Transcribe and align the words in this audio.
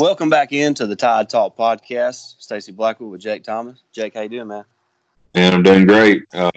Welcome 0.00 0.30
back 0.30 0.54
into 0.54 0.86
the 0.86 0.96
Tide 0.96 1.28
Talk 1.28 1.58
podcast. 1.58 2.36
Stacy 2.40 2.72
Blackwood 2.72 3.10
with 3.10 3.20
Jake 3.20 3.44
Thomas. 3.44 3.82
Jake, 3.92 4.14
how 4.14 4.22
you 4.22 4.30
doing, 4.30 4.48
man? 4.48 4.64
Man, 5.34 5.52
I'm 5.52 5.62
doing 5.62 5.86
great. 5.86 6.24
Uh, 6.32 6.50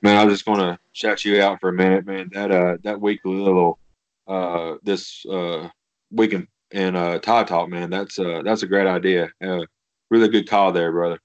man, 0.00 0.16
I 0.16 0.24
was 0.24 0.34
just 0.34 0.44
going 0.44 0.60
to 0.60 0.78
shout 0.92 1.24
you 1.24 1.42
out 1.42 1.58
for 1.58 1.70
a 1.70 1.72
minute, 1.72 2.06
man. 2.06 2.30
That 2.32 2.52
uh, 2.52 2.76
that 2.84 3.00
weekly 3.00 3.34
little 3.34 3.80
uh, 4.28 4.74
this 4.84 5.26
uh, 5.26 5.68
weekend 6.12 6.46
in 6.70 6.94
uh, 6.94 7.18
Tide 7.18 7.48
Talk, 7.48 7.68
man. 7.68 7.90
That's 7.90 8.16
uh, 8.16 8.42
that's 8.44 8.62
a 8.62 8.68
great 8.68 8.86
idea. 8.86 9.28
Uh, 9.42 9.62
really 10.08 10.28
good 10.28 10.48
call 10.48 10.70
there, 10.70 10.92
brother. 10.92 11.18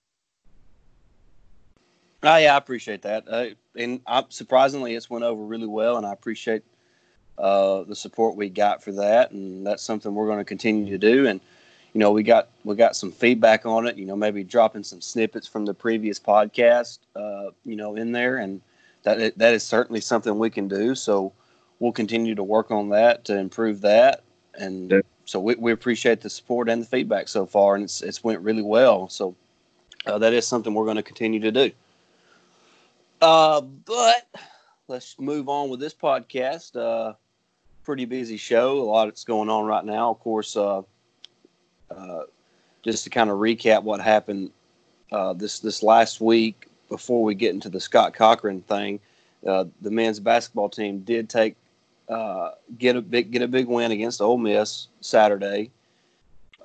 Oh, 2.23 2.37
yeah, 2.37 2.55
I 2.55 2.57
appreciate 2.57 3.03
that. 3.03 3.25
Uh, 3.29 3.49
and 3.77 4.01
I, 4.07 4.23
surprisingly, 4.29 4.95
it's 4.95 5.07
went 5.07 5.23
over 5.23 5.45
really 5.45 5.67
well, 5.67 5.97
and 5.97 6.05
I 6.07 6.13
appreciate 6.13 6.63
uh, 7.37 7.83
the 7.83 7.95
support 7.95 8.35
we 8.35 8.49
got 8.49 8.83
for 8.83 8.91
that, 8.93 9.31
and 9.31 9.65
that's 9.65 9.83
something 9.83 10.13
we're 10.13 10.27
going 10.27 10.39
to 10.39 10.45
continue 10.45 10.89
to 10.91 10.97
do. 10.97 11.27
And 11.27 11.41
you 11.93 11.99
know, 11.99 12.11
we 12.11 12.23
got 12.23 12.49
we 12.63 12.75
got 12.75 12.95
some 12.95 13.11
feedback 13.11 13.65
on 13.65 13.87
it. 13.87 13.97
You 13.97 14.05
know, 14.05 14.15
maybe 14.15 14.43
dropping 14.43 14.83
some 14.83 15.01
snippets 15.01 15.47
from 15.47 15.65
the 15.65 15.73
previous 15.73 16.19
podcast, 16.19 16.99
uh, 17.15 17.51
you 17.65 17.75
know, 17.75 17.95
in 17.95 18.11
there, 18.11 18.37
and 18.37 18.61
that 19.03 19.37
that 19.37 19.53
is 19.53 19.63
certainly 19.63 20.01
something 20.01 20.37
we 20.37 20.49
can 20.49 20.67
do. 20.67 20.95
So 20.95 21.33
we'll 21.79 21.91
continue 21.91 22.35
to 22.35 22.43
work 22.43 22.71
on 22.71 22.89
that 22.89 23.25
to 23.25 23.37
improve 23.37 23.81
that. 23.81 24.23
And 24.55 24.91
yeah. 24.91 25.01
so 25.25 25.39
we, 25.39 25.55
we 25.55 25.71
appreciate 25.71 26.21
the 26.21 26.29
support 26.29 26.69
and 26.69 26.81
the 26.81 26.87
feedback 26.87 27.27
so 27.27 27.45
far, 27.45 27.75
and 27.75 27.83
it's 27.83 28.01
it's 28.01 28.23
went 28.23 28.39
really 28.41 28.61
well. 28.63 29.09
So 29.09 29.35
uh, 30.05 30.17
that 30.17 30.33
is 30.33 30.47
something 30.47 30.73
we're 30.73 30.85
going 30.85 30.97
to 30.97 31.03
continue 31.03 31.39
to 31.41 31.51
do. 31.51 31.71
Uh, 33.21 33.61
but 33.61 34.27
let's 34.87 35.19
move 35.19 35.47
on 35.47 35.69
with 35.69 35.79
this 35.79 35.93
podcast. 35.93 36.75
Uh, 36.75 37.13
pretty 37.83 38.05
busy 38.05 38.37
show. 38.37 38.79
A 38.79 38.83
lot 38.83 39.05
that's 39.05 39.23
going 39.23 39.49
on 39.49 39.65
right 39.65 39.85
now. 39.85 40.11
Of 40.11 40.19
course, 40.19 40.55
uh, 40.55 40.81
uh, 41.91 42.23
just 42.83 43.03
to 43.03 43.09
kind 43.09 43.29
of 43.29 43.37
recap 43.37 43.83
what 43.83 44.01
happened 44.01 44.51
uh, 45.11 45.33
this 45.33 45.59
this 45.59 45.83
last 45.83 46.21
week 46.21 46.67
before 46.89 47.23
we 47.23 47.35
get 47.35 47.53
into 47.53 47.69
the 47.69 47.79
Scott 47.79 48.13
Cochran 48.13 48.61
thing, 48.61 48.99
uh, 49.47 49.65
the 49.81 49.91
men's 49.91 50.19
basketball 50.19 50.69
team 50.69 50.99
did 50.99 51.29
take 51.29 51.55
uh, 52.09 52.51
get 52.77 52.95
a 52.95 53.01
big 53.01 53.31
get 53.31 53.41
a 53.41 53.47
big 53.47 53.67
win 53.67 53.91
against 53.91 54.21
Ole 54.21 54.37
Miss 54.37 54.87
Saturday, 55.01 55.71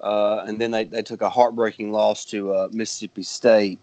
uh, 0.03 0.45
and 0.47 0.59
then 0.59 0.71
they, 0.71 0.85
they 0.85 1.03
took 1.03 1.23
a 1.23 1.31
heartbreaking 1.31 1.93
loss 1.93 2.25
to 2.27 2.69
Mississippi 2.73 3.23
State. 3.23 3.79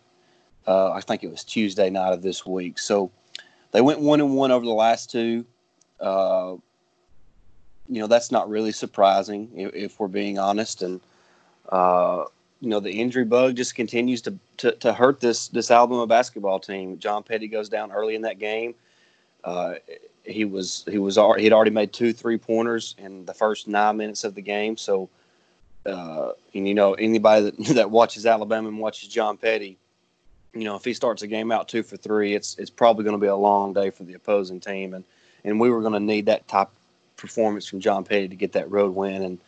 I 0.67 0.99
think 1.01 1.23
it 1.23 1.29
was 1.29 1.43
Tuesday 1.43 1.89
night 1.91 2.13
of 2.13 2.23
this 2.23 2.45
week. 2.45 2.79
So 2.79 3.11
they 3.71 3.81
went 3.81 3.99
one 3.99 4.19
and 4.19 4.35
one 4.35 4.51
over 4.51 4.65
the 4.65 4.71
last 4.71 5.11
two. 5.11 5.45
You 7.89 8.01
know 8.01 8.07
that's 8.07 8.31
not 8.31 8.49
really 8.49 8.71
surprising 8.71 9.49
if, 9.55 9.73
if 9.73 9.99
we're 9.99 10.07
being 10.07 10.39
honest. 10.39 10.81
And 10.81 11.01
uh, 11.69 12.25
you 12.61 12.69
know 12.69 12.79
the 12.79 12.91
injury 12.91 13.25
bug 13.25 13.55
just 13.55 13.75
continues 13.75 14.21
to, 14.23 14.33
to, 14.57 14.71
to 14.73 14.93
hurt 14.93 15.19
this 15.19 15.49
this 15.49 15.71
Alabama 15.71 16.07
basketball 16.07 16.59
team. 16.59 16.97
John 16.97 17.23
Petty 17.23 17.47
goes 17.47 17.69
down 17.69 17.91
early 17.91 18.15
in 18.15 18.23
that 18.23 18.39
game. 18.39 18.75
Uh, 19.43 19.75
he 20.23 20.45
was 20.45 20.83
he 20.89 20.97
was 20.97 21.15
he 21.37 21.43
had 21.43 21.53
already 21.53 21.71
made 21.71 21.93
two 21.93 22.13
three 22.13 22.37
pointers 22.37 22.95
in 22.97 23.25
the 23.25 23.33
first 23.33 23.67
nine 23.67 23.97
minutes 23.97 24.23
of 24.23 24.35
the 24.35 24.41
game. 24.41 24.77
So, 24.77 25.09
uh, 25.85 26.31
and 26.53 26.67
you 26.67 26.73
know 26.73 26.93
anybody 26.95 27.51
that 27.51 27.65
that 27.75 27.91
watches 27.91 28.25
Alabama 28.25 28.69
and 28.69 28.79
watches 28.79 29.09
John 29.09 29.37
Petty, 29.37 29.77
you 30.53 30.63
know 30.63 30.75
if 30.75 30.83
he 30.83 30.93
starts 30.93 31.21
a 31.21 31.27
game 31.27 31.51
out 31.51 31.67
two 31.67 31.83
for 31.83 31.97
three, 31.97 32.33
it's 32.33 32.57
it's 32.57 32.71
probably 32.71 33.03
going 33.03 33.15
to 33.15 33.21
be 33.21 33.27
a 33.27 33.35
long 33.35 33.73
day 33.73 33.91
for 33.91 34.03
the 34.03 34.15
opposing 34.15 34.59
team. 34.59 34.93
And 34.93 35.03
and 35.43 35.59
we 35.59 35.69
were 35.69 35.81
going 35.81 35.93
to 35.93 35.99
need 35.99 36.25
that 36.25 36.47
type 36.47 36.69
performance 37.25 37.65
from 37.65 37.79
John 37.79 38.03
Petty 38.03 38.27
to 38.27 38.35
get 38.35 38.53
that 38.53 38.71
road 38.71 38.95
win. 38.95 39.21
And 39.23 39.39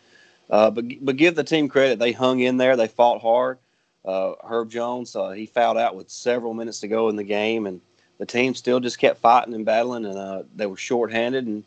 uh, 0.50 0.70
but 0.70 0.84
but 1.00 1.16
give 1.16 1.34
the 1.34 1.44
team 1.44 1.68
credit; 1.68 1.98
they 1.98 2.12
hung 2.12 2.40
in 2.40 2.56
there, 2.56 2.76
they 2.76 2.88
fought 2.88 3.20
hard. 3.20 3.58
Uh, 4.04 4.32
Herb 4.42 4.70
Jones, 4.70 5.14
uh, 5.14 5.30
he 5.30 5.46
fouled 5.46 5.76
out 5.76 5.94
with 5.94 6.08
several 6.08 6.54
minutes 6.54 6.80
to 6.80 6.88
go 6.88 7.08
in 7.08 7.16
the 7.16 7.24
game, 7.24 7.66
and 7.66 7.80
the 8.18 8.26
team 8.26 8.54
still 8.54 8.80
just 8.80 8.98
kept 8.98 9.20
fighting 9.20 9.54
and 9.54 9.66
battling, 9.66 10.06
and 10.06 10.16
uh, 10.16 10.42
they 10.56 10.66
were 10.66 10.76
shorthanded 10.76 11.46
and 11.46 11.64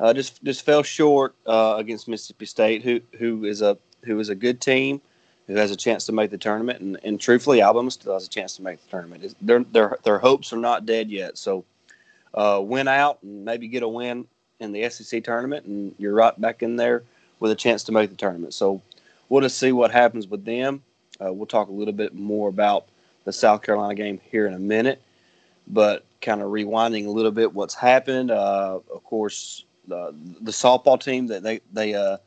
uh, 0.00 0.12
just 0.12 0.42
just 0.42 0.64
fell 0.64 0.82
short 0.82 1.34
uh, 1.46 1.76
against 1.78 2.08
Mississippi 2.08 2.46
State, 2.46 2.82
who 2.82 3.00
who 3.18 3.44
is 3.44 3.62
a 3.62 3.78
who 4.04 4.18
is 4.18 4.28
a 4.28 4.34
good 4.34 4.60
team, 4.60 5.00
who 5.46 5.54
has 5.54 5.70
a 5.70 5.76
chance 5.76 6.06
to 6.06 6.12
make 6.12 6.30
the 6.30 6.38
tournament, 6.38 6.80
and, 6.80 6.98
and 7.04 7.20
truthfully, 7.20 7.60
Alabama 7.60 7.90
still 7.90 8.14
has 8.14 8.26
a 8.26 8.30
chance 8.30 8.56
to 8.56 8.62
make 8.62 8.82
the 8.82 8.90
tournament. 8.90 9.34
Their 9.40 9.62
their 9.62 9.98
their 10.02 10.18
hopes 10.18 10.52
are 10.52 10.58
not 10.58 10.86
dead 10.86 11.10
yet, 11.10 11.38
so 11.38 11.64
win 12.34 12.88
out 12.88 13.22
and 13.22 13.44
maybe 13.44 13.68
get 13.68 13.84
a 13.84 13.88
win 13.88 14.26
in 14.60 14.72
the 14.72 14.88
SEC 14.88 15.22
tournament, 15.24 15.66
and 15.66 15.94
you're 15.98 16.14
right 16.14 16.38
back 16.40 16.62
in 16.62 16.76
there 16.76 17.02
with 17.40 17.50
a 17.50 17.56
chance 17.56 17.84
to 17.84 17.92
make 17.92 18.10
the 18.10 18.16
tournament. 18.16 18.54
So 18.54 18.80
we'll 19.28 19.42
just 19.42 19.58
see 19.58 19.72
what 19.72 19.90
happens 19.90 20.26
with 20.26 20.44
them. 20.44 20.82
Uh, 21.20 21.32
we'll 21.32 21.46
talk 21.46 21.68
a 21.68 21.72
little 21.72 21.94
bit 21.94 22.14
more 22.14 22.48
about 22.48 22.86
the 23.24 23.32
South 23.32 23.62
Carolina 23.62 23.94
game 23.94 24.20
here 24.30 24.46
in 24.46 24.54
a 24.54 24.58
minute, 24.58 25.02
but 25.66 26.04
kind 26.20 26.40
of 26.40 26.48
rewinding 26.50 27.06
a 27.06 27.10
little 27.10 27.30
bit 27.30 27.52
what's 27.52 27.74
happened. 27.74 28.30
Uh, 28.30 28.80
of 28.92 29.04
course, 29.04 29.64
the, 29.88 30.14
the 30.40 30.50
softball 30.50 31.00
team 31.00 31.26
that 31.28 31.42
they 31.42 31.60
they 31.72 31.94
uh, 31.94 32.18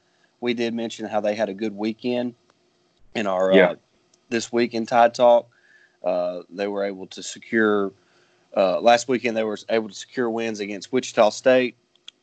we 0.42 0.54
did 0.54 0.74
mention 0.74 1.06
how 1.06 1.20
they 1.20 1.36
had 1.36 1.50
a 1.50 1.54
good 1.54 1.76
weekend 1.76 2.34
in 3.16 3.28
our 3.28 3.52
uh, 3.52 3.56
yeah. 3.56 3.74
this 4.30 4.52
week 4.52 4.74
in 4.74 4.86
Tide 4.86 5.14
Talk. 5.14 5.50
Uh, 6.04 6.42
they 6.50 6.68
were 6.68 6.86
able 6.86 7.08
to 7.08 7.22
secure 7.22 7.92
uh, 8.56 8.80
last 8.80 9.08
weekend. 9.08 9.36
They 9.36 9.44
were 9.44 9.60
able 9.70 9.90
to 9.90 9.96
secure 9.96 10.30
wins 10.30 10.60
against 10.60 10.92
Wichita 10.92 11.30
State, 11.32 11.76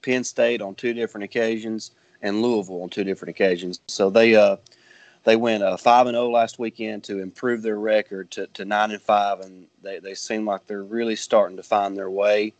Penn 0.06 0.24
State 0.24 0.62
on 0.62 0.74
two 0.76 0.94
different 0.94 1.24
occasions, 1.24 1.90
and 2.22 2.40
Louisville 2.40 2.82
on 2.82 2.88
two 2.88 3.04
different 3.04 3.30
occasions. 3.30 3.80
So 3.88 4.08
they 4.08 4.36
uh, 4.36 4.56
they 5.24 5.36
went 5.36 5.64
uh, 5.64 5.76
five 5.76 6.06
and 6.06 6.14
zero 6.14 6.26
oh 6.26 6.30
last 6.30 6.60
weekend 6.60 7.02
to 7.04 7.18
improve 7.18 7.60
their 7.60 7.78
record 7.78 8.30
to, 8.30 8.64
nine 8.64 8.92
and 8.92 9.02
five, 9.02 9.40
and 9.40 9.66
they, 9.82 9.98
they 9.98 10.14
seem 10.14 10.46
like 10.46 10.66
they're 10.66 10.84
really 10.84 11.16
starting 11.16 11.56
to 11.56 11.62
find 11.62 11.96
their 11.96 12.10
way. 12.10 12.54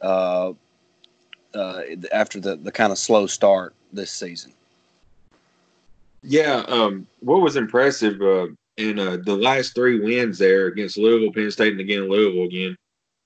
Uh, 0.00 0.52
uh, 1.54 1.82
after 2.12 2.40
the, 2.40 2.56
the 2.56 2.72
kind 2.72 2.92
of 2.92 2.98
slow 2.98 3.26
start 3.26 3.74
this 3.92 4.10
season. 4.10 4.52
Yeah, 6.22 6.64
um, 6.66 7.06
what 7.20 7.42
was 7.42 7.56
impressive 7.56 8.22
uh, 8.22 8.46
in 8.78 8.98
uh, 8.98 9.18
the 9.22 9.36
last 9.36 9.74
three 9.74 10.00
wins 10.00 10.38
there 10.38 10.68
against 10.68 10.96
Louisville, 10.96 11.32
Penn 11.32 11.50
State, 11.50 11.72
and 11.72 11.80
again 11.80 12.08
Louisville 12.08 12.44
again. 12.44 12.76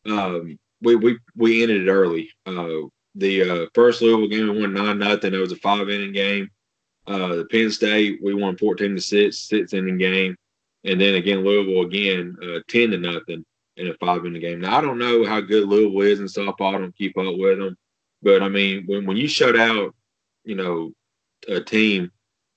Um, 0.07 0.59
we 0.83 0.97
we 0.97 1.19
we 1.37 1.63
ended 1.63 1.87
it 1.87 1.91
early. 1.91 2.31
The 3.17 3.43
uh, 3.43 3.67
first 3.75 4.03
Louisville 4.03 4.29
game 4.29 4.53
we 4.53 4.61
won 4.61 4.75
nine 4.75 4.99
nothing. 4.99 5.33
It 5.33 5.39
was 5.39 5.53
a 5.53 5.57
five 5.57 5.89
inning 5.89 6.13
game. 6.13 6.51
Uh, 7.07 7.37
the 7.37 7.45
Penn 7.47 7.71
State 7.71 8.21
we 8.23 8.35
won 8.35 8.57
fourteen 8.59 8.95
to 8.95 9.01
six, 9.01 9.49
six 9.49 9.73
inning 9.73 9.97
game, 9.99 10.37
and 10.85 11.01
then 11.01 11.15
again 11.15 11.45
Louisville 11.45 11.83
again 11.83 12.37
uh, 12.43 12.61
ten 12.69 12.91
to 12.91 12.99
nothing 12.99 13.45
in 13.77 13.89
a 13.89 13.95
five 13.95 14.27
inning 14.27 14.43
game. 14.43 14.61
Now 14.61 14.77
I 14.77 14.81
don't 14.81 14.99
know 14.99 15.25
how 15.25 15.41
good 15.41 15.67
Louisville 15.67 16.03
is 16.03 16.21
in 16.21 16.27
softball. 16.27 16.75
I 16.75 16.79
don't 16.79 16.97
keep 16.97 17.17
up 17.17 17.37
with 17.37 17.59
them, 17.59 17.77
but 18.23 18.43
I 18.43 18.49
mean 18.49 18.85
when 18.87 19.07
when 19.07 19.17
you 19.17 19.29
shut 19.29 19.59
out, 19.59 19.95
you 20.45 20.55
know, 20.55 20.93
a 21.49 21.61
team 21.61 22.11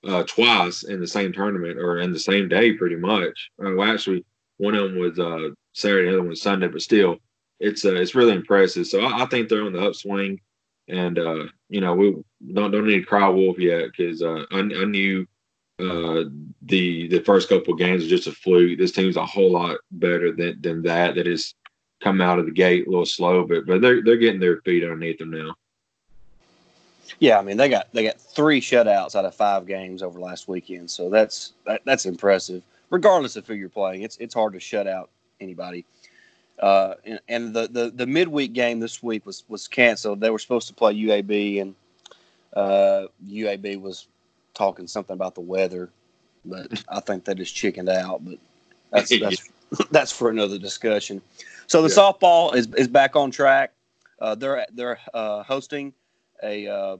uh, 0.06 0.24
twice 0.24 0.82
in 0.82 1.00
the 1.00 1.06
same 1.06 1.32
tournament 1.32 1.78
or 1.78 1.98
in 1.98 2.12
the 2.12 2.18
same 2.18 2.48
day, 2.48 2.72
pretty 2.74 2.96
much. 2.96 3.50
Uh, 3.64 3.72
well, 3.74 3.90
actually, 3.90 4.24
one 4.58 4.74
of 4.74 4.90
them 4.90 4.98
was 4.98 5.18
uh, 5.18 5.50
Saturday, 5.72 6.06
the 6.06 6.12
other 6.12 6.20
one 6.20 6.28
was 6.28 6.42
Sunday, 6.42 6.68
but 6.68 6.82
still, 6.82 7.16
it's 7.60 7.84
uh, 7.84 7.94
it's 7.94 8.14
really 8.14 8.34
impressive. 8.34 8.86
So 8.86 9.00
I, 9.00 9.22
I 9.22 9.26
think 9.26 9.48
they're 9.48 9.64
on 9.64 9.72
the 9.72 9.80
upswing 9.80 10.38
and 10.90 11.18
uh, 11.18 11.44
you 11.68 11.80
know 11.80 11.94
we 11.94 12.16
don't 12.52 12.70
don't 12.70 12.86
need 12.86 13.00
to 13.00 13.06
cry 13.06 13.28
wolf 13.28 13.58
yet 13.58 13.86
because 13.96 14.22
uh, 14.22 14.44
I, 14.50 14.58
I, 14.58 14.84
knew 14.84 15.26
uh, 15.78 16.24
the 16.62 17.08
the 17.08 17.20
first 17.20 17.48
couple 17.48 17.72
of 17.72 17.78
games 17.78 18.02
was 18.02 18.10
just 18.10 18.26
a 18.26 18.32
fluke. 18.32 18.78
This 18.78 18.92
team's 18.92 19.16
a 19.16 19.24
whole 19.24 19.52
lot 19.52 19.78
better 19.92 20.32
than 20.32 20.60
than 20.60 20.82
that. 20.82 21.14
That 21.14 21.26
is 21.26 21.54
come 22.02 22.20
out 22.20 22.38
of 22.38 22.46
the 22.46 22.52
gate 22.52 22.86
a 22.86 22.90
little 22.90 23.06
slow, 23.06 23.46
but 23.46 23.66
but 23.66 23.80
they're 23.80 24.02
they're 24.02 24.16
getting 24.16 24.40
their 24.40 24.60
feet 24.62 24.82
underneath 24.82 25.18
them 25.18 25.30
now. 25.30 25.54
Yeah, 27.18 27.38
I 27.38 27.42
mean 27.42 27.56
they 27.56 27.68
got 27.68 27.88
they 27.92 28.04
got 28.04 28.20
three 28.20 28.60
shutouts 28.60 29.14
out 29.14 29.24
of 29.24 29.34
five 29.34 29.66
games 29.66 30.02
over 30.02 30.18
last 30.18 30.48
weekend, 30.48 30.90
so 30.90 31.08
that's 31.08 31.52
that, 31.66 31.82
that's 31.84 32.06
impressive. 32.06 32.62
Regardless 32.90 33.36
of 33.36 33.46
who 33.46 33.54
you're 33.54 33.68
playing, 33.68 34.02
it's 34.02 34.16
it's 34.18 34.34
hard 34.34 34.52
to 34.54 34.60
shut 34.60 34.86
out 34.86 35.10
anybody. 35.40 35.84
Uh, 36.60 36.94
and, 37.06 37.20
and 37.28 37.54
the, 37.54 37.68
the, 37.68 37.90
the 37.90 38.06
midweek 38.06 38.52
game 38.52 38.80
this 38.80 39.02
week 39.02 39.24
was, 39.24 39.44
was 39.48 39.66
canceled. 39.66 40.20
They 40.20 40.28
were 40.28 40.38
supposed 40.38 40.68
to 40.68 40.74
play 40.74 40.94
UAB, 40.94 41.62
and 41.62 41.74
uh, 42.54 43.06
UAB 43.26 43.80
was 43.80 44.06
talking 44.52 44.86
something 44.86 45.14
about 45.14 45.34
the 45.34 45.40
weather, 45.40 45.88
but 46.44 46.84
I 46.88 47.00
think 47.00 47.24
they 47.24 47.34
just 47.34 47.54
chickened 47.54 47.88
out. 47.88 48.22
But 48.24 48.38
that's 48.90 49.08
that's 49.20 49.48
that's 49.90 50.12
for 50.12 50.28
another 50.28 50.58
discussion. 50.58 51.22
So 51.66 51.80
the 51.80 51.88
yeah. 51.88 51.94
softball 51.94 52.54
is, 52.54 52.68
is 52.76 52.88
back 52.88 53.16
on 53.16 53.30
track. 53.30 53.72
Uh, 54.20 54.34
they're 54.34 54.66
they're 54.74 54.98
uh, 55.14 55.42
hosting 55.42 55.94
a 56.42 56.66
uh, 56.66 56.96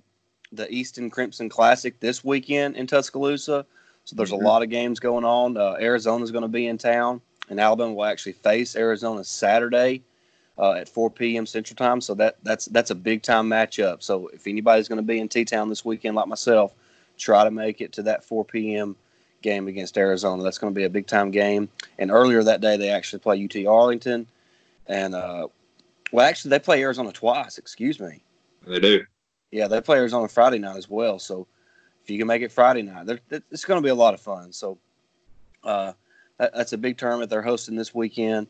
the 0.52 0.72
Easton 0.72 1.10
Crimson 1.10 1.50
Classic 1.50 1.98
this 2.00 2.24
weekend 2.24 2.76
in 2.76 2.86
Tuscaloosa. 2.86 3.66
So 4.04 4.16
there's 4.16 4.30
mm-hmm. 4.30 4.42
a 4.42 4.48
lot 4.48 4.62
of 4.62 4.70
games 4.70 5.00
going 5.00 5.24
on. 5.24 5.58
Uh, 5.58 5.76
Arizona's 5.78 6.30
going 6.30 6.42
to 6.42 6.48
be 6.48 6.66
in 6.66 6.78
town 6.78 7.20
and 7.50 7.60
Alabama 7.60 7.92
will 7.92 8.04
actually 8.04 8.32
face 8.32 8.76
Arizona 8.76 9.24
Saturday 9.24 10.02
uh, 10.58 10.72
at 10.72 10.88
4 10.88 11.10
p.m. 11.10 11.44
Central 11.44 11.76
Time. 11.76 12.00
So 12.00 12.14
that 12.14 12.36
that's 12.42 12.66
that's 12.66 12.90
a 12.90 12.94
big 12.94 13.22
time 13.22 13.48
matchup. 13.48 14.02
So 14.02 14.28
if 14.28 14.46
anybody's 14.46 14.88
going 14.88 14.98
to 14.98 15.02
be 15.02 15.18
in 15.18 15.28
T 15.28 15.44
Town 15.44 15.68
this 15.68 15.84
weekend, 15.84 16.16
like 16.16 16.28
myself, 16.28 16.72
try 17.18 17.44
to 17.44 17.50
make 17.50 17.80
it 17.80 17.92
to 17.92 18.02
that 18.04 18.24
4 18.24 18.44
p.m. 18.44 18.96
game 19.42 19.68
against 19.68 19.98
Arizona. 19.98 20.42
That's 20.42 20.58
going 20.58 20.72
to 20.72 20.78
be 20.78 20.84
a 20.84 20.90
big 20.90 21.06
time 21.06 21.30
game. 21.30 21.68
And 21.98 22.10
earlier 22.10 22.42
that 22.44 22.60
day, 22.60 22.76
they 22.76 22.90
actually 22.90 23.18
play 23.18 23.44
UT 23.44 23.66
Arlington, 23.66 24.26
and 24.86 25.14
uh, 25.14 25.48
well, 26.12 26.26
actually, 26.26 26.50
they 26.50 26.58
play 26.60 26.82
Arizona 26.82 27.12
twice. 27.12 27.58
Excuse 27.58 28.00
me. 28.00 28.22
They 28.66 28.80
do. 28.80 29.04
Yeah, 29.50 29.66
they 29.66 29.80
play 29.80 29.98
Arizona 29.98 30.28
Friday 30.28 30.58
night 30.58 30.76
as 30.76 30.88
well. 30.88 31.18
So 31.18 31.46
if 32.04 32.10
you 32.10 32.18
can 32.18 32.28
make 32.28 32.42
it 32.42 32.52
Friday 32.52 32.82
night, 32.82 33.08
it's 33.50 33.64
going 33.64 33.80
to 33.80 33.84
be 33.84 33.90
a 33.90 33.94
lot 33.94 34.14
of 34.14 34.20
fun. 34.20 34.52
So 34.52 34.78
uh, 35.64 35.92
that's 36.54 36.72
a 36.72 36.78
big 36.78 36.96
tournament 36.96 37.30
they're 37.30 37.42
hosting 37.42 37.76
this 37.76 37.94
weekend. 37.94 38.46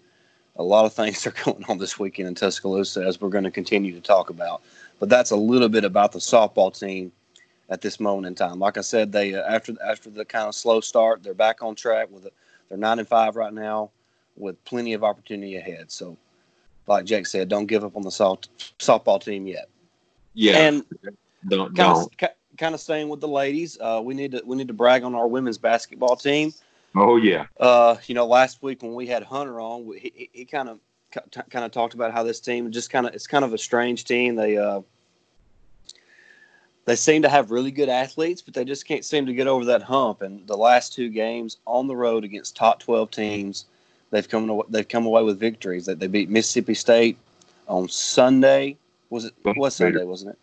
A 0.56 0.62
lot 0.62 0.84
of 0.84 0.92
things 0.92 1.26
are 1.26 1.34
going 1.44 1.64
on 1.68 1.78
this 1.78 1.98
weekend 1.98 2.28
in 2.28 2.34
Tuscaloosa, 2.34 3.04
as 3.04 3.20
we're 3.20 3.28
going 3.28 3.44
to 3.44 3.50
continue 3.50 3.92
to 3.94 4.00
talk 4.00 4.30
about. 4.30 4.62
But 4.98 5.08
that's 5.08 5.30
a 5.30 5.36
little 5.36 5.68
bit 5.68 5.84
about 5.84 6.12
the 6.12 6.18
softball 6.18 6.78
team 6.78 7.12
at 7.68 7.80
this 7.80 7.98
moment 8.00 8.26
in 8.26 8.34
time. 8.34 8.58
Like 8.58 8.76
I 8.76 8.82
said, 8.82 9.12
they 9.12 9.34
uh, 9.34 9.42
after 9.42 9.74
after 9.84 10.10
the 10.10 10.24
kind 10.24 10.46
of 10.46 10.54
slow 10.54 10.80
start, 10.80 11.22
they're 11.22 11.34
back 11.34 11.62
on 11.62 11.74
track 11.74 12.08
with 12.10 12.26
it. 12.26 12.34
They're 12.68 12.78
nine 12.78 12.98
and 12.98 13.08
five 13.08 13.36
right 13.36 13.52
now, 13.52 13.90
with 14.36 14.62
plenty 14.64 14.92
of 14.92 15.02
opportunity 15.02 15.56
ahead. 15.56 15.90
So, 15.90 16.16
like 16.86 17.04
Jake 17.04 17.26
said, 17.26 17.48
don't 17.48 17.66
give 17.66 17.84
up 17.84 17.96
on 17.96 18.02
the 18.02 18.10
soft, 18.10 18.78
softball 18.78 19.22
team 19.22 19.46
yet. 19.46 19.68
Yeah, 20.34 20.58
and 20.58 20.84
don't 21.48 21.74
kind 21.74 21.94
don't. 21.94 22.22
of 22.22 22.30
kind 22.58 22.74
of 22.74 22.80
staying 22.80 23.08
with 23.08 23.20
the 23.20 23.28
ladies. 23.28 23.78
Uh, 23.80 24.00
we 24.04 24.14
need 24.14 24.32
to 24.32 24.42
we 24.44 24.56
need 24.56 24.68
to 24.68 24.74
brag 24.74 25.02
on 25.02 25.14
our 25.14 25.26
women's 25.26 25.58
basketball 25.58 26.14
team. 26.14 26.52
Oh 26.94 27.16
yeah. 27.16 27.46
Uh, 27.58 27.96
you 28.06 28.14
know, 28.14 28.26
last 28.26 28.62
week 28.62 28.82
when 28.82 28.94
we 28.94 29.06
had 29.06 29.22
Hunter 29.22 29.60
on, 29.60 29.92
he, 29.96 30.28
he 30.32 30.44
kind 30.44 30.68
of 30.68 30.80
kind 31.50 31.64
of 31.64 31.70
talked 31.72 31.94
about 31.94 32.12
how 32.12 32.22
this 32.22 32.40
team 32.40 32.70
just 32.70 32.90
kind 32.90 33.06
of 33.06 33.14
it's 33.14 33.26
kind 33.26 33.44
of 33.44 33.52
a 33.52 33.58
strange 33.58 34.04
team. 34.04 34.34
They 34.34 34.56
uh, 34.56 34.80
they 36.84 36.96
seem 36.96 37.22
to 37.22 37.28
have 37.28 37.50
really 37.50 37.70
good 37.70 37.88
athletes, 37.88 38.42
but 38.42 38.54
they 38.54 38.64
just 38.64 38.86
can't 38.86 39.04
seem 39.04 39.26
to 39.26 39.34
get 39.34 39.46
over 39.46 39.64
that 39.66 39.82
hump. 39.82 40.22
And 40.22 40.46
the 40.46 40.56
last 40.56 40.92
two 40.92 41.08
games 41.08 41.58
on 41.66 41.86
the 41.86 41.96
road 41.96 42.24
against 42.24 42.56
top 42.56 42.80
twelve 42.80 43.10
teams, 43.10 43.66
they've 44.10 44.28
come 44.28 44.62
they've 44.68 44.88
come 44.88 45.06
away 45.06 45.22
with 45.22 45.38
victories. 45.38 45.86
That 45.86 46.00
they 46.00 46.06
beat 46.06 46.30
Mississippi 46.30 46.74
State 46.74 47.18
on 47.68 47.88
Sunday. 47.88 48.76
Was 49.10 49.26
it 49.26 49.34
was 49.44 49.76
Sunday, 49.76 50.04
wasn't 50.04 50.32
it? 50.32 50.38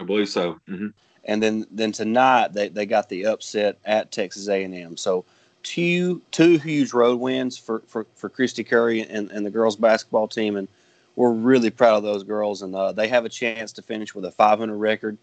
I 0.00 0.04
believe 0.04 0.28
so. 0.28 0.60
Mm-hmm. 0.68 0.88
And 1.24 1.42
then 1.42 1.66
then 1.70 1.92
tonight 1.92 2.52
they, 2.52 2.68
they 2.68 2.86
got 2.86 3.08
the 3.08 3.26
upset 3.26 3.78
at 3.84 4.12
Texas 4.12 4.48
A 4.48 4.62
and 4.62 4.74
M. 4.74 4.96
So 4.96 5.24
two 5.64 6.22
two 6.30 6.58
huge 6.58 6.92
road 6.92 7.18
wins 7.18 7.58
for 7.58 7.80
for, 7.88 8.06
for 8.14 8.30
Kristy 8.30 8.64
Curry 8.64 9.00
and, 9.00 9.30
and 9.32 9.44
the 9.44 9.50
girls 9.50 9.74
basketball 9.74 10.28
team, 10.28 10.56
and 10.56 10.68
we're 11.16 11.32
really 11.32 11.70
proud 11.70 11.96
of 11.96 12.02
those 12.04 12.22
girls. 12.22 12.62
And 12.62 12.74
uh, 12.76 12.92
they 12.92 13.08
have 13.08 13.24
a 13.24 13.28
chance 13.28 13.72
to 13.72 13.82
finish 13.82 14.14
with 14.14 14.24
a 14.24 14.30
500 14.30 14.76
record 14.76 15.18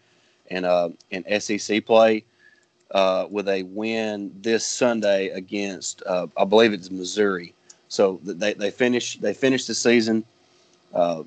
and 0.50 0.66
uh, 0.66 0.90
in 1.10 1.40
SEC 1.40 1.86
play 1.86 2.24
uh, 2.90 3.26
with 3.30 3.48
a 3.48 3.62
win 3.62 4.32
this 4.42 4.66
Sunday 4.66 5.28
against 5.28 6.02
uh, 6.06 6.26
I 6.36 6.44
believe 6.44 6.74
it's 6.74 6.90
Missouri. 6.90 7.54
So 7.88 8.20
they 8.22 8.52
they 8.54 8.70
finish 8.70 9.18
they 9.18 9.32
finish 9.32 9.66
the 9.66 9.74
season. 9.74 10.24
Uh, 10.92 11.22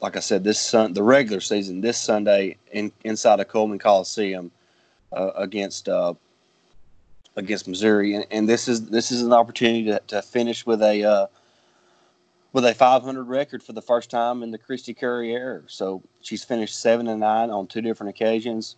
like 0.00 0.16
I 0.16 0.20
said, 0.20 0.44
this 0.44 0.60
sun 0.60 0.92
the 0.92 1.02
regular 1.02 1.40
season 1.40 1.80
this 1.80 1.98
Sunday 1.98 2.56
in, 2.72 2.92
inside 3.04 3.40
of 3.40 3.48
Coleman 3.48 3.78
Coliseum 3.78 4.50
uh, 5.12 5.30
against 5.34 5.88
uh, 5.88 6.14
against 7.38 7.68
Missouri, 7.68 8.14
and, 8.14 8.26
and, 8.30 8.48
this 8.48 8.66
is 8.66 8.86
this 8.86 9.12
is 9.12 9.22
an 9.22 9.32
opportunity 9.32 9.84
to, 9.84 10.00
to 10.08 10.20
finish 10.20 10.66
with 10.66 10.82
a 10.82 11.04
uh, 11.04 11.26
with 12.52 12.64
a 12.64 12.74
500 12.74 13.22
record 13.22 13.62
for 13.62 13.72
the 13.72 13.80
first 13.80 14.10
time 14.10 14.42
in 14.42 14.50
the 14.50 14.58
Kristy 14.58 14.96
Curry 14.98 15.32
era. 15.32 15.62
So 15.68 16.02
she's 16.20 16.42
finished 16.42 16.80
seven 16.80 17.06
and 17.06 17.20
nine 17.20 17.50
on 17.50 17.68
two 17.68 17.80
different 17.80 18.10
occasions, 18.10 18.74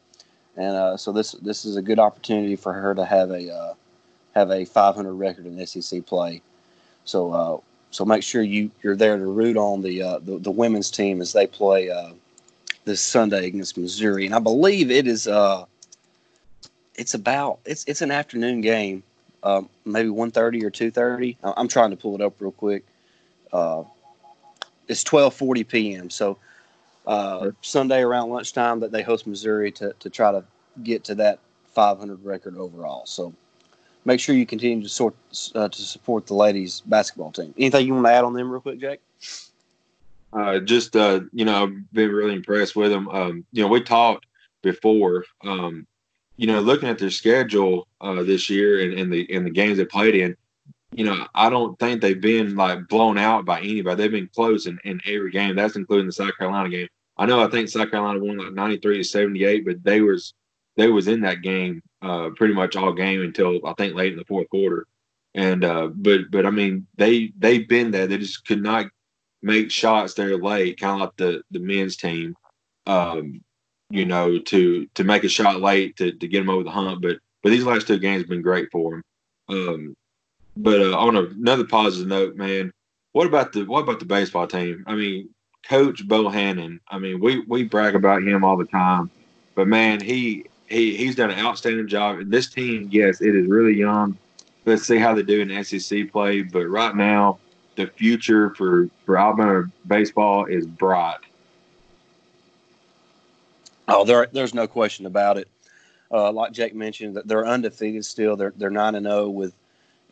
and 0.57 0.77
uh, 0.77 0.97
so 0.99 1.11
this 1.11 1.33
this 1.33 1.65
is 1.65 1.77
a 1.77 1.83
good 1.83 1.99
opportunity 1.99 2.55
for 2.55 2.73
her 2.75 2.95
to 2.95 3.05
have 3.05 3.31
a 3.31 3.53
uh, 3.53 3.75
have 4.35 4.51
a 4.51 4.67
500 4.67 5.13
record 5.15 5.47
in 5.47 5.67
SEC 5.67 6.05
play. 6.05 6.43
So 7.05 7.33
uh, 7.33 7.57
so 7.91 8.05
make 8.05 8.23
sure 8.23 8.43
you 8.43 8.71
you're 8.83 8.95
there 8.95 9.17
to 9.17 9.27
root 9.27 9.57
on 9.57 9.81
the 9.81 10.03
uh, 10.03 10.19
the, 10.19 10.39
the, 10.39 10.51
women's 10.51 10.91
team 10.91 11.23
as 11.23 11.33
they 11.33 11.47
play 11.47 11.89
uh, 11.89 12.11
this 12.85 13.01
Sunday 13.01 13.47
against 13.47 13.79
Missouri, 13.79 14.27
and 14.27 14.35
I 14.35 14.39
believe 14.39 14.91
it 14.91 15.07
is 15.07 15.27
it's 17.01 17.15
about 17.15 17.61
it's 17.65 17.83
it's 17.87 18.03
an 18.03 18.11
afternoon 18.11 18.61
game, 18.61 19.03
um, 19.43 19.71
maybe 19.87 20.11
1.30 20.11 20.63
or 20.63 20.71
two 20.71 20.91
thirty. 20.91 21.37
I'm 21.43 21.67
trying 21.67 21.91
to 21.91 21.97
pull 21.97 22.15
it 22.15 22.21
up 22.21 22.35
real 22.41 22.53
quick. 22.53 22.85
Uh, 23.53 23.85
it's 24.87 25.03
twelve 25.03 25.33
forty 25.33 25.65
p.m. 25.65 26.11
So 26.11 26.37
uh, 27.07 27.53
Sunday 27.63 28.03
around 28.03 28.29
lunchtime 28.29 28.81
that 28.81 28.93
they 28.93 29.01
host 29.03 29.27
Missouri 29.27 29.73
to 29.73 29.95
to 29.99 30.11
try 30.11 30.31
to 30.31 30.45
get 30.83 31.03
to 31.05 31.15
that 31.17 31.39
500 31.73 32.23
record 32.25 32.57
overall. 32.57 33.07
So 33.07 33.33
make 34.05 34.21
sure 34.21 34.35
you 34.35 34.45
continue 34.45 34.83
to 34.83 34.89
sort 34.89 35.15
uh, 35.55 35.69
to 35.69 35.83
support 35.83 36.27
the 36.27 36.35
ladies 36.35 36.83
basketball 36.83 37.33
team. 37.33 37.55
Anything 37.57 37.87
you 37.87 37.95
want 37.95 38.07
to 38.07 38.13
add 38.13 38.25
on 38.25 38.35
them 38.35 38.51
real 38.51 38.61
quick, 38.61 38.79
Jake? 38.79 39.01
Uh, 40.35 40.59
just 40.61 40.95
uh, 40.97 41.21
you 41.33 41.47
know, 41.47 41.63
I've 41.63 41.93
been 41.95 42.11
really 42.11 42.35
impressed 42.35 42.77
with 42.77 42.91
them. 42.91 43.09
Um, 43.09 43.47
you 43.53 43.63
know, 43.63 43.69
we 43.69 43.81
talked 43.81 44.27
before. 44.61 45.25
Um, 45.43 45.87
you 46.37 46.47
know, 46.47 46.61
looking 46.61 46.89
at 46.89 46.99
their 46.99 47.11
schedule 47.11 47.87
uh, 48.01 48.23
this 48.23 48.49
year 48.49 48.81
and, 48.83 48.99
and 48.99 49.13
the 49.13 49.33
and 49.35 49.47
the 49.47 49.51
games 49.51 49.79
they 49.79 49.85
played 49.85 50.15
in, 50.15 50.37
you 50.93 51.05
know, 51.05 51.27
I 51.35 51.51
don't 51.51 51.79
think 51.79 52.01
they've 52.01 52.21
been 52.21 52.57
like 52.57 52.89
blown 52.89 53.19
out 53.19 53.45
by 53.45 53.61
anybody. 53.61 53.97
They've 53.97 54.11
been 54.11 54.31
close 54.35 54.67
in, 54.67 54.79
in 54.85 55.01
every 55.07 55.31
game. 55.31 55.57
That's 55.57 55.77
including 55.77 56.07
the 56.07 56.13
South 56.13 56.37
Carolina 56.37 56.69
game. 56.69 56.89
I 57.17 57.27
know 57.27 57.43
I 57.43 57.51
think 57.51 57.69
South 57.69 57.91
Carolina 57.91 58.19
won 58.19 58.39
like 58.39 58.53
ninety 58.53 58.79
three 58.79 58.99
to 58.99 59.05
seventy 59.05 59.45
eight, 59.45 59.65
but 59.65 59.85
they 59.85 60.01
was 60.01 60.35
they 60.77 60.89
was 60.89 61.09
in 61.09 61.21
that 61.21 61.43
game 61.43 61.83
uh, 62.03 62.31
pretty 62.31 62.55
much 62.55 62.77
all 62.77 62.93
game 62.93 63.23
until 63.23 63.65
I 63.67 63.75
think 63.75 63.95
late 63.95 64.13
in 64.13 64.19
the 64.19 64.25
fourth 64.25 64.49
quarter. 64.49 64.87
And 65.35 65.65
uh, 65.65 65.89
but 65.95 66.31
but 66.31 66.47
I 66.47 66.51
mean 66.51 66.87
they 66.97 67.33
they've 67.39 67.69
been 67.69 67.91
there. 67.91 68.07
They 68.07 68.19
just 68.19 68.47
could 68.47 68.63
not 68.63 68.87
make 69.43 69.71
shots 69.71 70.15
there 70.15 70.37
late, 70.39 70.81
kind 70.81 70.95
of 70.95 71.01
like 71.01 71.17
the 71.17 71.43
the 71.51 71.61
men's 71.61 71.97
team. 71.97 72.35
Um, 72.87 73.43
you 73.91 74.05
know, 74.05 74.39
to 74.39 74.87
to 74.95 75.05
make 75.05 75.25
a 75.25 75.29
shot 75.29 75.61
late 75.61 75.97
to, 75.97 76.13
to 76.13 76.29
get 76.29 76.41
him 76.41 76.51
over 76.51 76.65
the 76.65 76.71
hump. 76.71 77.03
But 77.03 77.19
but 77.43 77.51
these 77.51 77.65
last 77.65 77.87
two 77.87 77.99
games 77.99 78.23
have 78.23 78.29
been 78.29 78.43
great 78.43 78.71
for 78.71 78.95
him. 78.95 79.03
Um, 79.49 79.97
but 80.57 80.81
uh, 80.81 80.97
on 80.97 81.17
another 81.17 81.65
positive 81.65 82.09
note, 82.09 82.37
man, 82.37 82.73
what 83.13 83.27
about 83.27 83.53
the 83.53 83.65
what 83.65 83.83
about 83.83 83.99
the 83.99 84.07
baseball 84.07 84.47
team? 84.47 84.85
I 84.87 84.95
mean, 84.95 85.29
Coach 85.69 86.07
Bohannon. 86.07 86.81
I 86.89 86.99
mean, 86.99 87.21
we 87.21 87.41
we 87.41 87.65
brag 87.65 87.95
about 87.95 88.23
him 88.23 88.45
all 88.45 88.57
the 88.57 88.67
time, 88.67 89.11
but 89.55 89.67
man, 89.67 90.01
he 90.01 90.47
he 90.69 90.97
he's 90.97 91.17
done 91.17 91.31
an 91.31 91.45
outstanding 91.45 91.89
job. 91.89 92.19
And 92.19 92.31
this 92.31 92.49
team, 92.49 92.89
yes, 92.91 93.21
it 93.21 93.35
is 93.35 93.47
really 93.47 93.75
young. 93.75 94.17
Let's 94.67 94.87
see 94.87 94.99
how 94.99 95.15
they 95.15 95.23
do 95.23 95.41
in 95.41 95.65
SEC 95.65 96.13
play. 96.13 96.43
But 96.43 96.67
right 96.67 96.95
now, 96.95 97.39
the 97.77 97.87
future 97.87 98.55
for 98.55 98.89
for 99.05 99.17
Alabama 99.17 99.65
baseball 99.87 100.45
is 100.45 100.67
bright. 100.67 101.19
Oh, 103.91 104.05
there, 104.05 104.29
there's 104.33 104.55
no 104.55 104.67
question 104.67 105.07
about 105.07 105.37
it. 105.37 105.49
Uh, 106.13 106.33
like 106.33 106.53
Jake 106.53 106.75
mentioned, 106.75 107.17
that 107.17 107.29
they're 107.29 107.47
undefeated 107.47 108.05
still. 108.05 108.37
They're 108.37 108.53
they're 108.57 108.71
nine 108.71 108.95
and 108.95 109.07
zero 109.07 109.25
oh 109.25 109.31
with, 109.31 109.55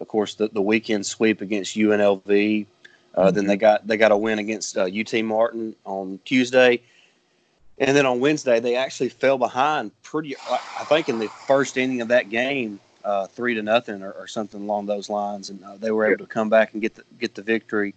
of 0.00 0.08
course, 0.08 0.34
the, 0.34 0.48
the 0.48 0.62
weekend 0.62 1.06
sweep 1.06 1.40
against 1.40 1.76
UNLV. 1.76 2.66
Uh, 3.14 3.20
mm-hmm. 3.20 3.34
Then 3.34 3.46
they 3.46 3.56
got 3.56 3.86
they 3.86 3.96
got 3.96 4.12
a 4.12 4.16
win 4.16 4.38
against 4.38 4.76
uh, 4.76 4.84
UT 4.84 5.24
Martin 5.24 5.74
on 5.84 6.20
Tuesday, 6.24 6.80
and 7.78 7.96
then 7.96 8.06
on 8.06 8.20
Wednesday 8.20 8.60
they 8.60 8.76
actually 8.76 9.08
fell 9.08 9.38
behind 9.38 9.90
pretty. 10.02 10.36
I 10.48 10.84
think 10.84 11.08
in 11.08 11.18
the 11.18 11.28
first 11.28 11.76
inning 11.76 12.00
of 12.00 12.08
that 12.08 12.30
game, 12.30 12.78
uh, 13.04 13.26
three 13.26 13.54
to 13.54 13.62
nothing 13.62 14.02
or, 14.02 14.12
or, 14.12 14.26
something 14.28 14.60
along 14.60 14.86
those 14.86 15.10
lines, 15.10 15.50
and 15.50 15.62
uh, 15.64 15.76
they 15.78 15.90
were 15.90 16.06
able 16.06 16.24
to 16.24 16.30
come 16.30 16.48
back 16.48 16.74
and 16.74 16.82
get 16.82 16.94
the 16.94 17.02
get 17.18 17.34
the 17.34 17.42
victory 17.42 17.94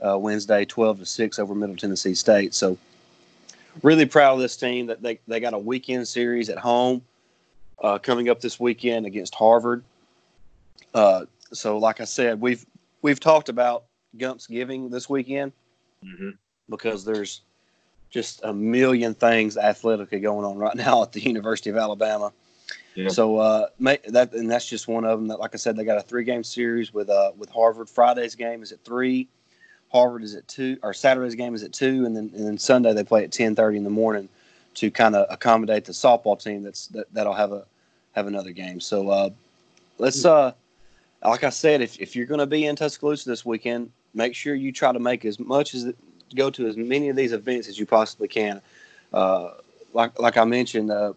uh, 0.00 0.16
Wednesday, 0.16 0.64
twelve 0.64 0.98
to 1.00 1.06
six 1.06 1.38
over 1.38 1.54
Middle 1.54 1.76
Tennessee 1.76 2.14
State. 2.14 2.54
So 2.54 2.78
really 3.82 4.06
proud 4.06 4.34
of 4.34 4.40
this 4.40 4.56
team 4.56 4.86
that 4.86 5.02
they, 5.02 5.20
they 5.26 5.40
got 5.40 5.54
a 5.54 5.58
weekend 5.58 6.06
series 6.06 6.48
at 6.48 6.58
home 6.58 7.02
uh, 7.82 7.98
coming 7.98 8.28
up 8.28 8.40
this 8.40 8.58
weekend 8.58 9.06
against 9.06 9.34
Harvard. 9.34 9.84
Uh, 10.94 11.26
so, 11.52 11.78
like 11.78 12.00
I 12.00 12.04
said, 12.04 12.40
we've 12.40 12.64
we've 13.02 13.20
talked 13.20 13.48
about 13.48 13.84
Gump's 14.16 14.46
Giving 14.46 14.90
this 14.90 15.08
weekend 15.08 15.52
mm-hmm. 16.04 16.30
because 16.68 17.04
there's 17.04 17.42
just 18.10 18.40
a 18.44 18.52
million 18.52 19.12
things 19.14 19.56
athletically 19.56 20.20
going 20.20 20.44
on 20.44 20.56
right 20.56 20.74
now 20.76 21.02
at 21.02 21.12
the 21.12 21.20
University 21.20 21.70
of 21.70 21.76
Alabama. 21.76 22.32
Yeah. 22.94 23.08
So 23.08 23.38
uh, 23.38 23.66
that 23.80 24.32
and 24.32 24.50
that's 24.50 24.68
just 24.68 24.86
one 24.86 25.04
of 25.04 25.18
them. 25.18 25.28
That, 25.28 25.40
like 25.40 25.54
I 25.54 25.58
said, 25.58 25.76
they 25.76 25.84
got 25.84 25.98
a 25.98 26.02
three 26.02 26.24
game 26.24 26.44
series 26.44 26.94
with 26.94 27.10
uh, 27.10 27.32
with 27.36 27.50
Harvard. 27.50 27.90
Friday's 27.90 28.36
game 28.36 28.62
is 28.62 28.72
at 28.72 28.84
three. 28.84 29.28
Harvard 29.94 30.24
is 30.24 30.34
at 30.34 30.48
two, 30.48 30.76
or 30.82 30.92
Saturday's 30.92 31.36
game 31.36 31.54
is 31.54 31.62
at 31.62 31.72
two, 31.72 32.04
and 32.04 32.16
then 32.16 32.28
and 32.34 32.44
then 32.44 32.58
Sunday 32.58 32.92
they 32.92 33.04
play 33.04 33.22
at 33.22 33.30
ten 33.30 33.54
thirty 33.54 33.76
in 33.76 33.84
the 33.84 33.90
morning 33.90 34.28
to 34.74 34.90
kind 34.90 35.14
of 35.14 35.24
accommodate 35.30 35.84
the 35.84 35.92
softball 35.92 36.42
team 36.42 36.64
that's 36.64 36.88
that, 36.88 37.06
that'll 37.14 37.32
have 37.32 37.52
a 37.52 37.64
have 38.10 38.26
another 38.26 38.50
game. 38.50 38.80
So 38.80 39.08
uh, 39.08 39.30
let's 39.98 40.24
uh, 40.24 40.52
like 41.24 41.44
I 41.44 41.50
said, 41.50 41.80
if 41.80 42.00
if 42.00 42.16
you're 42.16 42.26
going 42.26 42.40
to 42.40 42.46
be 42.46 42.66
in 42.66 42.74
Tuscaloosa 42.74 43.28
this 43.28 43.46
weekend, 43.46 43.92
make 44.14 44.34
sure 44.34 44.56
you 44.56 44.72
try 44.72 44.92
to 44.92 44.98
make 44.98 45.24
as 45.24 45.38
much 45.38 45.74
as 45.74 45.92
go 46.34 46.50
to 46.50 46.66
as 46.66 46.76
many 46.76 47.08
of 47.08 47.14
these 47.14 47.30
events 47.30 47.68
as 47.68 47.78
you 47.78 47.86
possibly 47.86 48.26
can. 48.26 48.60
Uh, 49.12 49.50
like 49.92 50.18
like 50.18 50.36
I 50.36 50.44
mentioned, 50.44 50.90
uh, 50.90 51.12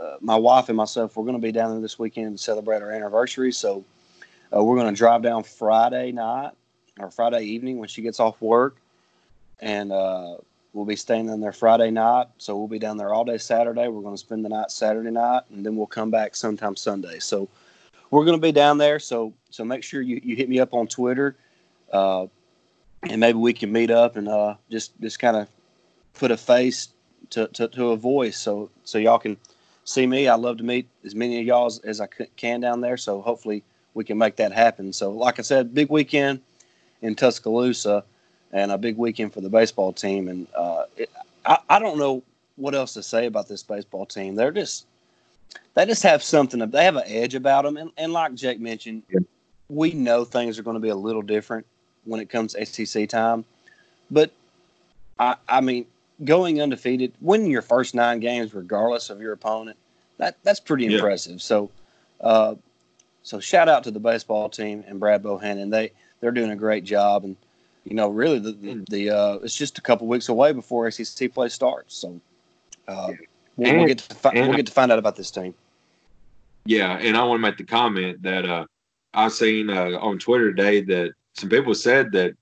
uh, 0.00 0.18
my 0.20 0.36
wife 0.36 0.68
and 0.68 0.76
myself, 0.76 1.16
we're 1.16 1.24
going 1.24 1.34
to 1.34 1.42
be 1.42 1.50
down 1.50 1.72
there 1.72 1.80
this 1.80 1.98
weekend 1.98 2.38
to 2.38 2.42
celebrate 2.42 2.80
our 2.80 2.92
anniversary. 2.92 3.50
So 3.50 3.84
uh, 4.54 4.62
we're 4.62 4.76
going 4.76 4.94
to 4.94 4.96
drive 4.96 5.22
down 5.22 5.42
Friday 5.42 6.12
night 6.12 6.52
or 6.98 7.10
Friday 7.10 7.42
evening 7.42 7.78
when 7.78 7.88
she 7.88 8.02
gets 8.02 8.20
off 8.20 8.40
work, 8.40 8.76
and 9.60 9.92
uh, 9.92 10.36
we'll 10.72 10.84
be 10.84 10.96
staying 10.96 11.28
in 11.28 11.40
there 11.40 11.52
Friday 11.52 11.90
night. 11.90 12.26
So 12.38 12.56
we'll 12.56 12.68
be 12.68 12.78
down 12.78 12.96
there 12.96 13.12
all 13.12 13.24
day 13.24 13.38
Saturday. 13.38 13.88
We're 13.88 14.02
going 14.02 14.14
to 14.14 14.20
spend 14.20 14.44
the 14.44 14.48
night 14.48 14.70
Saturday 14.70 15.10
night, 15.10 15.42
and 15.50 15.64
then 15.64 15.76
we'll 15.76 15.86
come 15.86 16.10
back 16.10 16.34
sometime 16.36 16.76
Sunday. 16.76 17.18
So 17.18 17.48
we're 18.10 18.24
going 18.24 18.36
to 18.36 18.42
be 18.42 18.52
down 18.52 18.78
there. 18.78 18.98
So 18.98 19.32
so 19.50 19.64
make 19.64 19.82
sure 19.82 20.00
you, 20.02 20.20
you 20.22 20.36
hit 20.36 20.48
me 20.48 20.58
up 20.60 20.74
on 20.74 20.86
Twitter, 20.86 21.36
uh, 21.92 22.26
and 23.02 23.20
maybe 23.20 23.38
we 23.38 23.52
can 23.52 23.72
meet 23.72 23.90
up 23.90 24.16
and 24.16 24.28
uh, 24.28 24.54
just 24.70 24.98
just 25.00 25.18
kind 25.18 25.36
of 25.36 25.48
put 26.14 26.30
a 26.30 26.36
face 26.36 26.88
to, 27.30 27.46
to, 27.48 27.68
to 27.68 27.90
a 27.90 27.96
voice 27.96 28.36
so 28.36 28.70
so 28.84 28.98
y'all 28.98 29.18
can 29.18 29.36
see 29.84 30.06
me. 30.06 30.28
I 30.28 30.34
love 30.34 30.58
to 30.58 30.64
meet 30.64 30.88
as 31.04 31.14
many 31.14 31.40
of 31.40 31.46
y'all 31.46 31.66
as, 31.66 31.78
as 31.80 32.00
I 32.00 32.06
can 32.36 32.60
down 32.60 32.80
there. 32.80 32.96
So 32.96 33.20
hopefully 33.20 33.62
we 33.94 34.04
can 34.04 34.18
make 34.18 34.36
that 34.36 34.52
happen. 34.52 34.92
So 34.92 35.10
like 35.10 35.38
I 35.38 35.42
said, 35.42 35.74
big 35.74 35.90
weekend 35.90 36.40
in 37.02 37.14
Tuscaloosa 37.14 38.04
and 38.52 38.72
a 38.72 38.78
big 38.78 38.96
weekend 38.96 39.32
for 39.32 39.40
the 39.40 39.48
baseball 39.48 39.92
team. 39.92 40.28
And 40.28 40.46
uh, 40.54 40.84
it, 40.96 41.10
I, 41.46 41.58
I 41.68 41.78
don't 41.78 41.98
know 41.98 42.22
what 42.56 42.74
else 42.74 42.94
to 42.94 43.02
say 43.02 43.26
about 43.26 43.48
this 43.48 43.62
baseball 43.62 44.06
team. 44.06 44.34
They're 44.34 44.50
just 44.50 44.86
they 45.74 45.86
just 45.86 46.02
have 46.02 46.22
something. 46.22 46.60
They 46.70 46.84
have 46.84 46.96
an 46.96 47.04
edge 47.06 47.34
about 47.34 47.64
them. 47.64 47.76
And, 47.76 47.90
and 47.96 48.12
like 48.12 48.34
Jake 48.34 48.60
mentioned, 48.60 49.02
yeah. 49.08 49.20
we 49.68 49.92
know 49.92 50.24
things 50.24 50.58
are 50.58 50.62
going 50.62 50.74
to 50.74 50.80
be 50.80 50.88
a 50.88 50.96
little 50.96 51.22
different 51.22 51.66
when 52.04 52.20
it 52.20 52.28
comes 52.28 52.54
to 52.54 52.66
SEC 52.66 53.08
time. 53.08 53.44
But 54.10 54.32
I, 55.18 55.36
I 55.48 55.60
mean, 55.60 55.86
going 56.24 56.60
undefeated, 56.60 57.12
winning 57.20 57.50
your 57.50 57.62
first 57.62 57.94
nine 57.94 58.20
games 58.20 58.52
regardless 58.52 59.10
of 59.10 59.20
your 59.20 59.32
opponent, 59.32 59.76
that 60.18 60.36
that's 60.42 60.60
pretty 60.60 60.86
yeah. 60.86 60.96
impressive. 60.96 61.40
So, 61.40 61.70
uh, 62.20 62.54
so 63.22 63.38
shout 63.40 63.68
out 63.68 63.84
to 63.84 63.90
the 63.90 64.00
baseball 64.00 64.48
team 64.48 64.84
and 64.86 64.98
Brad 64.98 65.22
Bohannon. 65.22 65.70
They 65.70 65.92
they're 66.20 66.30
doing 66.30 66.50
a 66.50 66.56
great 66.56 66.84
job, 66.84 67.24
and 67.24 67.36
you 67.84 67.94
know, 67.94 68.08
really 68.08 68.38
the 68.38 68.52
the, 68.52 68.84
the 68.88 69.10
uh, 69.10 69.34
it's 69.42 69.56
just 69.56 69.78
a 69.78 69.80
couple 69.80 70.06
weeks 70.06 70.28
away 70.28 70.52
before 70.52 70.90
SEC 70.90 71.32
play 71.32 71.48
starts. 71.48 71.96
So, 71.96 72.20
uh, 72.88 73.12
we'll, 73.56 73.76
we'll, 73.76 73.86
get 73.86 73.98
to 73.98 74.14
fi- 74.14 74.32
we'll 74.34 74.54
get 74.54 74.66
to 74.66 74.72
find 74.72 74.92
out 74.92 74.98
about 74.98 75.16
this 75.16 75.30
team. 75.30 75.54
Yeah, 76.66 76.98
and 76.98 77.16
I 77.16 77.24
want 77.24 77.38
to 77.38 77.42
make 77.42 77.56
the 77.56 77.64
comment 77.64 78.22
that 78.22 78.44
uh, 78.44 78.66
I 79.14 79.28
seen 79.28 79.70
uh, 79.70 79.98
on 79.98 80.18
Twitter 80.18 80.52
today 80.52 80.82
that 80.82 81.12
some 81.34 81.48
people 81.48 81.74
said 81.74 82.12
that 82.12 82.34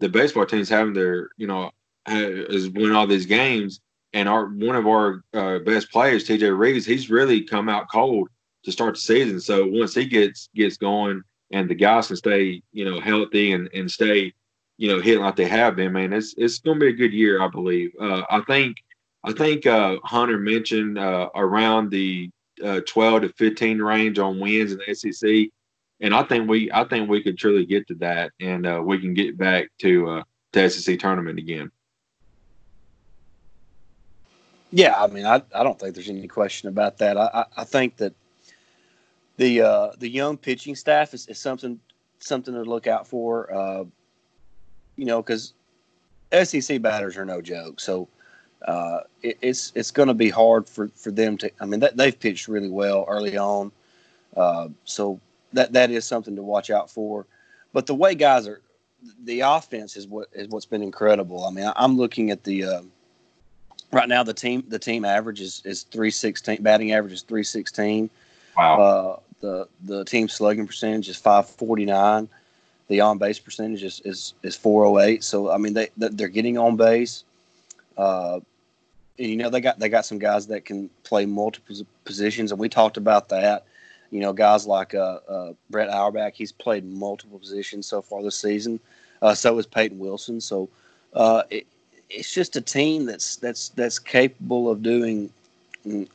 the 0.00 0.08
baseball 0.08 0.46
team's 0.46 0.68
having 0.68 0.94
their 0.94 1.30
you 1.36 1.46
know 1.46 1.70
is 2.06 2.68
winning 2.70 2.92
all 2.92 3.06
these 3.06 3.26
games. 3.26 3.80
And 4.12 4.28
our 4.28 4.46
one 4.46 4.76
of 4.76 4.86
our 4.86 5.24
uh, 5.34 5.58
best 5.58 5.90
players, 5.90 6.24
TJ 6.24 6.56
Reeves, 6.56 6.86
he's 6.86 7.10
really 7.10 7.42
come 7.42 7.68
out 7.68 7.90
cold 7.90 8.28
to 8.62 8.70
start 8.70 8.94
the 8.94 9.00
season. 9.00 9.40
So 9.40 9.66
once 9.66 9.92
he 9.94 10.04
gets 10.04 10.48
gets 10.54 10.76
going, 10.76 11.22
and 11.50 11.68
the 11.68 11.74
guys 11.74 12.08
can 12.08 12.16
stay, 12.16 12.62
you 12.72 12.84
know, 12.84 13.00
healthy 13.00 13.52
and 13.52 13.68
and 13.74 13.90
stay, 13.90 14.32
you 14.76 14.88
know, 14.88 15.00
hitting 15.00 15.22
like 15.22 15.36
they 15.36 15.48
have 15.48 15.76
been, 15.76 15.92
man, 15.92 16.12
it's 16.12 16.34
it's 16.36 16.58
going 16.58 16.78
to 16.78 16.86
be 16.86 16.92
a 16.92 16.96
good 16.96 17.12
year, 17.12 17.42
I 17.42 17.48
believe. 17.48 17.92
Uh, 18.00 18.22
I 18.30 18.40
think 18.40 18.76
I 19.24 19.32
think 19.32 19.66
uh, 19.66 19.96
Hunter 20.04 20.38
mentioned 20.38 20.98
uh, 20.98 21.30
around 21.34 21.90
the 21.90 22.30
uh, 22.62 22.80
12 22.86 23.22
to 23.22 23.28
15 23.30 23.80
range 23.80 24.18
on 24.18 24.38
wins 24.38 24.72
in 24.72 24.80
the 24.86 24.94
SEC, 24.94 25.48
and 26.00 26.14
I 26.14 26.22
think 26.22 26.48
we 26.48 26.70
I 26.72 26.84
think 26.84 27.08
we 27.08 27.22
could 27.22 27.38
truly 27.38 27.66
get 27.66 27.86
to 27.88 27.94
that, 27.96 28.32
and 28.40 28.66
uh, 28.66 28.82
we 28.84 28.98
can 28.98 29.14
get 29.14 29.38
back 29.38 29.68
to 29.80 30.08
uh, 30.08 30.22
to 30.52 30.70
SEC 30.70 30.98
tournament 30.98 31.38
again. 31.38 31.70
Yeah, 34.70 35.00
I 35.00 35.06
mean, 35.06 35.24
I, 35.24 35.40
I 35.54 35.62
don't 35.62 35.78
think 35.78 35.94
there's 35.94 36.08
any 36.08 36.26
question 36.26 36.68
about 36.68 36.98
that. 36.98 37.16
I, 37.16 37.30
I, 37.32 37.44
I 37.58 37.64
think 37.64 37.96
that 37.98 38.12
the 39.36 39.62
uh, 39.62 39.90
the 39.98 40.08
young 40.08 40.36
pitching 40.36 40.76
staff 40.76 41.14
is, 41.14 41.26
is 41.26 41.38
something 41.38 41.78
something 42.18 42.54
to 42.54 42.62
look 42.62 42.86
out 42.86 43.06
for. 43.06 43.52
Uh, 43.52 43.84
you 44.96 45.04
know, 45.04 45.22
because 45.22 45.54
SEC 46.42 46.80
batters 46.80 47.16
are 47.16 47.24
no 47.24 47.40
joke. 47.40 47.80
So 47.80 48.08
uh, 48.66 49.00
it, 49.22 49.38
it's 49.40 49.72
it's 49.74 49.90
going 49.90 50.08
to 50.08 50.14
be 50.14 50.30
hard 50.30 50.68
for, 50.68 50.88
for 50.94 51.10
them 51.10 51.36
to. 51.38 51.50
I 51.60 51.66
mean, 51.66 51.80
that, 51.80 51.96
they've 51.96 52.18
pitched 52.18 52.48
really 52.48 52.70
well 52.70 53.04
early 53.08 53.36
on, 53.36 53.72
uh, 54.36 54.68
so 54.84 55.20
that 55.52 55.72
that 55.72 55.90
is 55.90 56.04
something 56.04 56.36
to 56.36 56.42
watch 56.42 56.70
out 56.70 56.90
for. 56.90 57.26
But 57.72 57.86
the 57.86 57.94
way 57.94 58.14
guys 58.14 58.46
are, 58.46 58.60
the 59.24 59.40
offense 59.40 59.96
is 59.96 60.06
what 60.06 60.28
is 60.32 60.48
what's 60.48 60.66
been 60.66 60.82
incredible. 60.82 61.44
I 61.44 61.50
mean, 61.50 61.66
I, 61.66 61.84
am 61.84 61.96
looking 61.96 62.30
at 62.30 62.44
the 62.44 62.64
uh, 62.64 62.82
right 63.94 64.08
now 64.08 64.22
the 64.22 64.34
team 64.34 64.64
the 64.68 64.78
team 64.78 65.04
average 65.04 65.40
is, 65.40 65.62
is 65.64 65.82
316 65.84 66.62
batting 66.62 66.92
average 66.92 67.12
is 67.12 67.22
316 67.22 68.10
wow 68.56 68.80
uh, 68.80 69.20
the 69.44 69.68
the 69.84 70.04
team 70.04 70.28
slugging 70.28 70.66
percentage 70.66 71.08
is 71.08 71.16
549 71.16 72.28
the 72.88 73.00
on 73.00 73.18
base 73.18 73.38
percentage 73.38 73.82
is, 73.82 74.00
is, 74.04 74.34
is 74.42 74.56
408 74.56 75.22
so 75.22 75.50
i 75.50 75.58
mean 75.58 75.74
they 75.74 75.88
they're 75.96 76.28
getting 76.28 76.58
on 76.58 76.76
base. 76.76 77.24
Uh, 77.96 78.40
and, 79.18 79.28
you 79.28 79.36
know 79.36 79.50
they 79.50 79.60
got 79.60 79.78
they 79.78 79.88
got 79.88 80.04
some 80.04 80.18
guys 80.18 80.46
that 80.48 80.64
can 80.64 80.90
play 81.04 81.26
multiple 81.26 81.76
positions 82.04 82.50
and 82.50 82.60
we 82.60 82.68
talked 82.68 82.96
about 82.96 83.28
that. 83.28 83.66
You 84.10 84.20
know 84.20 84.32
guys 84.32 84.66
like 84.66 84.94
uh, 84.94 85.18
uh, 85.28 85.52
brett 85.70 85.88
auerbach 85.88 86.34
he's 86.34 86.52
played 86.52 86.84
multiple 86.84 87.38
positions 87.38 87.86
so 87.86 88.02
far 88.02 88.22
this 88.22 88.36
season. 88.36 88.80
Uh, 89.22 89.34
so 89.34 89.58
is 89.58 89.66
peyton 89.66 89.98
wilson. 89.98 90.40
So 90.40 90.68
uh, 91.14 91.42
it, 91.50 91.66
it's 92.10 92.32
just 92.32 92.56
a 92.56 92.60
team 92.60 93.06
that's 93.06 93.36
that's 93.36 93.68
that's 93.70 93.98
capable 93.98 94.68
of 94.70 94.82
doing 94.82 95.30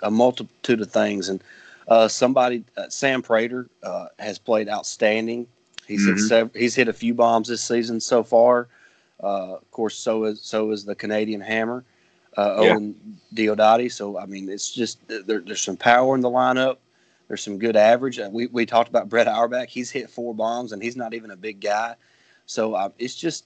a 0.02 0.12
multitude 0.12 0.82
of 0.82 0.92
things. 0.92 1.30
And 1.30 1.42
uh, 1.90 2.08
somebody, 2.08 2.64
uh, 2.78 2.88
Sam 2.90 3.22
Praytor, 3.22 3.68
uh, 3.84 4.08
has 4.20 4.38
played 4.38 4.70
outstanding. 4.70 5.48
He's 5.88 6.02
mm-hmm. 6.02 6.18
hit 6.18 6.20
sev- 6.20 6.56
he's 6.56 6.76
hit 6.76 6.88
a 6.88 6.94
few 6.94 7.16
bombs 7.16 7.48
this 7.48 7.64
season 7.64 8.00
so 8.00 8.24
far. 8.24 8.68
Uh, 9.22 9.56
of 9.56 9.72
course, 9.72 9.98
so 9.98 10.26
is 10.26 10.42
so 10.42 10.72
is 10.72 10.86
the 10.86 10.96
Canadian 10.96 11.42
Hammer, 11.42 11.84
uh, 12.38 12.56
Owen 12.58 12.96
Diodati. 13.34 13.92
So 13.92 14.20
I 14.20 14.28
mean, 14.28 14.50
it's 14.50 14.72
just 14.72 15.00
there, 15.08 15.40
there's 15.40 15.62
some 15.62 15.78
power 15.78 16.14
in 16.16 16.22
the 16.22 16.30
lineup. 16.30 16.78
There's 17.28 17.44
some 17.44 17.58
good 17.58 17.76
average. 17.76 18.20
Uh, 18.20 18.30
we 18.32 18.46
we 18.48 18.68
talked 18.68 18.90
about 18.90 19.10
Brett 19.10 19.28
Auerbach. 19.28 19.68
He's 19.68 19.90
hit 19.90 20.12
four 20.12 20.36
bombs, 20.36 20.72
and 20.72 20.82
he's 20.82 20.96
not 20.96 21.16
even 21.16 21.32
a 21.32 21.36
big 21.36 21.60
guy. 21.60 21.96
So 22.46 22.94
it's 23.00 23.16
just 23.16 23.46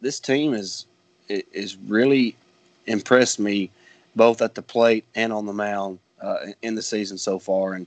this 0.00 0.18
team 0.18 0.52
is 0.52 0.86
is 1.28 1.76
really 1.86 2.34
impressed 2.86 3.38
me 3.38 3.70
both 4.16 4.42
at 4.42 4.56
the 4.56 4.62
plate 4.62 5.04
and 5.14 5.32
on 5.32 5.46
the 5.46 5.52
mound 5.52 6.00
in 6.62 6.74
the 6.74 6.82
season 6.82 7.18
so 7.18 7.38
far. 7.38 7.74
And 7.74 7.86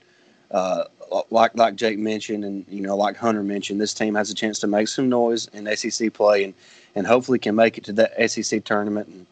uh, 0.52 0.86
like 1.30 1.56
like 1.56 1.76
Jake 1.76 2.00
mentioned, 2.00 2.44
and 2.44 2.66
you 2.70 2.82
know, 2.82 2.96
like 2.96 3.16
Hunter 3.18 3.44
mentioned, 3.44 3.80
this 3.80 3.94
team 3.94 4.16
has 4.16 4.30
a 4.30 4.36
chance 4.36 4.60
to 4.60 4.68
make 4.68 4.88
some 4.88 5.10
noise 5.10 5.48
in 5.54 5.74
SEC 5.76 6.14
play, 6.14 6.44
and 6.44 6.54
and 6.96 7.08
hopefully 7.08 7.40
can 7.40 7.56
make 7.56 7.78
it 7.78 7.84
to 7.86 7.94
that 7.94 8.30
SEC 8.30 8.64
tournament, 8.64 9.08
and 9.08 9.26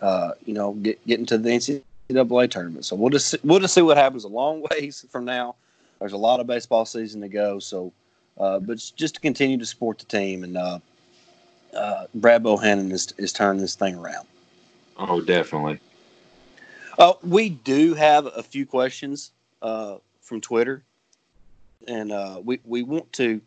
uh, 0.00 0.32
you 0.44 0.54
know, 0.54 0.72
get 0.74 1.04
get 1.06 1.18
into 1.18 1.38
the 1.38 1.50
NCAA 1.50 2.50
tournament. 2.50 2.84
So 2.84 2.96
we'll 2.96 3.10
just 3.10 3.36
we'll 3.44 3.60
just 3.60 3.74
see 3.74 3.82
what 3.82 3.96
happens. 3.96 4.24
A 4.24 4.28
long 4.28 4.64
ways 4.70 5.04
from 5.10 5.24
now. 5.24 5.56
There's 5.98 6.12
a 6.12 6.18
lot 6.18 6.40
of 6.40 6.46
baseball 6.46 6.84
season 6.84 7.22
to 7.22 7.28
go. 7.28 7.58
So, 7.58 7.90
uh, 8.38 8.58
but 8.58 8.78
just 8.96 9.14
to 9.14 9.20
continue 9.20 9.56
to 9.56 9.64
support 9.64 9.98
the 9.98 10.04
team 10.04 10.44
and 10.44 10.58
uh, 10.58 10.78
uh, 11.74 12.06
Brad 12.14 12.42
Bohannon 12.42 12.92
is, 12.92 13.12
is 13.18 13.32
turning 13.32 13.60
this 13.60 13.74
thing 13.74 13.96
around. 13.96 14.26
Oh, 14.98 15.20
definitely. 15.20 15.80
Uh, 16.98 17.12
we 17.22 17.50
do 17.50 17.94
have 17.94 18.26
a 18.26 18.42
few 18.42 18.64
questions 18.64 19.32
uh, 19.62 19.96
from 20.20 20.40
Twitter, 20.40 20.82
and 21.86 22.10
uh, 22.10 22.40
we 22.42 22.58
we 22.64 22.82
want 22.82 23.12
to, 23.14 23.40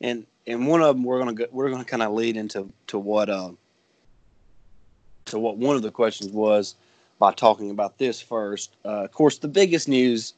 and 0.00 0.26
and 0.46 0.66
one 0.66 0.82
of 0.82 0.96
them 0.96 1.04
we're 1.04 1.18
gonna 1.18 1.32
go, 1.32 1.46
we're 1.52 1.70
gonna 1.70 1.84
kind 1.84 2.02
of 2.02 2.12
lead 2.12 2.36
into 2.36 2.68
to 2.88 2.98
what 2.98 3.28
uh, 3.30 3.50
to 5.26 5.38
what 5.38 5.56
one 5.56 5.76
of 5.76 5.82
the 5.82 5.90
questions 5.90 6.32
was 6.32 6.74
by 7.18 7.32
talking 7.32 7.70
about 7.70 7.96
this 7.98 8.20
first. 8.20 8.74
Uh, 8.84 9.04
of 9.04 9.12
course, 9.12 9.38
the 9.38 9.48
biggest 9.48 9.88
news 9.88 10.34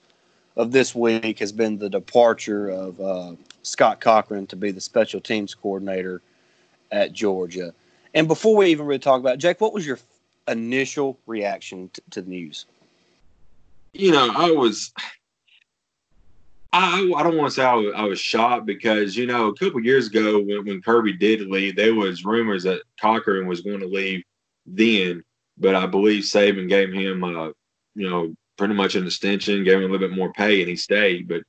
of 0.57 0.71
this 0.71 0.95
week 0.95 1.39
has 1.39 1.53
been 1.53 1.79
the 1.79 1.89
departure 1.89 2.69
of 2.69 3.01
uh, 3.01 3.33
Scott 3.63 4.01
Cochran 4.01 4.47
to 4.49 4.57
be 4.57 4.73
the 4.73 4.81
special 4.81 5.21
teams 5.21 5.55
coordinator 5.55 6.21
at 6.93 7.13
Georgia. 7.13 7.73
And 8.15 8.29
before 8.29 8.57
we 8.57 8.67
even 8.67 8.87
really 8.87 8.99
talk 8.99 9.21
about 9.21 9.35
it, 9.35 9.39
Jake, 9.39 9.61
what 9.61 9.73
was 9.73 9.87
your 9.87 9.99
initial 10.49 11.19
reaction 11.27 11.91
to, 11.93 12.03
to 12.11 12.23
the 12.23 12.31
news? 12.31 12.67
You 13.93 14.13
know, 14.13 14.31
I 14.35 14.51
was. 14.51 14.93
I, 16.71 17.11
I 17.17 17.23
don't 17.23 17.39
want 17.39 17.49
to 17.49 17.55
say 17.55 17.65
I 17.65 17.75
was, 17.75 17.95
I 17.97 18.03
was, 18.05 18.21
shocked 18.21 18.67
because 18.67 19.17
you 19.17 19.27
know 19.27 19.49
a 19.49 19.55
couple 19.55 19.83
years 19.83 20.09
ago 20.09 20.39
when, 20.39 20.67
when 20.67 20.83
Kirby 20.83 21.15
did 21.15 21.41
leave, 21.49 21.77
there 21.77 21.95
was 21.95 22.27
rumors 22.27 22.63
that 22.65 22.83
Cochran 23.01 23.47
was 23.47 23.63
going 23.63 23.81
to 23.81 23.87
leave 23.87 24.23
then, 24.67 25.25
but 25.57 25.75
I 25.75 25.87
believe 25.87 26.25
Saban 26.25 26.69
gave 26.69 26.93
him, 26.93 27.25
uh, 27.25 27.49
you 27.95 28.11
know, 28.11 28.35
pretty 28.59 28.75
much 28.75 28.97
an 28.97 29.07
extension, 29.07 29.65
gave 29.65 29.79
him 29.79 29.85
a 29.85 29.93
little 29.93 30.07
bit 30.09 30.17
more 30.17 30.33
pay, 30.33 30.61
and 30.61 30.69
he 30.69 30.77
stayed. 30.77 31.27
But 31.27 31.43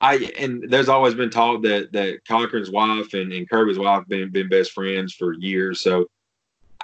I 0.00 0.32
and 0.38 0.64
there's 0.70 0.88
always 0.88 1.14
been 1.14 1.30
talk 1.30 1.62
that 1.62 1.92
that 1.92 2.20
Cochran's 2.26 2.70
wife 2.70 3.12
and, 3.14 3.32
and 3.32 3.50
Kirby's 3.50 3.78
wife 3.78 4.06
been 4.06 4.30
been 4.30 4.48
best 4.48 4.72
friends 4.72 5.14
for 5.14 5.32
years. 5.34 5.80
So 5.80 6.06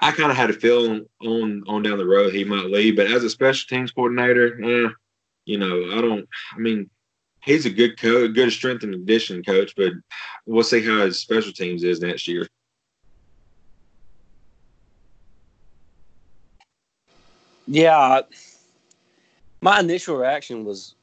I 0.01 0.13
kind 0.13 0.31
of 0.31 0.37
had 0.37 0.51
a 0.51 0.55
feeling 0.55 1.07
on 1.23 1.63
on 1.67 1.83
down 1.83 1.99
the 1.99 2.07
road 2.07 2.33
he 2.35 2.45
might 2.45 2.67
leave. 2.67 2.97
But 2.97 3.07
as 3.11 3.25
a 3.25 3.31
special 3.31 3.67
teams 3.69 3.91
coordinator, 3.93 4.63
eh, 4.63 4.91
You 5.47 5.59
know, 5.59 5.97
I 5.97 6.01
don't. 6.01 6.29
I 6.55 6.59
mean, 6.59 6.91
he's 7.43 7.67
a 7.67 7.71
good 7.71 7.99
coach, 7.99 8.35
good 8.35 8.53
strength 8.53 8.83
and 8.83 8.93
conditioning 8.93 9.45
coach, 9.45 9.75
but 9.77 9.93
we'll 10.47 10.65
see 10.65 10.83
how 10.85 10.99
his 11.07 11.19
special 11.19 11.53
teams 11.53 11.85
is 11.85 12.01
next 12.01 12.27
year. 12.29 12.47
Yeah, 17.69 18.23
my 19.61 19.81
initial 19.81 20.17
reaction 20.17 20.65
was, 20.65 20.95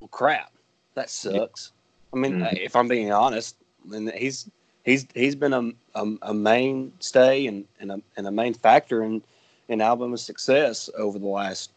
well, 0.00 0.08
"Crap, 0.08 0.52
that 0.94 1.08
sucks." 1.10 1.72
I 2.12 2.16
mean, 2.18 2.40
mm-hmm. 2.40 2.56
if 2.56 2.76
I'm 2.76 2.88
being 2.88 3.12
honest, 3.12 3.56
and 3.92 4.10
he's 4.12 4.50
he's 4.84 5.06
he's 5.14 5.34
been 5.34 5.52
a, 5.52 5.70
a, 5.94 6.06
a 6.22 6.34
mainstay 6.34 7.46
and, 7.46 7.64
and, 7.80 7.92
a, 7.92 8.00
and 8.16 8.26
a 8.26 8.30
main 8.30 8.54
factor 8.54 9.02
in 9.02 9.22
in 9.68 9.80
Alabama's 9.80 10.22
success 10.22 10.90
over 10.98 11.18
the 11.18 11.26
last 11.26 11.70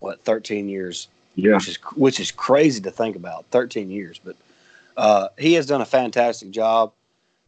what 0.00 0.22
13 0.24 0.68
years. 0.68 1.08
Yeah, 1.34 1.54
which 1.54 1.68
is 1.68 1.76
which 1.94 2.20
is 2.20 2.30
crazy 2.30 2.80
to 2.80 2.90
think 2.90 3.14
about. 3.14 3.44
13 3.50 3.90
years, 3.90 4.18
but 4.24 4.36
uh, 4.96 5.28
he 5.38 5.52
has 5.54 5.66
done 5.66 5.82
a 5.82 5.86
fantastic 5.86 6.50
job. 6.50 6.92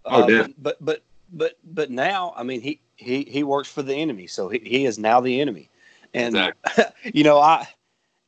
Oh, 0.05 0.23
uh, 0.23 0.49
but, 0.59 0.77
but 0.85 1.03
but 1.33 1.59
but 1.65 1.91
now, 1.91 2.35
I 2.37 2.43
mean, 2.43 2.61
he 2.61 2.81
he 2.97 3.25
he 3.25 3.43
works 3.43 3.71
for 3.71 3.83
the 3.83 3.95
enemy, 3.95 4.27
so 4.27 4.49
he, 4.49 4.59
he 4.59 4.85
is 4.85 4.99
now 4.99 5.21
the 5.21 5.41
enemy. 5.41 5.71
And 6.13 6.37
exactly. 6.37 6.85
you 7.15 7.25
know, 7.25 7.39
I 7.39 7.67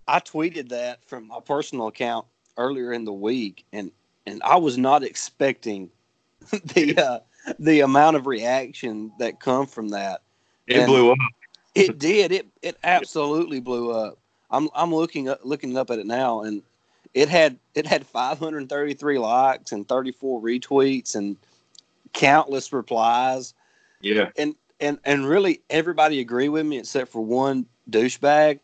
I 0.09 0.21
tweeted 0.21 0.71
that 0.71 1.05
from 1.05 1.29
my 1.29 1.41
personal 1.41 1.89
account 1.89 2.27
earlier 2.57 2.93
in 2.93 3.05
the 3.05 3.13
week, 3.13 3.65
and 3.73 3.91
and 4.27 4.43
I 4.43 4.57
was 4.57 4.79
not 4.79 5.03
expecting 5.03 5.91
the 6.75 6.97
uh, 6.97 7.19
the 7.59 7.81
amount 7.81 8.17
of 8.17 8.27
reaction 8.27 9.13
that 9.19 9.41
come 9.41 9.67
from 9.67 9.89
that. 9.91 10.23
It 10.67 10.79
and 10.79 10.87
blew 10.87 11.13
up. 11.13 11.19
it 11.75 11.99
did. 11.99 12.33
It 12.33 12.47
it 12.63 12.77
absolutely 12.85 13.61
blew 13.61 13.93
up. 13.93 14.19
I'm 14.51 14.69
I'm 14.75 14.95
looking 14.95 15.29
up 15.29 15.41
looking 15.45 15.77
up 15.77 15.91
at 15.91 15.99
it 15.99 16.07
now, 16.07 16.43
and 16.43 16.63
it 17.15 17.29
had 17.29 17.59
it 17.75 17.87
had 17.87 18.07
533 18.07 19.19
likes 19.19 19.73
and 19.73 19.89
34 19.89 20.41
retweets 20.41 21.15
and 21.15 21.37
countless 22.13 22.73
replies. 22.73 23.55
Yeah. 24.01 24.31
And 24.37 24.55
and 24.81 24.99
and 25.05 25.29
really 25.29 25.63
everybody 25.71 26.21
agreed 26.21 26.51
with 26.51 26.67
me 26.67 26.79
except 26.79 27.11
for 27.11 27.25
one 27.25 27.67
douchebag. 27.91 28.61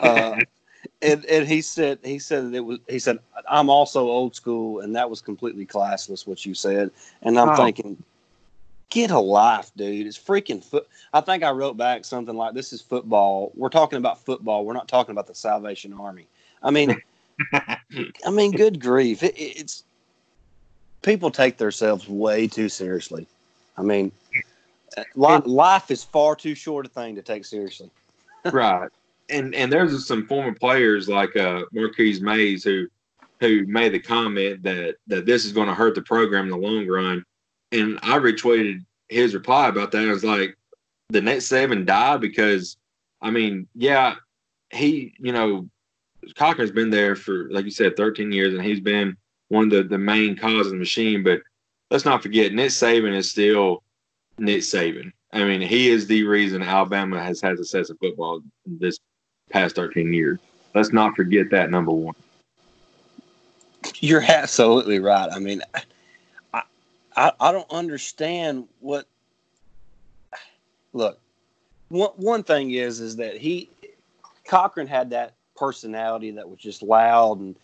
Uh, 0.00 0.40
and 1.02 1.24
and 1.26 1.46
he 1.46 1.60
said 1.60 1.98
he 2.02 2.18
said 2.18 2.52
that 2.52 2.56
it 2.56 2.64
was 2.64 2.78
he 2.88 2.98
said 2.98 3.18
I'm 3.48 3.68
also 3.68 4.08
old 4.08 4.34
school 4.34 4.80
and 4.80 4.94
that 4.94 5.10
was 5.10 5.20
completely 5.20 5.66
classless 5.66 6.26
what 6.26 6.46
you 6.46 6.54
said. 6.54 6.90
And 7.22 7.38
I'm 7.38 7.50
oh. 7.50 7.56
thinking 7.56 8.02
get 8.88 9.10
a 9.10 9.18
life 9.18 9.70
dude. 9.76 10.06
It's 10.06 10.18
freaking 10.18 10.64
foot 10.64 10.88
I 11.12 11.20
think 11.20 11.42
I 11.42 11.50
wrote 11.50 11.76
back 11.76 12.04
something 12.04 12.36
like 12.36 12.54
this 12.54 12.72
is 12.72 12.80
football. 12.80 13.52
We're 13.54 13.68
talking 13.68 13.98
about 13.98 14.24
football. 14.24 14.64
We're 14.64 14.74
not 14.74 14.88
talking 14.88 15.12
about 15.12 15.26
the 15.26 15.34
Salvation 15.34 15.92
Army. 15.92 16.26
I 16.62 16.70
mean 16.70 16.96
I 17.52 18.30
mean 18.30 18.52
good 18.52 18.80
grief. 18.80 19.22
It, 19.22 19.34
it's 19.36 19.84
people 21.02 21.30
take 21.30 21.58
themselves 21.58 22.08
way 22.08 22.46
too 22.46 22.68
seriously. 22.68 23.26
I 23.76 23.82
mean 23.82 24.12
uh, 24.96 25.40
life 25.44 25.90
is 25.90 26.04
far 26.04 26.36
too 26.36 26.54
short 26.54 26.86
a 26.86 26.88
thing 26.88 27.16
to 27.16 27.22
take 27.22 27.44
seriously. 27.44 27.90
Right 28.52 28.90
and 29.28 29.54
and 29.54 29.72
there's 29.72 30.06
some 30.06 30.26
former 30.26 30.54
players 30.54 31.08
like 31.08 31.36
uh, 31.36 31.62
Marquis 31.72 32.20
Maze 32.20 32.64
who 32.64 32.86
who 33.40 33.66
made 33.66 33.92
the 33.92 33.98
comment 33.98 34.62
that 34.62 34.96
that 35.06 35.26
this 35.26 35.44
is 35.44 35.52
going 35.52 35.68
to 35.68 35.74
hurt 35.74 35.94
the 35.94 36.02
program 36.02 36.44
in 36.44 36.50
the 36.50 36.56
long 36.56 36.86
run, 36.86 37.24
and 37.72 37.98
I 38.02 38.18
retweeted 38.18 38.84
his 39.08 39.34
reply 39.34 39.68
about 39.68 39.90
that. 39.92 40.08
I 40.08 40.12
was 40.12 40.24
like, 40.24 40.56
the 41.10 41.20
Nick 41.20 41.38
Saban 41.38 41.84
die 41.84 42.16
because, 42.16 42.76
I 43.20 43.30
mean, 43.30 43.66
yeah, 43.74 44.14
he 44.70 45.14
you 45.18 45.32
know, 45.32 45.68
Cochran's 46.36 46.70
been 46.70 46.90
there 46.90 47.16
for 47.16 47.50
like 47.50 47.64
you 47.64 47.70
said, 47.70 47.96
13 47.96 48.32
years, 48.32 48.54
and 48.54 48.62
he's 48.62 48.80
been 48.80 49.16
one 49.48 49.64
of 49.64 49.70
the 49.70 49.82
the 49.82 49.98
main 49.98 50.36
cause 50.36 50.66
of 50.66 50.72
the 50.72 50.78
machine. 50.78 51.22
But 51.22 51.40
let's 51.90 52.04
not 52.04 52.22
forget, 52.22 52.52
Nick 52.52 52.70
Saban 52.70 53.14
is 53.16 53.30
still 53.30 53.82
Nick 54.38 54.60
Saban. 54.60 55.12
I 55.32 55.44
mean, 55.44 55.62
he 55.62 55.88
is 55.88 56.06
the 56.06 56.24
reason 56.24 56.62
Alabama 56.62 57.22
has 57.22 57.40
had 57.40 57.56
success 57.56 57.88
in 57.88 57.96
football 57.96 58.42
this 58.66 58.98
past 59.52 59.76
13 59.76 60.12
years. 60.12 60.38
Let's 60.74 60.92
not 60.92 61.14
forget 61.14 61.50
that 61.50 61.70
number 61.70 61.92
one. 61.92 62.14
You're 64.00 64.22
absolutely 64.22 64.98
right. 64.98 65.28
I 65.30 65.38
mean, 65.38 65.62
I, 66.54 66.62
I, 67.16 67.32
I 67.40 67.52
don't 67.52 67.70
understand 67.70 68.68
what. 68.80 69.06
Look, 70.94 71.18
one 71.88 72.10
one 72.16 72.42
thing 72.42 72.72
is 72.72 73.00
is 73.00 73.16
that 73.16 73.36
he 73.36 73.70
Cochran 74.44 74.86
had 74.86 75.10
that 75.10 75.34
personality 75.56 76.30
that 76.32 76.48
was 76.48 76.58
just 76.58 76.82
loud 76.82 77.38
and 77.40 77.56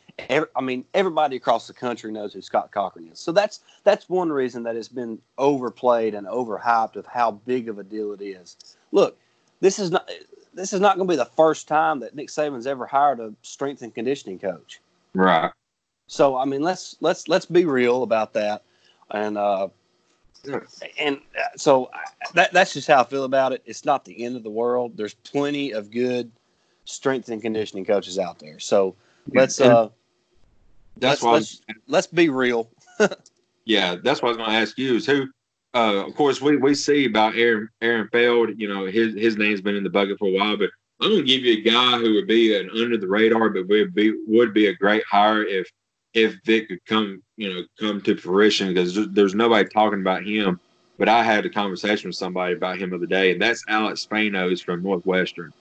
I 0.56 0.60
mean 0.60 0.84
everybody 0.94 1.36
across 1.36 1.66
the 1.66 1.72
country 1.72 2.12
knows 2.12 2.32
who 2.32 2.42
Scott 2.42 2.70
Cochran 2.72 3.08
is. 3.08 3.18
So 3.18 3.32
that's 3.32 3.60
that's 3.84 4.08
one 4.08 4.30
reason 4.30 4.62
that 4.64 4.76
it's 4.76 4.88
been 4.88 5.18
overplayed 5.36 6.14
and 6.14 6.26
overhyped 6.26 6.96
of 6.96 7.06
how 7.06 7.32
big 7.32 7.68
of 7.68 7.78
a 7.78 7.84
deal 7.84 8.12
it 8.12 8.22
is. 8.22 8.56
Look, 8.92 9.18
this 9.60 9.78
is 9.78 9.90
not 9.90 10.10
this 10.58 10.72
is 10.72 10.80
not 10.80 10.96
going 10.96 11.06
to 11.06 11.12
be 11.12 11.16
the 11.16 11.24
first 11.24 11.68
time 11.68 12.00
that 12.00 12.14
Nick 12.14 12.28
Saban's 12.28 12.66
ever 12.66 12.84
hired 12.84 13.20
a 13.20 13.32
strength 13.42 13.82
and 13.82 13.94
conditioning 13.94 14.38
coach. 14.38 14.80
Right. 15.14 15.52
So 16.08 16.36
I 16.36 16.44
mean, 16.44 16.62
let's 16.62 16.96
let's 17.00 17.28
let's 17.28 17.46
be 17.46 17.64
real 17.64 18.02
about 18.02 18.32
that, 18.32 18.62
and 19.10 19.38
uh, 19.38 19.68
and 20.98 21.18
uh, 21.38 21.56
so 21.56 21.90
that 22.34 22.52
that's 22.52 22.72
just 22.72 22.88
how 22.88 23.00
I 23.00 23.04
feel 23.04 23.24
about 23.24 23.52
it. 23.52 23.62
It's 23.66 23.84
not 23.84 24.04
the 24.04 24.24
end 24.24 24.36
of 24.36 24.42
the 24.42 24.50
world. 24.50 24.96
There's 24.96 25.14
plenty 25.14 25.72
of 25.72 25.90
good 25.90 26.30
strength 26.86 27.28
and 27.28 27.40
conditioning 27.40 27.84
coaches 27.84 28.18
out 28.18 28.38
there. 28.38 28.58
So 28.58 28.96
let's 29.34 29.60
uh, 29.60 29.90
that's 30.96 31.22
let's, 31.22 31.22
why 31.22 31.32
let's, 31.32 31.62
let's 31.86 32.06
be 32.06 32.30
real. 32.30 32.70
yeah, 33.64 33.96
that's 34.02 34.22
what 34.22 34.28
I 34.28 34.30
was 34.30 34.36
going 34.38 34.50
to 34.50 34.56
ask 34.56 34.78
you 34.78 34.96
is 34.96 35.06
who 35.06 35.26
uh, 35.74 36.06
of 36.06 36.14
course, 36.14 36.40
we, 36.40 36.56
we 36.56 36.74
see 36.74 37.04
about 37.04 37.36
Aaron 37.36 37.68
Aaron 37.80 38.08
Feld. 38.08 38.50
You 38.56 38.68
know, 38.68 38.86
his 38.86 39.14
his 39.14 39.36
name's 39.36 39.60
been 39.60 39.76
in 39.76 39.84
the 39.84 39.90
bucket 39.90 40.18
for 40.18 40.28
a 40.28 40.32
while, 40.32 40.56
but 40.56 40.70
I'm 41.00 41.10
to 41.10 41.22
give 41.22 41.44
you 41.44 41.58
a 41.58 41.60
guy 41.60 41.98
who 41.98 42.14
would 42.14 42.26
be 42.26 42.56
an 42.56 42.70
under 42.70 42.96
the 42.96 43.08
radar, 43.08 43.50
but 43.50 43.68
would 43.68 43.94
be 43.94 44.14
would 44.26 44.54
be 44.54 44.66
a 44.66 44.74
great 44.74 45.04
hire 45.08 45.44
if 45.44 45.70
if 46.14 46.36
Vic 46.44 46.68
could 46.68 46.84
come 46.86 47.22
you 47.36 47.52
know 47.52 47.62
come 47.78 48.00
to 48.02 48.16
fruition 48.16 48.68
because 48.68 49.08
there's 49.10 49.34
nobody 49.34 49.68
talking 49.68 50.00
about 50.00 50.24
him. 50.24 50.58
But 50.98 51.08
I 51.08 51.22
had 51.22 51.46
a 51.46 51.50
conversation 51.50 52.08
with 52.08 52.16
somebody 52.16 52.54
about 52.54 52.78
him 52.78 52.90
the 52.90 52.96
other 52.96 53.06
day, 53.06 53.30
and 53.30 53.40
that's 53.40 53.64
Alex 53.68 54.04
Spanos 54.04 54.64
from 54.64 54.82
Northwestern. 54.82 55.52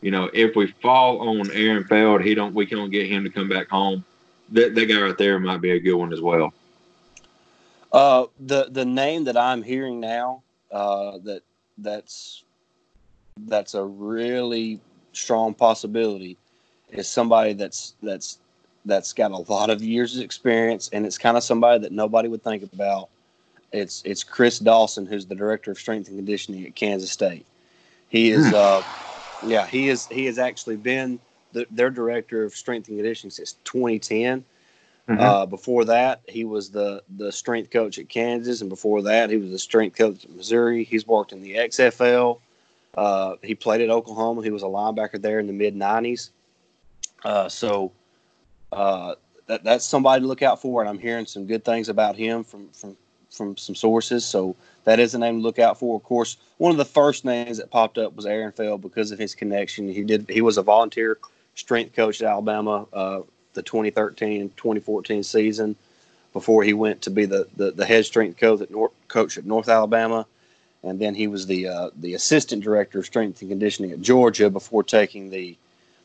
You 0.00 0.10
know, 0.10 0.30
if 0.32 0.56
we 0.56 0.68
fall 0.80 1.28
on 1.28 1.50
Aaron 1.50 1.84
Feld, 1.84 2.22
he 2.22 2.34
don't 2.34 2.54
we 2.54 2.66
can't 2.66 2.92
get 2.92 3.08
him 3.08 3.24
to 3.24 3.30
come 3.30 3.48
back 3.48 3.68
home. 3.68 4.04
That 4.50 4.74
that 4.76 4.86
guy 4.86 5.00
right 5.00 5.18
there 5.18 5.38
might 5.40 5.60
be 5.60 5.72
a 5.72 5.80
good 5.80 5.96
one 5.96 6.12
as 6.12 6.20
well. 6.20 6.54
Uh, 7.92 8.26
the 8.40 8.68
the 8.70 8.84
name 8.84 9.24
that 9.24 9.36
I'm 9.36 9.62
hearing 9.62 10.00
now 10.00 10.42
uh, 10.70 11.18
that 11.24 11.42
that's 11.78 12.44
that's 13.38 13.74
a 13.74 13.84
really 13.84 14.80
strong 15.12 15.54
possibility 15.54 16.36
is 16.90 17.08
somebody 17.08 17.52
that's 17.52 17.94
that's 18.02 18.38
that's 18.84 19.12
got 19.12 19.32
a 19.32 19.52
lot 19.52 19.70
of 19.70 19.82
years 19.82 20.16
of 20.16 20.22
experience 20.22 20.88
and 20.92 21.04
it's 21.04 21.18
kind 21.18 21.36
of 21.36 21.42
somebody 21.42 21.80
that 21.80 21.92
nobody 21.92 22.28
would 22.28 22.42
think 22.42 22.62
about. 22.62 23.08
It's 23.72 24.02
it's 24.04 24.24
Chris 24.24 24.58
Dawson 24.58 25.06
who's 25.06 25.26
the 25.26 25.34
director 25.34 25.70
of 25.70 25.78
strength 25.78 26.08
and 26.08 26.16
conditioning 26.16 26.66
at 26.66 26.74
Kansas 26.74 27.10
State. 27.10 27.46
He 28.08 28.30
is 28.30 28.48
hmm. 28.48 28.54
uh, 28.54 28.82
yeah 29.44 29.66
he 29.66 29.88
is 29.88 30.06
he 30.06 30.26
has 30.26 30.38
actually 30.38 30.76
been 30.76 31.18
the, 31.52 31.66
their 31.70 31.90
director 31.90 32.44
of 32.44 32.54
strength 32.54 32.88
and 32.88 32.98
conditioning 32.98 33.30
since 33.30 33.54
2010 33.64 34.44
Mm-hmm. 35.08 35.20
Uh, 35.20 35.46
before 35.46 35.84
that, 35.84 36.22
he 36.28 36.44
was 36.44 36.70
the 36.70 37.02
the 37.16 37.30
strength 37.30 37.70
coach 37.70 37.98
at 37.98 38.08
Kansas, 38.08 38.60
and 38.60 38.68
before 38.68 39.02
that, 39.02 39.30
he 39.30 39.36
was 39.36 39.50
the 39.50 39.58
strength 39.58 39.96
coach 39.96 40.24
at 40.24 40.30
Missouri. 40.32 40.82
He's 40.82 41.06
worked 41.06 41.32
in 41.32 41.42
the 41.42 41.54
XFL. 41.54 42.40
Uh, 42.96 43.36
he 43.42 43.54
played 43.54 43.80
at 43.82 43.90
Oklahoma. 43.90 44.42
He 44.42 44.50
was 44.50 44.64
a 44.64 44.66
linebacker 44.66 45.20
there 45.20 45.38
in 45.38 45.46
the 45.46 45.52
mid 45.52 45.76
'90s. 45.76 46.30
Uh, 47.24 47.48
so 47.48 47.92
uh, 48.72 49.14
that, 49.46 49.62
that's 49.62 49.84
somebody 49.84 50.22
to 50.22 50.26
look 50.26 50.42
out 50.42 50.60
for, 50.60 50.80
and 50.80 50.88
I'm 50.88 50.98
hearing 50.98 51.26
some 51.26 51.46
good 51.46 51.64
things 51.64 51.88
about 51.88 52.16
him 52.16 52.42
from 52.42 52.68
from 52.70 52.96
from 53.30 53.56
some 53.56 53.76
sources. 53.76 54.24
So 54.24 54.56
that 54.84 54.98
is 54.98 55.14
a 55.14 55.18
name 55.18 55.36
to 55.36 55.42
look 55.42 55.60
out 55.60 55.78
for. 55.78 55.96
Of 55.96 56.02
course, 56.02 56.36
one 56.58 56.72
of 56.72 56.78
the 56.78 56.84
first 56.84 57.24
names 57.24 57.58
that 57.58 57.70
popped 57.70 57.96
up 57.96 58.16
was 58.16 58.26
Aaron 58.26 58.50
Feld 58.50 58.82
because 58.82 59.12
of 59.12 59.20
his 59.20 59.36
connection. 59.36 59.88
He 59.88 60.02
did 60.02 60.28
he 60.28 60.40
was 60.40 60.58
a 60.58 60.62
volunteer 60.62 61.18
strength 61.54 61.94
coach 61.94 62.20
at 62.20 62.28
Alabama 62.28 62.86
uh, 62.92 63.20
the 63.56 63.62
2013 63.62 64.50
2014 64.56 65.22
season 65.24 65.74
before 66.32 66.62
he 66.62 66.74
went 66.74 67.00
to 67.00 67.10
be 67.10 67.24
the, 67.24 67.48
the, 67.56 67.70
the 67.70 67.86
head 67.86 68.04
strength 68.04 68.38
coach 68.38 68.60
at, 68.60 68.70
North, 68.70 68.92
coach 69.08 69.38
at 69.38 69.46
North 69.46 69.70
Alabama. 69.70 70.26
And 70.82 71.00
then 71.00 71.14
he 71.14 71.26
was 71.26 71.46
the 71.46 71.66
uh, 71.66 71.90
the 71.96 72.12
assistant 72.14 72.62
director 72.62 72.98
of 72.98 73.06
strength 73.06 73.40
and 73.40 73.50
conditioning 73.50 73.90
at 73.90 74.02
Georgia 74.02 74.50
before 74.50 74.84
taking 74.84 75.30
the 75.30 75.56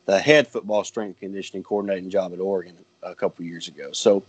the 0.06 0.20
head 0.20 0.48
football 0.48 0.84
strength 0.84 1.22
and 1.22 1.32
conditioning 1.32 1.64
coordinating 1.64 2.10
job 2.10 2.34
at 2.34 2.40
Oregon 2.40 2.76
a 3.04 3.14
couple 3.14 3.46
years 3.46 3.68
ago. 3.68 3.92
So, 3.92 4.24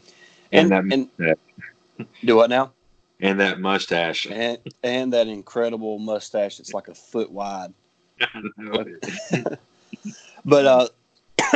and 0.50 0.72
and, 0.72 0.92
and 0.92 1.08
yeah. 1.18 2.04
do 2.24 2.36
what 2.36 2.50
now? 2.50 2.72
And 3.20 3.38
that 3.40 3.60
mustache, 3.60 4.26
and 4.26 4.58
and 4.82 5.12
that 5.12 5.28
incredible 5.28 5.98
mustache 5.98 6.58
that's 6.58 6.74
like 6.74 6.88
a 6.88 6.94
foot 6.94 7.30
wide. 7.30 7.72
but 10.44 10.66
uh, 10.66 10.88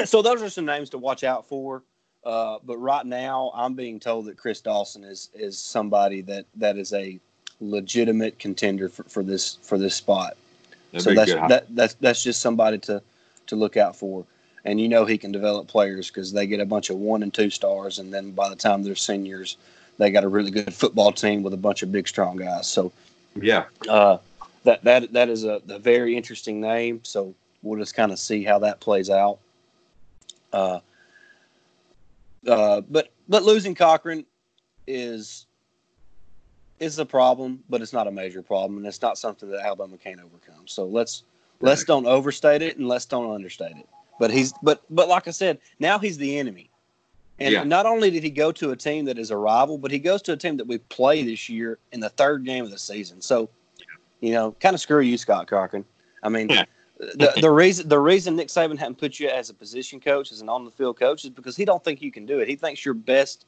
so 0.10 0.22
those 0.22 0.42
are 0.42 0.50
some 0.50 0.64
names 0.64 0.90
to 0.90 0.98
watch 0.98 1.24
out 1.24 1.46
for. 1.46 1.82
Uh, 2.24 2.58
but 2.64 2.76
right 2.78 3.06
now, 3.06 3.52
I'm 3.54 3.74
being 3.74 4.00
told 4.00 4.26
that 4.26 4.36
Chris 4.36 4.60
Dawson 4.60 5.04
is 5.04 5.30
is 5.32 5.58
somebody 5.58 6.22
that 6.22 6.44
that 6.56 6.76
is 6.76 6.92
a 6.92 7.20
legitimate 7.60 8.38
contender 8.38 8.88
for, 8.88 9.04
for 9.04 9.22
this 9.22 9.58
for 9.62 9.78
this 9.78 9.94
spot. 9.94 10.36
That'd 10.92 11.04
so 11.04 11.14
that's 11.14 11.32
that, 11.48 11.76
that's 11.76 11.94
that's 11.94 12.22
just 12.22 12.40
somebody 12.40 12.78
to 12.78 13.00
to 13.46 13.56
look 13.56 13.76
out 13.76 13.94
for. 13.94 14.24
And 14.64 14.80
you 14.80 14.88
know 14.88 15.04
he 15.04 15.16
can 15.16 15.30
develop 15.30 15.68
players 15.68 16.08
because 16.08 16.32
they 16.32 16.48
get 16.48 16.58
a 16.58 16.66
bunch 16.66 16.90
of 16.90 16.96
one 16.96 17.22
and 17.22 17.32
two 17.32 17.50
stars, 17.50 18.00
and 18.00 18.12
then 18.12 18.32
by 18.32 18.48
the 18.48 18.56
time 18.56 18.82
they're 18.82 18.96
seniors, 18.96 19.56
they 19.98 20.10
got 20.10 20.24
a 20.24 20.28
really 20.28 20.50
good 20.50 20.74
football 20.74 21.12
team 21.12 21.44
with 21.44 21.54
a 21.54 21.58
bunch 21.58 21.84
of 21.84 21.92
big, 21.92 22.08
strong 22.08 22.36
guys. 22.36 22.66
So, 22.66 22.92
yeah, 23.40 23.66
uh, 23.88 24.18
that 24.64 24.82
that 24.82 25.12
that 25.12 25.28
is 25.28 25.44
a, 25.44 25.62
a 25.68 25.78
very 25.78 26.16
interesting 26.16 26.60
name. 26.60 27.00
So 27.04 27.32
we'll 27.62 27.78
just 27.78 27.94
kind 27.94 28.10
of 28.10 28.18
see 28.18 28.42
how 28.42 28.58
that 28.60 28.80
plays 28.80 29.08
out. 29.08 29.38
Uh, 30.52 30.80
uh, 32.46 32.80
but 32.82 33.11
but 33.28 33.42
losing 33.42 33.74
Cochran 33.74 34.24
is 34.87 35.46
is 36.78 36.98
a 36.98 37.06
problem, 37.06 37.62
but 37.68 37.80
it's 37.82 37.92
not 37.92 38.06
a 38.06 38.11
major 38.11 38.42
problem, 38.42 38.78
and 38.78 38.87
it's 38.87 39.02
not 39.02 39.18
something 39.18 39.50
that 39.50 39.64
Alabama 39.64 39.96
can't 39.96 40.20
overcome. 40.20 40.66
So 40.66 40.85
let's 40.85 41.24
right. 41.61 41.70
let's 41.70 41.85
don't 41.85 42.06
overstate 42.06 42.62
it 42.62 42.76
and 42.76 42.88
let's 42.88 43.06
don't 43.06 43.32
understate 43.35 43.76
it. 43.76 43.88
But 44.18 44.30
he's 44.30 44.52
but 44.62 44.82
but 44.90 45.09
like 45.09 45.28
I 45.28 45.32
said, 45.32 45.59
now 45.78 45.98
he's 45.98 46.18
the 46.18 46.38
enemy. 46.38 46.70
And 47.38 47.52
yeah. 47.52 47.64
not 47.64 47.85
only 47.85 48.11
did 48.11 48.22
he 48.22 48.30
go 48.30 48.50
to 48.52 48.70
a 48.70 48.76
team 48.76 49.04
that 49.06 49.18
is 49.18 49.30
a 49.30 49.37
rival, 49.37 49.76
but 49.76 49.90
he 49.90 49.98
goes 49.98 50.22
to 50.22 50.32
a 50.32 50.37
team 50.37 50.56
that 50.56 50.66
we 50.66 50.78
play 50.78 51.22
this 51.22 51.50
year 51.50 51.78
in 51.92 52.00
the 52.00 52.09
third 52.09 52.46
game 52.46 52.64
of 52.64 52.70
the 52.70 52.78
season. 52.78 53.20
So, 53.20 53.50
you 54.20 54.32
know, 54.32 54.52
kind 54.59 54.72
of 54.72 54.80
screw 54.80 55.00
you, 55.00 55.18
Scott 55.18 55.46
Cochran. 55.46 55.85
I 56.22 56.30
mean, 56.30 56.48
yeah. 56.48 56.64
The, 56.98 57.32
the 57.40 57.50
reason 57.50 57.88
the 57.88 57.98
reason 57.98 58.37
Nick 58.37 58.48
Saban 58.48 58.78
hadn't 58.78 58.98
put 58.98 59.18
you 59.18 59.28
as 59.28 59.50
a 59.50 59.54
position 59.54 60.00
coach, 60.00 60.32
as 60.32 60.40
an 60.40 60.48
on 60.48 60.64
the 60.64 60.70
field 60.70 60.98
coach, 60.98 61.24
is 61.24 61.30
because 61.30 61.56
he 61.56 61.64
don't 61.64 61.82
think 61.85 62.00
you 62.00 62.11
can 62.11 62.26
do 62.26 62.38
it. 62.38 62.48
He 62.48 62.56
thinks 62.56 62.85
your 62.85 62.94
best 62.94 63.44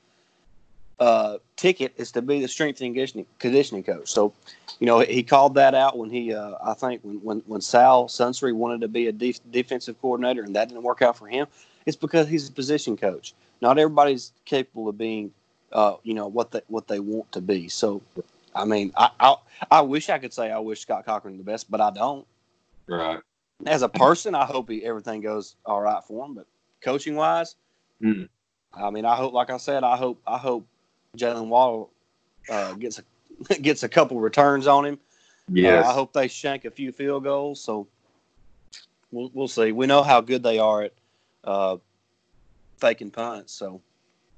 uh, 1.01 1.39
ticket 1.57 1.95
is 1.97 2.13
to 2.13 2.23
be 2.23 2.41
the 2.41 2.49
strength 2.49 2.81
and 2.81 2.95
conditioning, 3.39 3.85
coach. 3.85 4.11
So, 4.11 4.35
you 4.81 4.87
know, 4.87 5.01
he 5.01 5.23
called 5.23 5.55
that 5.55 5.75
out 5.75 5.97
when 5.97 6.11
he, 6.11 6.35
uh, 6.35 6.55
I 6.63 6.75
think, 6.75 7.03
when, 7.03 7.17
when, 7.23 7.39
when 7.47 7.61
Sal 7.61 8.07
Sunseri 8.07 8.53
wanted 8.53 8.81
to 8.83 8.89
be 8.89 9.07
a 9.07 9.13
def- 9.13 9.41
defensive 9.51 10.01
coordinator 10.01 10.43
and 10.43 10.55
that 10.57 10.69
didn't 10.69 10.83
work 10.83 11.01
out 11.01 11.17
for 11.17 11.29
him. 11.29 11.47
It's 11.87 11.97
because 11.97 12.29
he's 12.29 12.49
a 12.49 12.53
position 12.53 12.97
coach 12.97 13.33
not 13.61 13.79
everybody's 13.79 14.33
capable 14.45 14.89
of 14.89 14.99
being, 14.99 15.33
uh, 15.73 15.95
you 16.03 16.15
know, 16.15 16.27
what 16.27 16.51
they 16.51 16.63
what 16.69 16.89
they 16.89 17.01
want 17.01 17.31
to 17.33 17.41
be. 17.41 17.69
So, 17.69 18.03
I 18.55 18.65
mean, 18.65 18.93
I, 18.97 19.11
I 19.21 19.37
I 19.71 19.81
wish 19.83 20.09
I 20.09 20.19
could 20.19 20.33
say 20.33 20.51
I 20.51 20.59
wish 20.59 20.81
Scott 20.81 21.05
Cochran 21.05 21.37
the 21.37 21.45
best, 21.45 21.71
but 21.71 21.81
I 21.81 21.91
don't. 21.91 22.27
Right. 22.87 23.21
As 23.67 23.83
a 23.83 23.89
person, 23.89 24.35
I 24.35 24.45
hope 24.45 24.71
he, 24.71 24.85
everything 24.85 25.21
goes 25.21 25.57
all 25.67 25.81
right 25.81 26.03
for 26.05 26.25
him. 26.25 26.35
But 26.35 26.47
coaching 26.83 27.17
wise, 27.17 27.57
mm. 28.03 28.29
I 28.73 28.91
mean, 28.91 29.05
I 29.05 29.17
hope, 29.17 29.33
like 29.33 29.51
I 29.51 29.57
said, 29.57 29.83
I 29.85 29.97
hope 29.97 30.21
I 30.27 30.39
hope 30.39 30.67
Jaylen 31.17 31.49
Waddle 31.49 31.91
uh, 32.49 32.75
gets 32.75 33.01
a 33.01 33.55
gets 33.61 33.83
a 33.83 33.89
couple 33.89 34.21
returns 34.21 34.67
on 34.67 34.85
him. 34.85 34.99
Yes. 35.51 35.85
Uh, 35.85 35.89
I 35.89 35.93
hope 35.93 36.13
they 36.13 36.29
shank 36.29 36.65
a 36.65 36.71
few 36.71 36.93
field 36.93 37.25
goals. 37.25 37.61
So 37.61 37.89
we'll 39.11 39.31
we'll 39.33 39.49
see. 39.49 39.73
We 39.73 39.87
know 39.87 40.03
how 40.03 40.21
good 40.21 40.43
they 40.43 40.59
are 40.59 40.83
at 40.83 40.93
uh, 41.45 41.77
faking 42.79 43.11
punts. 43.11 43.53
So 43.53 43.81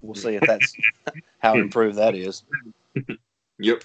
we'll 0.01 0.15
see 0.15 0.35
if 0.35 0.43
that's 0.47 0.75
how 1.39 1.57
improved 1.57 1.99
that 1.99 2.15
is. 2.15 2.45
Yep. 3.59 3.83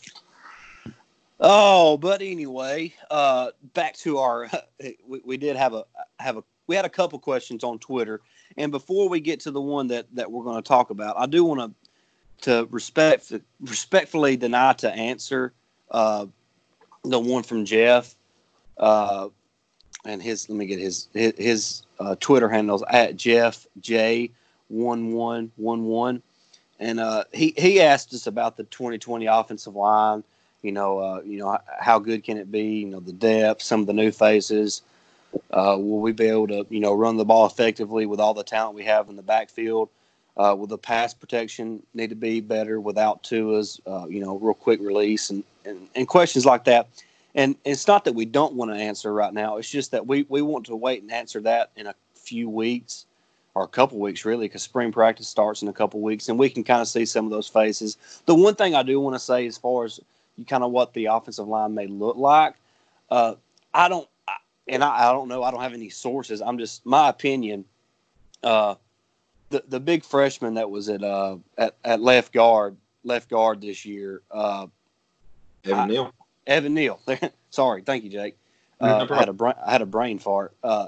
Oh, 1.40 1.98
but 1.98 2.22
anyway, 2.22 2.94
uh, 3.12 3.52
back 3.74 3.96
to 3.98 4.20
our. 4.20 4.50
We, 5.08 5.22
we 5.24 5.38
did 5.38 5.56
have 5.56 5.74
a 5.74 5.86
have 6.20 6.38
a 6.38 6.44
we 6.68 6.76
had 6.76 6.86
a 6.86 6.90
couple 6.90 7.18
questions 7.18 7.64
on 7.64 7.80
Twitter, 7.80 8.22
and 8.58 8.72
before 8.72 9.08
we 9.08 9.20
get 9.20 9.40
to 9.42 9.52
the 9.52 9.62
one 9.62 9.88
that 9.88 10.06
that 10.14 10.32
we're 10.32 10.44
going 10.44 10.62
to 10.62 10.68
talk 10.68 10.90
about, 10.90 11.16
I 11.18 11.26
do 11.28 11.44
want 11.44 11.62
to 11.62 12.52
to 12.52 12.68
respect 12.72 13.32
respectfully 13.62 14.36
deny 14.36 14.74
to 14.74 14.92
answer 14.92 15.54
uh, 15.92 16.26
the 17.04 17.20
one 17.20 17.44
from 17.44 17.66
Jeff, 17.66 18.16
uh, 18.78 19.30
and 20.06 20.22
his 20.22 20.50
let 20.50 20.58
me 20.58 20.66
get 20.66 20.80
his 20.80 21.08
his, 21.14 21.34
his 21.38 21.84
uh, 22.00 22.16
Twitter 22.20 22.50
handles 22.50 22.84
at 22.90 23.16
Jeff 23.16 23.66
J 23.80 24.32
one 24.68 25.14
one 25.14 25.52
one 25.56 25.86
one, 25.86 26.22
and 26.80 27.00
uh, 27.00 27.24
he 27.34 27.54
he 27.58 27.82
asked 27.82 28.14
us 28.14 28.28
about 28.28 28.58
the 28.58 28.64
2020 28.66 29.26
offensive 29.26 29.76
line. 29.76 30.24
You 30.66 30.72
know, 30.72 30.98
uh, 30.98 31.22
you 31.24 31.38
know 31.38 31.60
how 31.80 32.00
good 32.00 32.24
can 32.24 32.38
it 32.38 32.52
be? 32.52 32.80
You 32.80 32.88
know, 32.88 33.00
the 33.00 33.14
depth, 33.14 33.62
some 33.62 33.82
of 33.82 33.88
the 33.88 33.94
new 33.94 34.12
faces. 34.12 34.82
Uh, 35.52 35.76
will 35.78 36.00
we 36.00 36.12
be 36.12 36.26
able 36.26 36.48
to, 36.48 36.66
you 36.70 36.80
know, 36.80 36.94
run 36.94 37.18
the 37.18 37.26
ball 37.26 37.46
effectively 37.46 38.08
with 38.08 38.20
all 38.20 38.34
the 38.34 38.44
talent 38.44 38.74
we 38.74 38.84
have 38.84 39.08
in 39.10 39.16
the 39.16 39.22
backfield? 39.22 39.90
Uh, 40.38 40.56
will 40.58 40.66
the 40.66 40.78
pass 40.78 41.14
protection 41.14 41.84
need 41.94 42.10
to 42.10 42.16
be 42.16 42.42
better 42.42 42.82
without 42.82 43.22
Tua's, 43.22 43.80
uh, 43.86 44.08
you 44.08 44.22
know, 44.22 44.38
real 44.38 44.56
quick 44.56 44.80
release 44.82 45.30
and, 45.30 45.44
and, 45.66 45.88
and 45.94 46.08
questions 46.08 46.46
like 46.46 46.64
that? 46.64 46.88
And 47.36 47.56
it's 47.64 47.86
not 47.86 48.06
that 48.06 48.16
we 48.16 48.26
don't 48.26 48.54
want 48.54 48.72
to 48.72 48.78
answer 48.78 49.14
right 49.14 49.34
now. 49.34 49.58
It's 49.58 49.70
just 49.70 49.92
that 49.92 50.08
we, 50.08 50.26
we 50.30 50.42
want 50.42 50.66
to 50.66 50.76
wait 50.76 51.04
and 51.04 51.12
answer 51.12 51.42
that 51.42 51.70
in 51.76 51.86
a 51.86 51.96
few 52.16 52.50
weeks 52.50 53.06
or 53.54 53.64
a 53.64 53.68
couple 53.68 54.00
weeks 54.00 54.26
really, 54.26 54.48
because 54.48 54.64
spring 54.64 54.92
practice 54.92 55.28
starts 55.28 55.62
in 55.62 55.68
a 55.68 55.74
couple 55.74 56.02
weeks, 56.02 56.28
and 56.28 56.40
we 56.40 56.50
can 56.50 56.64
kind 56.64 56.82
of 56.82 56.88
see 56.88 57.06
some 57.06 57.26
of 57.26 57.32
those 57.32 57.48
faces. 57.48 57.98
The 58.26 58.36
one 58.36 58.56
thing 58.56 58.74
I 58.74 58.84
do 58.84 59.00
want 59.00 59.16
to 59.16 59.20
say, 59.20 59.46
as 59.48 59.58
far 59.58 59.86
as 59.86 60.00
kind 60.48 60.64
of 60.64 60.72
what 60.72 60.94
the 60.94 61.06
offensive 61.06 61.48
line 61.48 61.74
may 61.74 61.88
look 61.88 62.18
like, 62.18 62.56
uh, 63.10 63.36
I 63.74 63.90
don't, 63.90 64.08
and 64.68 64.84
I, 64.84 65.10
I, 65.10 65.12
don't 65.12 65.28
know, 65.28 65.44
I 65.44 65.52
don't 65.52 65.62
have 65.62 65.74
any 65.74 65.90
sources. 65.90 66.42
I'm 66.42 66.58
just 66.58 66.86
my 66.86 67.10
opinion. 67.10 67.66
Uh, 68.44 68.76
the 69.50 69.64
the 69.68 69.80
big 69.80 70.04
freshman 70.04 70.56
that 70.56 70.70
was 70.70 70.90
at 70.90 71.04
uh 71.04 71.38
at, 71.58 71.76
at 71.84 72.02
left 72.02 72.34
guard 72.34 72.76
left 73.04 73.30
guard 73.30 73.62
this 73.62 73.86
year, 73.86 74.22
uh, 74.32 74.68
Evan 75.64 75.88
Neal. 75.88 76.14
Evan 76.48 76.74
Neal. 76.74 77.00
Sorry, 77.52 77.82
thank 77.84 78.04
you, 78.04 78.10
Jake. 78.10 78.36
Uh, 78.82 79.06
no 79.06 79.16
I 79.16 79.20
had 79.20 79.30
a 79.30 79.34
brain, 79.34 79.54
I 79.64 79.72
had 79.72 79.82
a 79.82 79.86
brain 79.86 80.20
fart. 80.20 80.54
Uh, 80.64 80.88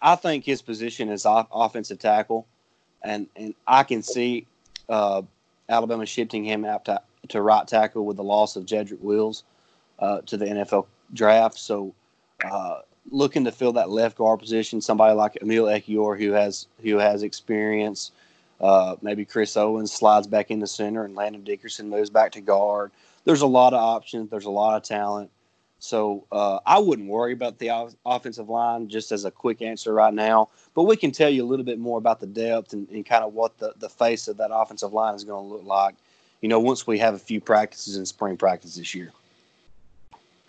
I, 0.00 0.16
think 0.16 0.44
his 0.44 0.62
position 0.62 1.08
is 1.08 1.26
off, 1.26 1.48
offensive 1.52 1.98
tackle, 1.98 2.46
and 3.02 3.26
and 3.36 3.54
I 3.66 3.82
can 3.82 4.02
see 4.02 4.46
uh, 4.88 5.22
Alabama 5.68 6.06
shifting 6.06 6.44
him 6.44 6.64
out 6.64 6.84
to, 6.86 7.00
to 7.28 7.42
right 7.42 7.66
tackle 7.66 8.04
with 8.04 8.16
the 8.16 8.24
loss 8.24 8.56
of 8.56 8.66
Jedrick 8.66 9.00
Wills 9.00 9.44
uh, 9.98 10.20
to 10.22 10.36
the 10.36 10.46
NFL 10.46 10.86
draft. 11.14 11.58
So, 11.58 11.94
uh, 12.44 12.80
looking 13.10 13.44
to 13.44 13.52
fill 13.52 13.72
that 13.72 13.90
left 13.90 14.16
guard 14.16 14.40
position, 14.40 14.80
somebody 14.80 15.14
like 15.14 15.38
Emil 15.42 15.66
Ekiyor 15.66 16.18
who 16.18 16.32
has 16.32 16.66
who 16.82 16.98
has 16.98 17.22
experience. 17.22 18.12
Uh, 18.60 18.94
maybe 19.02 19.24
Chris 19.24 19.56
Owens 19.56 19.92
slides 19.92 20.28
back 20.28 20.50
in 20.50 20.60
the 20.60 20.66
center, 20.68 21.04
and 21.04 21.16
Landon 21.16 21.42
Dickerson 21.42 21.88
moves 21.88 22.10
back 22.10 22.30
to 22.32 22.40
guard. 22.40 22.92
There's 23.24 23.42
a 23.42 23.46
lot 23.46 23.72
of 23.72 23.80
options. 23.80 24.30
There's 24.30 24.44
a 24.44 24.50
lot 24.50 24.76
of 24.76 24.82
talent. 24.84 25.30
So 25.82 26.24
uh, 26.30 26.60
I 26.64 26.78
wouldn't 26.78 27.08
worry 27.08 27.32
about 27.32 27.58
the 27.58 27.70
off- 27.70 27.96
offensive 28.06 28.48
line 28.48 28.88
just 28.88 29.10
as 29.10 29.24
a 29.24 29.32
quick 29.32 29.62
answer 29.62 29.92
right 29.92 30.14
now. 30.14 30.48
But 30.74 30.84
we 30.84 30.94
can 30.96 31.10
tell 31.10 31.28
you 31.28 31.42
a 31.42 31.48
little 31.48 31.64
bit 31.64 31.80
more 31.80 31.98
about 31.98 32.20
the 32.20 32.26
depth 32.26 32.72
and, 32.72 32.88
and 32.90 33.04
kind 33.04 33.24
of 33.24 33.34
what 33.34 33.58
the, 33.58 33.74
the 33.78 33.88
face 33.88 34.28
of 34.28 34.36
that 34.36 34.50
offensive 34.52 34.92
line 34.92 35.16
is 35.16 35.24
going 35.24 35.44
to 35.44 35.54
look 35.54 35.64
like, 35.64 35.96
you 36.42 36.48
know, 36.48 36.60
once 36.60 36.86
we 36.86 36.98
have 36.98 37.14
a 37.14 37.18
few 37.18 37.40
practices 37.40 37.96
in 37.96 38.04
spring 38.04 38.36
practice 38.36 38.76
this 38.76 38.94
year. 38.94 39.12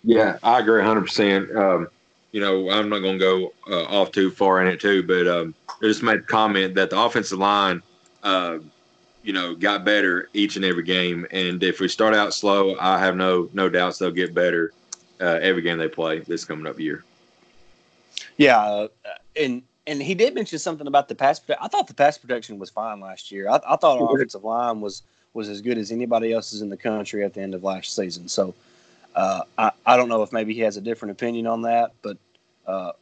Yeah, 0.02 0.38
I 0.42 0.58
agree 0.60 0.82
100%. 0.82 1.56
Um, 1.56 1.88
you 2.32 2.40
know, 2.40 2.68
I'm 2.68 2.88
not 2.88 2.98
going 2.98 3.18
to 3.18 3.24
go 3.24 3.52
uh, 3.70 3.84
off 3.84 4.10
too 4.10 4.30
far 4.30 4.60
in 4.60 4.68
it, 4.68 4.80
too, 4.80 5.04
but 5.04 5.26
um, 5.26 5.54
I 5.68 5.86
just 5.86 6.02
made 6.02 6.18
a 6.18 6.22
comment 6.22 6.74
that 6.74 6.90
the 6.90 7.00
offensive 7.00 7.38
line, 7.38 7.80
uh, 8.24 8.58
you 9.22 9.32
know, 9.32 9.54
got 9.54 9.84
better 9.84 10.28
each 10.34 10.56
and 10.56 10.64
every 10.64 10.82
game. 10.82 11.26
And 11.30 11.62
if 11.62 11.80
we 11.80 11.88
start 11.88 12.12
out 12.12 12.34
slow, 12.34 12.76
I 12.78 12.98
have 12.98 13.16
no 13.16 13.48
no 13.54 13.70
doubts 13.70 13.98
they'll 13.98 14.10
get 14.10 14.34
better 14.34 14.72
uh, 15.20 15.38
every 15.40 15.62
game 15.62 15.78
they 15.78 15.88
play 15.88 16.18
this 16.18 16.44
coming 16.44 16.66
up 16.66 16.78
year. 16.78 17.04
Yeah, 18.36 18.60
uh, 18.60 18.88
and 19.36 19.62
and 19.86 20.02
he 20.02 20.14
did 20.14 20.34
mention 20.34 20.58
something 20.58 20.86
about 20.86 21.08
the 21.08 21.14
pass. 21.14 21.40
I 21.60 21.68
thought 21.68 21.86
the 21.86 21.94
pass 21.94 22.18
protection 22.18 22.58
was 22.58 22.68
fine 22.68 23.00
last 23.00 23.30
year. 23.30 23.48
I, 23.48 23.60
I 23.66 23.76
thought 23.76 23.98
our 23.98 24.14
offensive 24.14 24.44
line 24.44 24.80
was 24.80 25.02
was 25.34 25.48
as 25.48 25.60
good 25.60 25.76
as 25.76 25.90
anybody 25.90 26.32
else's 26.32 26.62
in 26.62 26.70
the 26.70 26.76
country 26.76 27.24
at 27.24 27.34
the 27.34 27.40
end 27.40 27.54
of 27.54 27.64
last 27.64 27.94
season. 27.94 28.28
So 28.28 28.54
uh, 29.14 29.42
I 29.58 29.72
I 29.84 29.96
don't 29.96 30.08
know 30.08 30.22
if 30.22 30.32
maybe 30.32 30.54
he 30.54 30.60
has 30.60 30.76
a 30.76 30.80
different 30.80 31.12
opinion 31.12 31.46
on 31.46 31.62
that, 31.62 31.92
but 32.02 32.16
uh, 32.66 32.92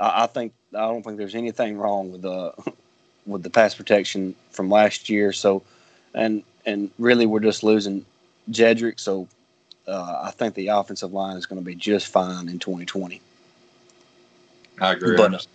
I, 0.00 0.24
I, 0.24 0.26
think 0.26 0.52
I 0.72 0.80
don't 0.80 1.02
think 1.02 1.18
there's 1.18 1.34
anything 1.34 1.76
wrong 1.76 2.12
with 2.12 2.22
the 2.22 2.52
with 3.26 3.42
the 3.42 3.50
pass 3.50 3.74
protection 3.74 4.34
from 4.50 4.70
last 4.70 5.08
year. 5.08 5.32
So 5.32 5.62
and 6.14 6.42
and 6.64 6.90
really 6.98 7.26
we're 7.26 7.40
just 7.40 7.62
losing 7.62 8.06
Jedrick. 8.50 8.98
So 9.00 9.28
uh, 9.86 10.22
I 10.24 10.30
think 10.30 10.54
the 10.54 10.68
offensive 10.68 11.12
line 11.12 11.36
is 11.36 11.46
going 11.46 11.60
to 11.60 11.64
be 11.64 11.74
just 11.74 12.06
fine 12.06 12.48
in 12.48 12.58
2020. 12.58 13.20
I 14.80 14.92
agree. 14.92 15.16
But, 15.16 15.46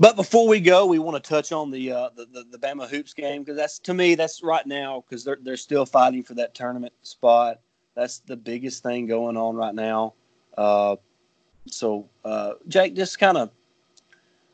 but 0.00 0.16
before 0.16 0.48
we 0.48 0.60
go, 0.60 0.86
we 0.86 0.98
want 0.98 1.22
to 1.22 1.28
touch 1.28 1.52
on 1.52 1.70
the 1.70 1.92
uh, 1.92 2.08
the, 2.16 2.24
the, 2.32 2.44
the 2.52 2.58
Bama 2.58 2.88
hoops 2.88 3.12
game 3.12 3.42
because 3.42 3.56
that's 3.56 3.78
to 3.80 3.92
me 3.92 4.14
that's 4.14 4.42
right 4.42 4.66
now 4.66 5.04
because 5.06 5.22
they're 5.24 5.38
they're 5.42 5.58
still 5.58 5.84
fighting 5.84 6.22
for 6.22 6.32
that 6.34 6.54
tournament 6.54 6.94
spot. 7.02 7.60
That's 7.94 8.20
the 8.20 8.36
biggest 8.36 8.82
thing 8.82 9.06
going 9.06 9.36
on 9.36 9.56
right 9.56 9.74
now. 9.74 10.14
Uh, 10.56 10.96
so, 11.66 12.08
uh, 12.24 12.54
Jake, 12.66 12.96
just 12.96 13.18
kind 13.18 13.36
of 13.36 13.50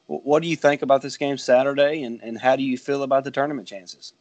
what 0.09 0.43
do 0.43 0.49
you 0.49 0.57
think 0.57 0.83
about 0.83 1.01
this 1.01 1.17
game 1.17 1.39
Saturday, 1.39 2.03
and, 2.03 2.21
and 2.23 2.39
how 2.39 2.57
do 2.57 2.65
you 2.65 2.77
feel 2.77 3.05
about 3.05 3.23
the 3.23 3.31
tournament 3.31 3.69
chances? 3.69 4.15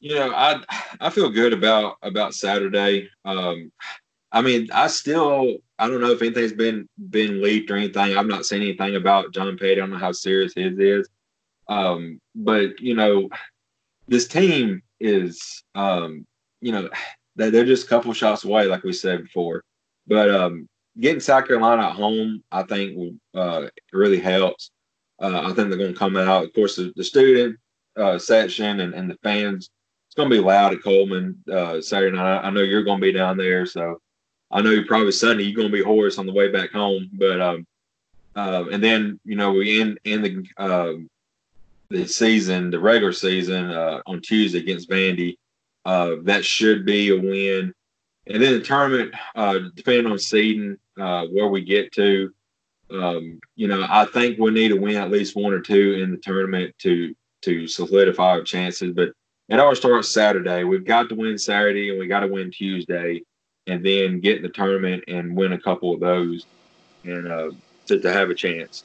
You 0.00 0.14
know, 0.14 0.30
I 0.34 0.62
I 1.00 1.08
feel 1.08 1.30
good 1.30 1.54
about 1.54 1.96
about 2.02 2.34
Saturday. 2.34 3.08
Um, 3.24 3.72
I 4.30 4.42
mean, 4.42 4.68
I 4.72 4.88
still 4.88 5.56
I 5.82 5.88
don't 5.88 6.00
know 6.00 6.12
if 6.12 6.22
anything's 6.22 6.52
been 6.52 6.88
been 7.10 7.42
leaked 7.42 7.68
or 7.72 7.76
anything. 7.76 8.16
I've 8.16 8.26
not 8.26 8.46
seen 8.46 8.62
anything 8.62 8.94
about 8.94 9.34
John 9.34 9.58
Petty. 9.58 9.72
I 9.72 9.74
don't 9.74 9.90
know 9.90 9.98
how 9.98 10.12
serious 10.12 10.52
his 10.54 10.78
is. 10.78 11.08
Um, 11.68 12.20
but 12.36 12.78
you 12.78 12.94
know, 12.94 13.28
this 14.06 14.28
team 14.28 14.80
is 15.00 15.64
um, 15.74 16.24
you 16.60 16.70
know, 16.70 16.88
they're 17.34 17.64
just 17.64 17.86
a 17.86 17.88
couple 17.88 18.12
shots 18.12 18.44
away, 18.44 18.66
like 18.66 18.84
we 18.84 18.92
said 18.92 19.24
before. 19.24 19.64
But 20.06 20.30
um, 20.30 20.68
getting 21.00 21.18
South 21.18 21.48
Carolina 21.48 21.88
at 21.88 21.96
home, 21.96 22.44
I 22.52 22.62
think, 22.62 23.16
uh, 23.34 23.66
really 23.92 24.20
helps. 24.20 24.70
Uh, 25.20 25.40
I 25.40 25.46
think 25.46 25.68
they're 25.68 25.78
going 25.78 25.94
to 25.94 25.98
come 25.98 26.16
out. 26.16 26.44
Of 26.44 26.52
course, 26.52 26.76
the, 26.76 26.92
the 26.94 27.02
student 27.02 27.58
uh, 27.96 28.18
section 28.18 28.80
and, 28.80 28.94
and 28.94 29.10
the 29.10 29.18
fans, 29.24 29.68
it's 30.06 30.14
going 30.14 30.30
to 30.30 30.36
be 30.36 30.42
loud 30.42 30.74
at 30.74 30.82
Coleman 30.82 31.42
uh, 31.52 31.80
Saturday 31.80 32.16
night. 32.16 32.42
I 32.44 32.50
know 32.50 32.60
you're 32.60 32.84
going 32.84 33.00
to 33.00 33.06
be 33.06 33.12
down 33.12 33.36
there, 33.36 33.66
so 33.66 33.98
I 34.52 34.60
know 34.60 34.70
you're 34.70 34.86
probably 34.86 35.12
Sunday 35.12 35.44
you're 35.44 35.56
going 35.56 35.68
to 35.68 35.72
be 35.72 35.82
hoarse 35.82 36.18
on 36.18 36.26
the 36.26 36.32
way 36.32 36.50
back 36.50 36.72
home. 36.72 37.08
But 37.12 37.40
um, 37.40 37.66
uh, 38.36 38.64
and 38.70 38.82
then 38.82 39.18
you 39.24 39.36
know 39.36 39.52
we 39.52 39.80
end 39.80 39.98
in 40.04 40.22
the 40.22 40.46
uh, 40.56 40.92
the 41.90 42.06
season, 42.06 42.70
the 42.70 42.80
regular 42.80 43.12
season 43.12 43.70
uh, 43.70 44.00
on 44.06 44.20
Tuesday 44.20 44.58
against 44.58 44.90
Vandy. 44.90 45.36
Uh, 45.84 46.16
that 46.22 46.44
should 46.44 46.84
be 46.86 47.10
a 47.10 47.16
win. 47.16 47.74
And 48.26 48.42
then 48.42 48.52
the 48.52 48.60
tournament, 48.60 49.14
uh, 49.34 49.58
depending 49.74 50.10
on 50.10 50.18
seeding, 50.18 50.78
uh, 50.98 51.26
where 51.26 51.48
we 51.48 51.62
get 51.64 51.92
to, 51.92 52.32
um, 52.90 53.40
you 53.56 53.66
know, 53.66 53.84
I 53.88 54.04
think 54.06 54.38
we 54.38 54.50
need 54.50 54.68
to 54.68 54.80
win 54.80 54.96
at 54.96 55.10
least 55.10 55.34
one 55.34 55.52
or 55.52 55.60
two 55.60 55.94
in 56.02 56.10
the 56.12 56.18
tournament 56.18 56.74
to 56.78 57.14
to 57.42 57.66
solidify 57.66 58.30
our 58.30 58.42
chances. 58.42 58.92
But 58.94 59.10
it 59.48 59.58
all 59.58 59.74
starts 59.74 60.08
Saturday. 60.08 60.64
We've 60.64 60.84
got 60.84 61.08
to 61.08 61.14
win 61.14 61.36
Saturday 61.36 61.90
and 61.90 61.98
we 61.98 62.06
got 62.06 62.20
to 62.20 62.28
win 62.28 62.50
Tuesday, 62.50 63.22
and 63.66 63.84
then 63.84 64.20
get 64.20 64.38
in 64.38 64.42
the 64.42 64.48
tournament 64.48 65.04
and 65.08 65.36
win 65.36 65.52
a 65.52 65.58
couple 65.58 65.94
of 65.94 66.00
those, 66.00 66.46
and 67.04 67.28
uh, 67.28 67.50
to, 67.86 68.00
to 68.00 68.12
have 68.12 68.30
a 68.30 68.34
chance. 68.34 68.84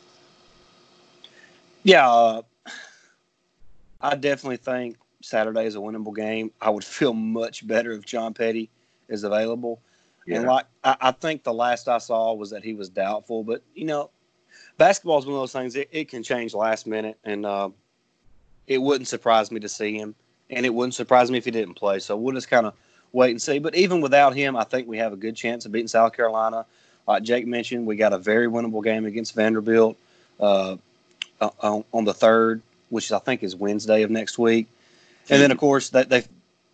Yeah, 1.83 2.09
uh, 2.09 2.41
I 4.01 4.15
definitely 4.15 4.57
think 4.57 4.97
Saturday 5.21 5.65
is 5.65 5.75
a 5.75 5.79
winnable 5.79 6.15
game. 6.15 6.51
I 6.61 6.69
would 6.69 6.83
feel 6.85 7.13
much 7.13 7.65
better 7.65 7.91
if 7.91 8.05
John 8.05 8.33
Petty 8.33 8.69
is 9.07 9.23
available. 9.23 9.81
Yeah. 10.25 10.37
And 10.37 10.47
like 10.47 10.65
I, 10.83 10.97
I, 10.99 11.11
think 11.11 11.43
the 11.43 11.53
last 11.53 11.87
I 11.87 11.99
saw 11.99 12.33
was 12.33 12.49
that 12.49 12.63
he 12.63 12.73
was 12.73 12.89
doubtful, 12.89 13.43
but 13.43 13.63
you 13.73 13.85
know, 13.85 14.09
basketball 14.77 15.19
is 15.19 15.25
one 15.25 15.35
of 15.35 15.41
those 15.41 15.53
things. 15.53 15.75
It, 15.75 15.87
it 15.91 16.09
can 16.09 16.21
change 16.21 16.53
last 16.53 16.85
minute, 16.85 17.17
and 17.23 17.45
uh, 17.45 17.69
it 18.67 18.79
wouldn't 18.79 19.07
surprise 19.07 19.51
me 19.51 19.61
to 19.61 19.69
see 19.69 19.97
him, 19.97 20.15
and 20.49 20.65
it 20.65 20.73
wouldn't 20.73 20.95
surprise 20.95 21.31
me 21.31 21.37
if 21.37 21.45
he 21.45 21.51
didn't 21.51 21.75
play. 21.75 21.99
So 21.99 22.17
we'll 22.17 22.35
just 22.35 22.49
kind 22.49 22.65
of 22.65 22.73
wait 23.11 23.31
and 23.31 23.41
see. 23.41 23.59
But 23.59 23.75
even 23.75 24.01
without 24.01 24.35
him, 24.35 24.55
I 24.55 24.63
think 24.63 24.87
we 24.87 24.97
have 24.97 25.13
a 25.13 25.17
good 25.17 25.35
chance 25.35 25.65
of 25.65 25.71
beating 25.71 25.87
South 25.87 26.13
Carolina. 26.13 26.65
Like 27.07 27.23
Jake 27.23 27.47
mentioned, 27.47 27.85
we 27.85 27.95
got 27.95 28.13
a 28.13 28.17
very 28.17 28.47
winnable 28.47 28.83
game 28.83 29.05
against 29.05 29.33
Vanderbilt 29.33 29.97
uh, 30.39 30.77
on, 31.39 31.83
on 31.93 32.05
the 32.05 32.13
third, 32.13 32.61
which 32.89 33.11
I 33.11 33.19
think 33.19 33.43
is 33.43 33.55
Wednesday 33.55 34.03
of 34.03 34.11
next 34.11 34.37
week. 34.37 34.67
And 35.29 35.41
then, 35.41 35.51
of 35.51 35.57
course, 35.57 35.89
they 35.89 36.03
they 36.03 36.23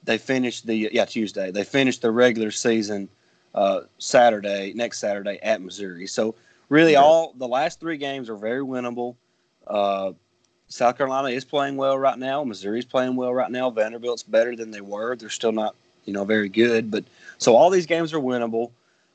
they 0.04 0.17
finished 0.17 0.67
the 0.67 0.89
yeah 0.91 1.06
Tuesday. 1.06 1.52
They 1.52 1.63
finished 1.63 2.02
the 2.02 2.12
regular 2.12 2.52
season 2.52 3.10
uh, 3.56 3.82
Saturday 3.98 4.74
next 4.76 5.00
Saturday 5.00 5.39
at 5.41 5.62
Missouri. 5.62 6.08
So 6.08 6.36
really, 6.69 6.96
all 6.96 7.34
the 7.38 7.48
last 7.48 7.80
three 7.80 7.98
games 7.98 8.30
are 8.30 8.36
very 8.36 8.62
winnable. 8.62 9.15
Uh, 9.65 10.13
South 10.67 10.98
Carolina 10.98 11.30
is 11.30 11.46
playing 11.46 11.78
well 11.78 11.98
right 11.98 12.17
now. 12.17 12.43
Missouri's 12.43 12.86
playing 12.86 13.15
well 13.15 13.34
right 13.34 13.52
now. 13.52 13.69
Vanderbilt's 13.69 14.24
better 14.24 14.56
than 14.56 14.72
they 14.72 14.82
were. 14.82 15.15
They're 15.15 15.30
still 15.30 15.52
not 15.52 15.76
you 16.06 16.13
know 16.13 16.26
very 16.26 16.50
good, 16.50 16.92
but 16.92 17.04
so 17.38 17.56
all 17.56 17.70
these 17.70 17.86
games 17.86 18.13
are 18.13 18.20
winnable. 18.20 18.72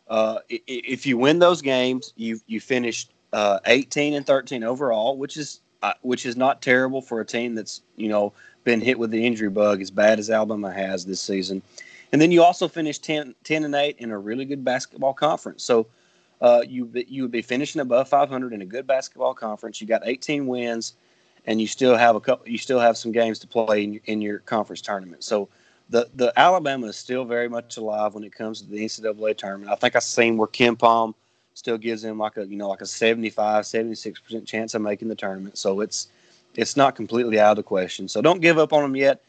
Uh, 0.09 0.39
if 0.49 1.07
you 1.07 1.19
win 1.19 1.39
those 1.39 1.63
games, 1.63 2.13
you 2.17 2.41
you 2.47 2.61
finished 2.61 3.13
uh, 3.33 3.59
18 3.67 4.15
and 4.15 4.27
13 4.27 4.65
overall, 4.65 5.17
which 5.17 5.37
is 5.37 5.61
uh, 5.83 5.93
which 6.03 6.27
is 6.27 6.37
not 6.37 6.63
terrible 6.63 7.03
for 7.03 7.21
a 7.21 7.25
team 7.25 7.55
that's 7.55 7.83
you 7.97 8.09
know 8.09 8.33
been 8.65 8.81
hit 8.81 8.99
with 8.99 9.11
the 9.11 9.27
injury 9.27 9.49
bug 9.49 9.81
as 9.81 9.91
bad 9.91 10.19
as 10.19 10.31
Alabama 10.31 10.73
has 10.73 11.05
this 11.05 11.21
season. 11.21 11.63
And 12.13 12.21
then 12.21 12.33
you 12.33 12.43
also 12.43 12.69
finished 12.69 13.05
10, 13.05 13.35
10 13.45 13.65
and 13.65 13.75
8 13.75 13.97
in 13.99 14.11
a 14.11 14.19
really 14.19 14.45
good 14.45 14.65
basketball 14.65 15.13
conference. 15.13 15.63
So 15.63 15.87
uh, 16.41 16.63
you 16.67 16.91
you 17.09 17.23
would 17.23 17.31
be 17.31 17.43
finishing 17.43 17.81
above 17.81 18.09
500 18.09 18.53
in 18.53 18.63
a 18.63 18.67
good 18.67 18.87
basketball 18.87 19.35
conference. 19.35 19.81
You 19.81 19.87
got 19.87 20.03
18 20.05 20.47
wins, 20.47 20.95
and 21.47 21.61
you 21.61 21.67
still 21.67 21.97
have 21.97 22.15
a 22.15 22.21
couple. 22.21 22.49
You 22.49 22.59
still 22.59 22.79
have 22.79 22.97
some 22.97 23.13
games 23.13 23.39
to 23.41 23.47
play 23.47 23.85
in, 23.85 24.01
in 24.05 24.21
your 24.21 24.39
conference 24.41 24.81
tournament. 24.81 25.25
So 25.25 25.49
the 25.89 26.09
the 26.15 26.33
Alabama 26.39 26.87
is 26.87 26.97
still 26.97 27.25
very 27.25 27.49
much 27.49 27.77
alive 27.77 28.15
when 28.15 28.25
it 28.25 28.35
comes 28.35 28.61
to 28.61 28.69
the 28.69 28.85
NCAA 28.85 29.37
tournament. 29.37 29.71
I 29.71 29.75
think 29.77 29.97
I've 29.97 30.03
seen 30.03 30.37
where 30.37 30.49
KenPom 30.49 31.15
still 31.55 31.79
gives 31.79 32.03
them 32.03 32.19
like 32.19 32.37
a 32.37 32.47
you 32.47 32.57
know 32.57 32.69
like 32.69 32.81
a 32.81 32.87
75 32.87 33.67
76 33.67 34.21
percent 34.21 34.47
chance 34.47 34.75
of 34.75 34.83
making 34.83 35.09
the 35.09 35.15
tournament. 35.15 35.59
So 35.59 35.81
it's 35.81 36.09
it's 36.55 36.77
not 36.77 36.97
completely 36.97 37.39
out 37.39 37.53
of 37.53 37.57
the 37.57 37.63
question. 37.63 38.09
So 38.09 38.21
don't 38.21 38.41
give 38.41 38.59
up 38.59 38.73
on 38.73 38.83
them 38.83 38.97
yet. 38.97 39.23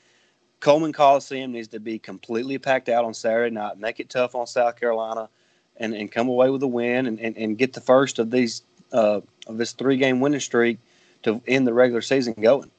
Coleman 0.59 0.91
Coliseum 0.91 1.53
needs 1.53 1.69
to 1.69 1.79
be 1.79 1.97
completely 1.99 2.57
packed 2.57 2.89
out 2.89 3.05
on 3.05 3.13
Saturday 3.13 3.53
night. 3.53 3.79
Make 3.79 3.99
it 3.99 4.09
tough 4.09 4.35
on 4.35 4.45
South 4.45 4.77
Carolina, 4.77 5.29
and, 5.77 5.93
and 5.93 6.11
come 6.11 6.27
away 6.27 6.49
with 6.49 6.61
a 6.63 6.67
win 6.67 7.05
and, 7.05 7.19
and, 7.19 7.37
and 7.37 7.57
get 7.57 7.73
the 7.73 7.81
first 7.81 8.19
of 8.19 8.29
these 8.29 8.63
uh, 8.91 9.21
of 9.47 9.57
this 9.57 9.71
three 9.71 9.97
game 9.97 10.19
winning 10.19 10.39
streak 10.39 10.79
to 11.23 11.41
end 11.47 11.65
the 11.65 11.73
regular 11.73 12.01
season 12.01 12.33
going. 12.33 12.69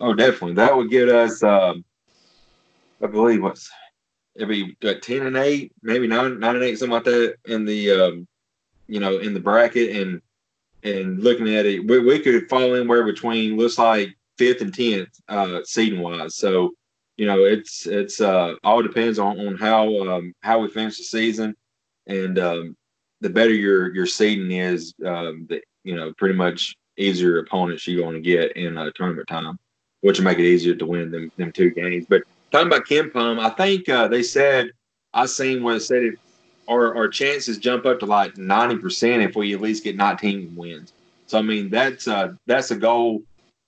Oh, 0.00 0.14
definitely. 0.14 0.54
That 0.54 0.76
would 0.76 0.90
get 0.90 1.08
us, 1.08 1.42
um, 1.42 1.84
I 3.02 3.06
believe, 3.06 3.42
what's 3.42 3.70
it'd 4.36 4.48
be 4.48 4.76
ten 5.00 5.26
and 5.26 5.36
eight, 5.36 5.72
maybe 5.82 6.06
nine, 6.06 6.38
nine 6.38 6.56
and 6.56 6.64
eight, 6.64 6.78
something 6.78 6.92
like 6.92 7.04
that 7.04 7.36
in 7.46 7.64
the, 7.64 7.90
um, 7.90 8.28
you 8.86 9.00
know, 9.00 9.18
in 9.18 9.34
the 9.34 9.40
bracket, 9.40 9.96
and 9.96 10.22
and 10.84 11.22
looking 11.22 11.52
at 11.54 11.66
it, 11.66 11.86
we, 11.86 11.98
we 11.98 12.20
could 12.20 12.48
fall 12.48 12.74
anywhere 12.74 13.04
between 13.04 13.56
looks 13.56 13.78
like 13.78 14.16
fifth 14.38 14.60
and 14.60 14.72
tenth 14.72 15.08
uh, 15.28 15.60
seeding 15.64 16.00
wise. 16.00 16.36
So 16.36 16.72
you 17.18 17.26
know, 17.26 17.44
it's 17.44 17.86
it's 17.86 18.20
uh, 18.20 18.54
all 18.62 18.80
depends 18.80 19.18
on 19.18 19.38
on 19.40 19.56
how 19.56 20.08
um, 20.08 20.32
how 20.40 20.60
we 20.60 20.70
finish 20.70 20.96
the 20.96 21.04
season, 21.04 21.54
and 22.06 22.38
um, 22.38 22.76
the 23.20 23.28
better 23.28 23.52
your 23.52 23.92
your 23.92 24.06
seeding 24.06 24.52
is, 24.52 24.94
um, 25.04 25.46
the 25.48 25.60
you 25.82 25.96
know 25.96 26.12
pretty 26.16 26.36
much 26.36 26.76
easier 26.96 27.40
opponents 27.40 27.86
you're 27.86 28.02
going 28.02 28.14
to 28.14 28.20
get 28.20 28.56
in 28.56 28.78
uh, 28.78 28.90
tournament 28.94 29.26
time, 29.26 29.58
which 30.00 30.18
will 30.18 30.24
make 30.24 30.38
it 30.38 30.44
easier 30.44 30.74
to 30.74 30.86
win 30.86 31.10
them 31.10 31.32
them 31.36 31.52
two 31.52 31.70
games. 31.70 32.06
But 32.08 32.22
talking 32.52 32.68
about 32.68 32.86
KenPom, 32.86 33.40
I 33.40 33.50
think 33.50 33.88
uh, 33.88 34.08
they 34.08 34.22
said 34.22 34.70
I 35.14 35.26
seen 35.26 35.62
where 35.62 35.76
it 35.76 35.80
said 35.80 36.02
it 36.02 36.14
our 36.68 36.94
our 36.96 37.08
chances 37.08 37.58
jump 37.58 37.86
up 37.86 38.00
to 38.00 38.06
like 38.06 38.36
ninety 38.36 38.76
percent 38.76 39.22
if 39.22 39.34
we 39.34 39.54
at 39.54 39.60
least 39.60 39.84
get 39.84 39.96
nineteen 39.96 40.54
wins. 40.54 40.92
So 41.26 41.38
I 41.38 41.42
mean 41.42 41.70
that's 41.70 42.06
uh 42.06 42.32
that's 42.46 42.70
a 42.70 42.76
goal, 42.76 43.22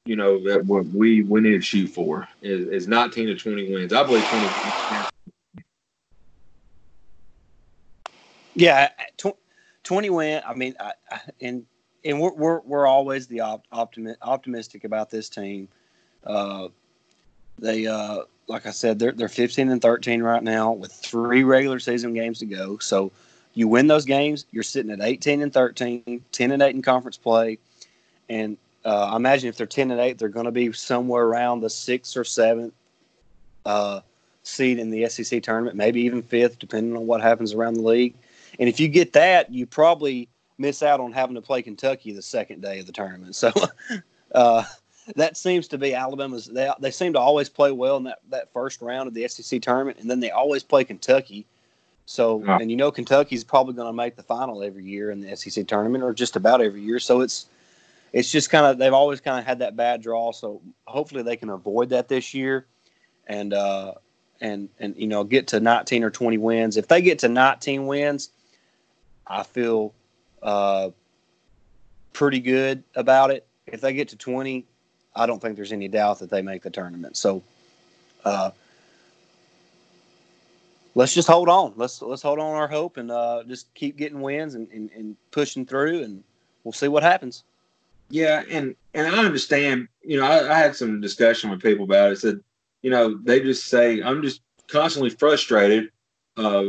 you 0.04 0.16
know, 0.16 0.42
that 0.44 0.64
we 0.66 1.22
we 1.22 1.40
need 1.40 1.52
to 1.52 1.60
shoot 1.60 1.88
for 1.88 2.28
is, 2.42 2.68
is 2.68 2.88
nineteen 2.88 3.26
to 3.26 3.34
twenty 3.34 3.72
wins. 3.72 3.92
I 3.92 4.02
believe 4.02 4.28
twenty. 4.28 4.54
Yeah, 8.54 8.90
tw- 9.16 9.38
twenty 9.84 10.10
win. 10.10 10.42
I 10.46 10.54
mean, 10.54 10.74
I, 10.78 10.92
and 11.40 11.64
and 12.04 12.20
we're 12.20 12.34
we're 12.34 12.60
we're 12.60 12.86
always 12.86 13.26
the 13.26 13.40
op- 13.40 13.66
optimi- 13.72 14.16
optimistic 14.22 14.84
about 14.84 15.10
this 15.10 15.28
team. 15.28 15.68
Uh, 16.24 16.68
they 17.58 17.86
uh 17.86 18.20
like 18.50 18.66
I 18.66 18.70
said, 18.70 18.98
they're 18.98 19.12
they're 19.12 19.28
15 19.28 19.70
and 19.70 19.80
13 19.80 20.22
right 20.22 20.42
now 20.42 20.72
with 20.72 20.92
three 20.92 21.44
regular 21.44 21.78
season 21.78 22.12
games 22.12 22.40
to 22.40 22.46
go. 22.46 22.78
So 22.78 23.12
you 23.54 23.68
win 23.68 23.86
those 23.86 24.04
games, 24.04 24.44
you're 24.50 24.62
sitting 24.62 24.90
at 24.90 25.00
18 25.00 25.42
and 25.42 25.52
13, 25.52 26.22
10 26.32 26.52
and 26.52 26.62
8 26.62 26.74
in 26.74 26.82
conference 26.82 27.16
play, 27.16 27.58
and 28.28 28.56
uh, 28.84 29.10
I 29.12 29.16
imagine 29.16 29.48
if 29.48 29.56
they're 29.56 29.66
10 29.66 29.90
and 29.90 30.00
8, 30.00 30.18
they're 30.18 30.28
going 30.28 30.46
to 30.46 30.52
be 30.52 30.72
somewhere 30.72 31.24
around 31.24 31.60
the 31.60 31.70
sixth 31.70 32.16
or 32.16 32.24
seventh 32.24 32.72
uh, 33.66 34.00
seed 34.42 34.78
in 34.78 34.90
the 34.90 35.08
SEC 35.08 35.42
tournament, 35.42 35.76
maybe 35.76 36.00
even 36.02 36.22
fifth, 36.22 36.58
depending 36.58 36.96
on 36.96 37.06
what 37.06 37.20
happens 37.20 37.52
around 37.52 37.74
the 37.74 37.82
league. 37.82 38.14
And 38.58 38.68
if 38.68 38.80
you 38.80 38.88
get 38.88 39.12
that, 39.12 39.52
you 39.52 39.66
probably 39.66 40.28
miss 40.58 40.82
out 40.82 41.00
on 41.00 41.12
having 41.12 41.34
to 41.34 41.42
play 41.42 41.62
Kentucky 41.62 42.12
the 42.12 42.22
second 42.22 42.62
day 42.62 42.80
of 42.80 42.86
the 42.86 42.92
tournament. 42.92 43.36
So. 43.36 43.52
Uh, 44.32 44.62
that 45.16 45.36
seems 45.36 45.68
to 45.68 45.78
be 45.78 45.94
Alabama's. 45.94 46.46
They 46.46 46.70
they 46.80 46.90
seem 46.90 47.12
to 47.14 47.18
always 47.18 47.48
play 47.48 47.72
well 47.72 47.96
in 47.96 48.04
that, 48.04 48.18
that 48.30 48.52
first 48.52 48.82
round 48.82 49.08
of 49.08 49.14
the 49.14 49.26
SEC 49.28 49.62
tournament, 49.62 49.98
and 49.98 50.10
then 50.10 50.20
they 50.20 50.30
always 50.30 50.62
play 50.62 50.84
Kentucky. 50.84 51.46
So, 52.06 52.42
yeah. 52.44 52.58
and 52.60 52.70
you 52.70 52.76
know, 52.76 52.90
Kentucky's 52.90 53.44
probably 53.44 53.74
going 53.74 53.86
to 53.86 53.92
make 53.92 54.16
the 54.16 54.24
final 54.24 54.62
every 54.64 54.84
year 54.84 55.10
in 55.12 55.20
the 55.20 55.36
SEC 55.36 55.66
tournament, 55.68 56.02
or 56.02 56.12
just 56.12 56.34
about 56.34 56.60
every 56.60 56.82
year. 56.82 56.98
So 56.98 57.20
it's 57.20 57.46
it's 58.12 58.30
just 58.30 58.50
kind 58.50 58.66
of 58.66 58.78
they've 58.78 58.92
always 58.92 59.20
kind 59.20 59.38
of 59.38 59.44
had 59.44 59.60
that 59.60 59.76
bad 59.76 60.02
draw. 60.02 60.32
So 60.32 60.60
hopefully 60.86 61.22
they 61.22 61.36
can 61.36 61.50
avoid 61.50 61.90
that 61.90 62.08
this 62.08 62.34
year, 62.34 62.66
and 63.26 63.54
uh, 63.54 63.94
and 64.40 64.68
and 64.78 64.96
you 64.96 65.06
know 65.06 65.24
get 65.24 65.46
to 65.48 65.60
19 65.60 66.02
or 66.02 66.10
20 66.10 66.38
wins. 66.38 66.76
If 66.76 66.88
they 66.88 67.00
get 67.02 67.20
to 67.20 67.28
19 67.28 67.86
wins, 67.86 68.30
I 69.26 69.42
feel 69.44 69.94
uh, 70.42 70.90
pretty 72.12 72.40
good 72.40 72.82
about 72.94 73.30
it. 73.30 73.46
If 73.66 73.80
they 73.80 73.92
get 73.92 74.08
to 74.08 74.16
20, 74.16 74.66
I 75.14 75.26
don't 75.26 75.40
think 75.40 75.56
there's 75.56 75.72
any 75.72 75.88
doubt 75.88 76.18
that 76.20 76.30
they 76.30 76.42
make 76.42 76.62
the 76.62 76.70
tournament. 76.70 77.16
So, 77.16 77.42
uh, 78.24 78.50
let's 80.94 81.14
just 81.14 81.28
hold 81.28 81.48
on. 81.48 81.72
Let's 81.76 82.00
let's 82.02 82.22
hold 82.22 82.38
on 82.38 82.54
our 82.54 82.68
hope 82.68 82.96
and 82.96 83.10
uh, 83.10 83.42
just 83.46 83.72
keep 83.74 83.96
getting 83.96 84.20
wins 84.20 84.54
and, 84.54 84.68
and, 84.70 84.90
and, 84.92 85.16
pushing 85.30 85.64
through, 85.64 86.02
and 86.02 86.22
we'll 86.64 86.72
see 86.72 86.88
what 86.88 87.02
happens. 87.02 87.44
Yeah, 88.08 88.42
and 88.50 88.74
and 88.94 89.06
I 89.06 89.24
understand. 89.24 89.88
You 90.02 90.18
know, 90.18 90.26
I, 90.26 90.52
I 90.52 90.58
had 90.58 90.74
some 90.74 91.00
discussion 91.00 91.50
with 91.50 91.62
people 91.62 91.84
about 91.84 92.12
it. 92.12 92.18
Said, 92.18 92.40
you 92.82 92.90
know, 92.90 93.18
they 93.22 93.40
just 93.40 93.66
say 93.66 94.02
I'm 94.02 94.22
just 94.22 94.40
constantly 94.68 95.10
frustrated 95.10 95.90
uh, 96.36 96.64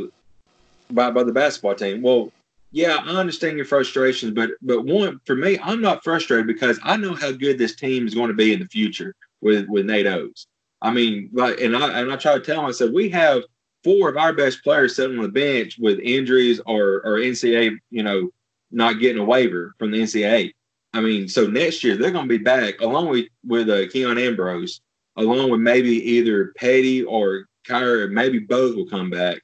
by 0.91 1.11
by 1.11 1.23
the 1.23 1.33
basketball 1.33 1.75
team. 1.75 2.01
Well, 2.01 2.31
yeah, 2.71 2.97
I 3.05 3.09
understand 3.17 3.57
your 3.57 3.65
frustrations, 3.65 4.33
but 4.33 4.51
but 4.61 4.85
one 4.85 5.19
for 5.25 5.35
me, 5.35 5.59
I'm 5.61 5.81
not 5.81 6.03
frustrated 6.03 6.47
because 6.47 6.79
I 6.83 6.95
know 6.95 7.13
how 7.13 7.31
good 7.31 7.57
this 7.57 7.75
team 7.75 8.07
is 8.07 8.15
going 8.15 8.29
to 8.29 8.33
be 8.33 8.53
in 8.53 8.59
the 8.59 8.67
future 8.67 9.13
with 9.41 9.67
with 9.67 9.85
Nate 9.85 10.07
Oats. 10.07 10.47
I 10.81 10.91
mean, 10.91 11.29
like, 11.33 11.59
and 11.59 11.75
I 11.75 11.99
and 11.99 12.11
I 12.11 12.15
try 12.15 12.33
to 12.33 12.39
tell 12.39 12.61
him, 12.61 12.65
I 12.65 12.71
said 12.71 12.93
we 12.93 13.09
have 13.09 13.43
four 13.83 14.09
of 14.09 14.17
our 14.17 14.31
best 14.31 14.63
players 14.63 14.95
sitting 14.95 15.17
on 15.17 15.23
the 15.23 15.29
bench 15.29 15.77
with 15.79 15.99
injuries 15.99 16.61
or 16.65 17.01
or 17.03 17.17
NCAA, 17.17 17.77
you 17.89 18.03
know, 18.03 18.29
not 18.71 18.99
getting 18.99 19.21
a 19.21 19.25
waiver 19.25 19.75
from 19.77 19.91
the 19.91 20.01
NCAA. 20.01 20.53
I 20.93 21.01
mean, 21.01 21.27
so 21.27 21.47
next 21.47 21.83
year 21.83 21.97
they're 21.97 22.11
going 22.11 22.27
to 22.27 22.37
be 22.37 22.43
back 22.43 22.79
along 22.79 23.09
with 23.09 23.27
with 23.45 23.69
uh, 23.69 23.89
Keon 23.89 24.17
Ambrose, 24.17 24.79
along 25.17 25.51
with 25.51 25.59
maybe 25.59 25.89
either 25.89 26.53
Petty 26.55 27.03
or 27.03 27.47
Kira, 27.67 28.09
maybe 28.09 28.39
both 28.39 28.77
will 28.77 28.87
come 28.87 29.09
back 29.09 29.41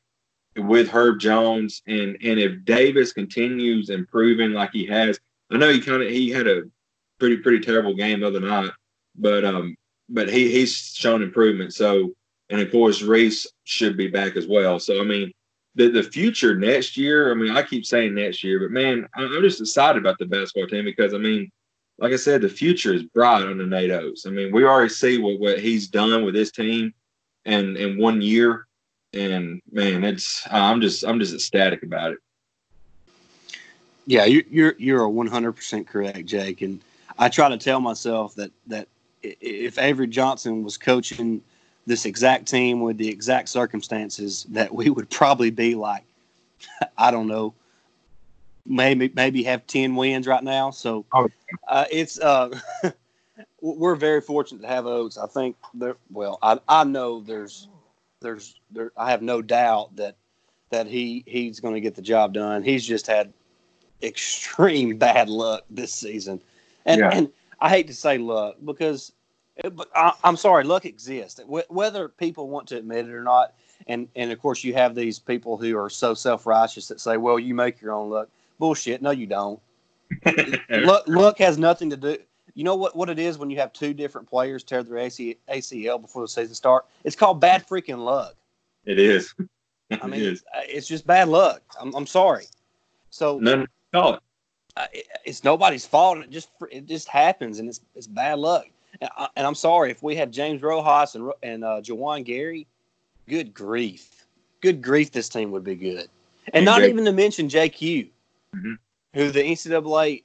with 0.58 0.90
Herb 0.90 1.20
Jones, 1.20 1.82
and 1.88 2.18
and 2.22 2.40
if 2.40 2.66
Davis 2.66 3.14
continues 3.14 3.90
improving 3.90 4.52
like 4.52 4.72
he 4.72 4.86
has, 4.88 5.20
I 5.52 5.58
know 5.58 5.72
he 5.72 5.82
kind 5.82 6.02
of 6.02 6.10
he 6.10 6.30
had 6.30 6.48
a 6.48 6.64
pretty 7.20 7.38
pretty 7.38 7.60
terrible 7.60 7.96
game 7.96 8.22
the 8.22 8.28
other 8.28 8.40
night, 8.40 8.72
but 9.16 9.46
um 9.46 9.76
but 10.10 10.30
he 10.30 10.52
he's 10.52 10.76
shown 10.76 11.22
improvement. 11.22 11.74
So 11.74 12.14
and 12.50 12.62
of 12.62 12.72
course 12.72 13.02
Reese 13.02 13.48
should 13.66 13.98
be 13.98 14.08
back 14.08 14.36
as 14.36 14.48
well. 14.48 14.80
So 14.80 15.02
I 15.02 15.04
mean 15.04 15.32
the 15.76 15.90
the 15.90 16.04
future 16.04 16.56
next 16.56 16.98
year. 16.98 17.32
I 17.32 17.36
mean 17.36 17.52
I 17.52 17.64
keep 17.64 17.86
saying 17.86 18.16
next 18.16 18.44
year, 18.44 18.60
but 18.60 18.72
man, 18.72 19.08
I'm 19.16 19.42
just 19.42 19.62
excited 19.62 20.02
about 20.02 20.18
the 20.20 20.26
basketball 20.26 20.68
team 20.68 20.86
because 20.86 21.14
I 21.14 21.18
mean. 21.18 21.50
Like 22.00 22.14
I 22.14 22.18
said, 22.18 22.42
the 22.42 22.48
future 22.50 22.94
is 22.94 23.02
bright 23.02 23.42
on 23.42 23.58
the 23.58 23.66
Nate 23.66 23.90
Oats. 23.90 24.28
I 24.28 24.30
mean, 24.30 24.54
we 24.54 24.64
already 24.64 24.88
see 24.88 25.18
what, 25.18 25.40
what 25.40 25.60
he's 25.60 25.88
done 25.88 26.24
with 26.24 26.36
this 26.36 26.52
team 26.52 26.94
and 27.48 27.76
in 27.76 27.98
one 27.98 28.22
year 28.22 28.67
and 29.14 29.62
man, 29.72 30.04
it's 30.04 30.46
I'm 30.50 30.82
just 30.82 31.06
I'm 31.06 31.20
just 31.20 31.34
ecstatic 31.34 31.84
about 31.84 32.12
it. 32.12 32.20
Yeah, 34.06 34.26
you're 34.26 34.44
you're 34.50 34.76
you're 34.78 35.02
a 35.02 35.10
one 35.10 35.28
hundred 35.28 35.54
percent 35.54 35.88
correct, 35.88 36.26
Jake. 36.26 36.62
And 36.62 36.82
I 37.18 37.30
try 37.30 37.50
to 37.50 37.58
tell 37.58 37.80
myself 37.80 38.36
that 38.36 38.52
that 38.68 38.88
if 39.22 39.78
Avery 39.78 40.08
Johnson 40.08 40.64
was 40.64 40.78
coaching 40.78 41.42
this 41.86 42.06
exact 42.06 42.48
team 42.48 42.82
with 42.82 42.98
the 42.98 43.10
exact 43.10 43.50
circumstances, 43.50 44.46
that 44.50 44.74
we 44.74 44.90
would 44.90 45.10
probably 45.10 45.50
be 45.50 45.76
like, 45.76 46.04
I 46.98 47.12
don't 47.12 47.28
know, 47.28 47.54
maybe 48.66 49.12
maybe 49.16 49.44
have 49.44 49.66
ten 49.68 49.96
wins 49.96 50.28
right 50.28 50.44
now. 50.44 50.72
So 50.72 51.06
oh. 51.14 51.30
uh, 51.68 51.86
it's 51.92 52.20
uh, 52.20 52.58
we're 53.62 53.96
very 53.96 54.22
fortunate 54.22 54.62
to 54.62 54.68
have 54.68 54.86
Oats. 54.86 55.18
I 55.18 55.28
think 55.28 55.56
there. 55.74 55.96
Well, 56.12 56.40
I 56.42 56.60
I 56.68 56.84
know 56.84 57.22
there's 57.22 57.68
there's 58.22 58.56
there 58.72 58.92
I 58.98 59.12
have 59.12 59.22
no 59.22 59.42
doubt 59.42 59.96
that 59.96 60.16
that 60.70 60.88
he 60.88 61.24
he's 61.26 61.60
going 61.60 61.74
to 61.74 61.82
get 61.82 61.96
the 61.96 62.02
job 62.02 62.34
done. 62.34 62.64
He's 62.64 62.86
just 62.86 63.08
had 63.08 63.34
extreme 64.02 64.98
bad 64.98 65.30
luck 65.30 65.64
this 65.70 65.94
season, 65.94 66.42
and 66.86 67.00
yeah. 67.00 67.10
and 67.14 67.30
I 67.60 67.70
hate 67.70 67.88
to 67.88 67.94
say 67.94 68.18
luck 68.18 68.56
because, 68.64 69.12
it, 69.58 69.76
but 69.76 69.90
I, 69.96 70.14
am 70.24 70.38
sorry, 70.38 70.64
luck 70.64 70.86
exists. 70.86 71.40
Whether 71.48 72.10
people 72.10 72.50
want 72.50 72.68
to 72.68 72.78
admit 72.78 73.08
it 73.08 73.14
or 73.14 73.24
not, 73.24 73.54
and 73.88 74.08
and 74.16 74.32
of 74.32 74.40
course 74.40 74.64
you 74.64 74.74
have 74.74 74.96
these 74.96 75.20
people 75.20 75.58
who 75.58 75.78
are 75.78 75.90
so 75.90 76.14
self 76.14 76.46
righteous 76.46 76.88
that 76.88 77.00
say, 77.00 77.18
well, 77.18 77.40
you 77.40 77.54
make 77.54 77.82
your 77.82 77.94
own 77.94 78.10
luck. 78.10 78.30
Bullshit. 78.60 79.02
No, 79.02 79.12
you 79.12 79.28
don't. 79.28 79.60
luck 80.70 81.04
luck 81.08 81.38
has 81.38 81.58
nothing 81.58 81.90
to 81.92 81.98
do. 81.98 82.18
You 82.58 82.64
know 82.64 82.76
what, 82.76 82.96
what 82.96 83.08
it 83.08 83.20
is 83.20 83.38
when 83.38 83.52
you 83.52 83.58
have 83.60 83.72
two 83.72 83.94
different 83.94 84.28
players 84.28 84.64
tear 84.64 84.82
their 84.82 84.98
AC, 84.98 85.38
ACL 85.48 86.02
before 86.02 86.24
the 86.24 86.28
season 86.28 86.56
start? 86.56 86.88
It's 87.04 87.16
called 87.16 87.40
bad 87.40 87.68
freaking 87.68 88.04
luck. 88.04 88.34
It 88.84 88.98
is. 88.98 89.32
I 90.02 90.08
mean, 90.08 90.22
it 90.22 90.26
is. 90.26 90.44
Uh, 90.56 90.62
it's 90.66 90.88
just 90.88 91.06
bad 91.06 91.30
luck. 91.30 91.62
I'm, 91.80 91.94
I'm 91.94 92.08
sorry. 92.08 92.46
So 93.12 93.40
call 93.94 94.16
it. 94.16 94.20
Uh, 94.76 94.88
it's 95.24 95.44
nobody's 95.44 95.86
fault. 95.86 96.18
It 96.18 96.32
just 96.32 96.50
it 96.72 96.88
just 96.88 97.08
happens, 97.08 97.60
and 97.60 97.70
it's 97.70 97.82
it's 97.94 98.08
bad 98.08 98.40
luck. 98.40 98.66
And, 99.02 99.12
I, 99.16 99.30
am 99.36 99.54
sorry 99.54 99.92
if 99.92 100.02
we 100.02 100.16
had 100.16 100.32
James 100.32 100.64
Rojas 100.64 101.14
and 101.14 101.32
and 101.44 101.64
uh, 101.64 101.82
Juwan 101.82 102.26
Gary. 102.26 102.66
Good 103.30 103.54
grief, 103.54 104.26
good 104.62 104.82
grief, 104.82 105.12
this 105.12 105.30
team 105.30 105.52
would 105.52 105.64
be 105.64 105.76
good, 105.76 106.10
and 106.54 106.66
not 106.66 106.84
even 106.84 107.06
to 107.06 107.12
mention 107.12 107.50
JQ, 107.50 108.10
mm-hmm. 108.56 108.74
who 109.14 109.32
the 109.32 109.44
NCAA 109.44 110.24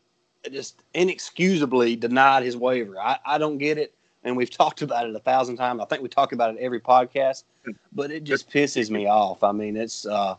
just 0.51 0.83
inexcusably 0.95 1.97
denied 1.97 2.43
his 2.43 2.57
waiver. 2.57 2.99
I, 2.99 3.19
I 3.25 3.39
don't 3.39 3.59
get 3.59 3.79
it. 3.79 3.95
And 4.25 4.37
we've 4.37 4.51
talked 4.59 4.83
about 4.83 5.09
it 5.09 5.15
a 5.15 5.21
thousand 5.21 5.57
times. 5.57 5.81
I 5.81 5.85
think 5.85 6.03
we 6.03 6.09
talk 6.09 6.33
about 6.33 6.55
it 6.55 6.61
every 6.61 6.81
podcast, 6.81 7.45
but 7.93 8.11
it 8.11 8.25
just 8.25 8.51
pisses 8.51 8.91
me 8.91 9.07
off. 9.07 9.43
I 9.43 9.53
mean, 9.53 9.77
it's 9.77 10.07
uh, 10.07 10.37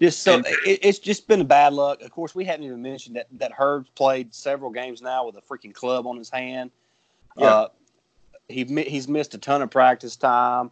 just 0.00 0.22
so 0.22 0.42
it, 0.46 0.78
it's 0.82 0.98
just 0.98 1.26
been 1.26 1.40
a 1.40 1.44
bad 1.44 1.72
luck. 1.72 2.02
Of 2.02 2.10
course, 2.10 2.34
we 2.34 2.44
haven't 2.44 2.66
even 2.66 2.82
mentioned 2.82 3.16
that 3.16 3.26
that 3.32 3.52
Herb 3.52 3.86
played 3.94 4.34
several 4.34 4.70
games 4.70 5.02
now 5.02 5.26
with 5.26 5.36
a 5.36 5.40
freaking 5.40 5.74
club 5.74 6.06
on 6.06 6.16
his 6.16 6.30
hand. 6.30 6.70
Yeah. 7.36 7.46
Uh, 7.46 7.68
he 8.48 8.64
he's 8.64 9.08
missed 9.08 9.34
a 9.34 9.38
ton 9.38 9.62
of 9.62 9.70
practice 9.70 10.16
time. 10.16 10.70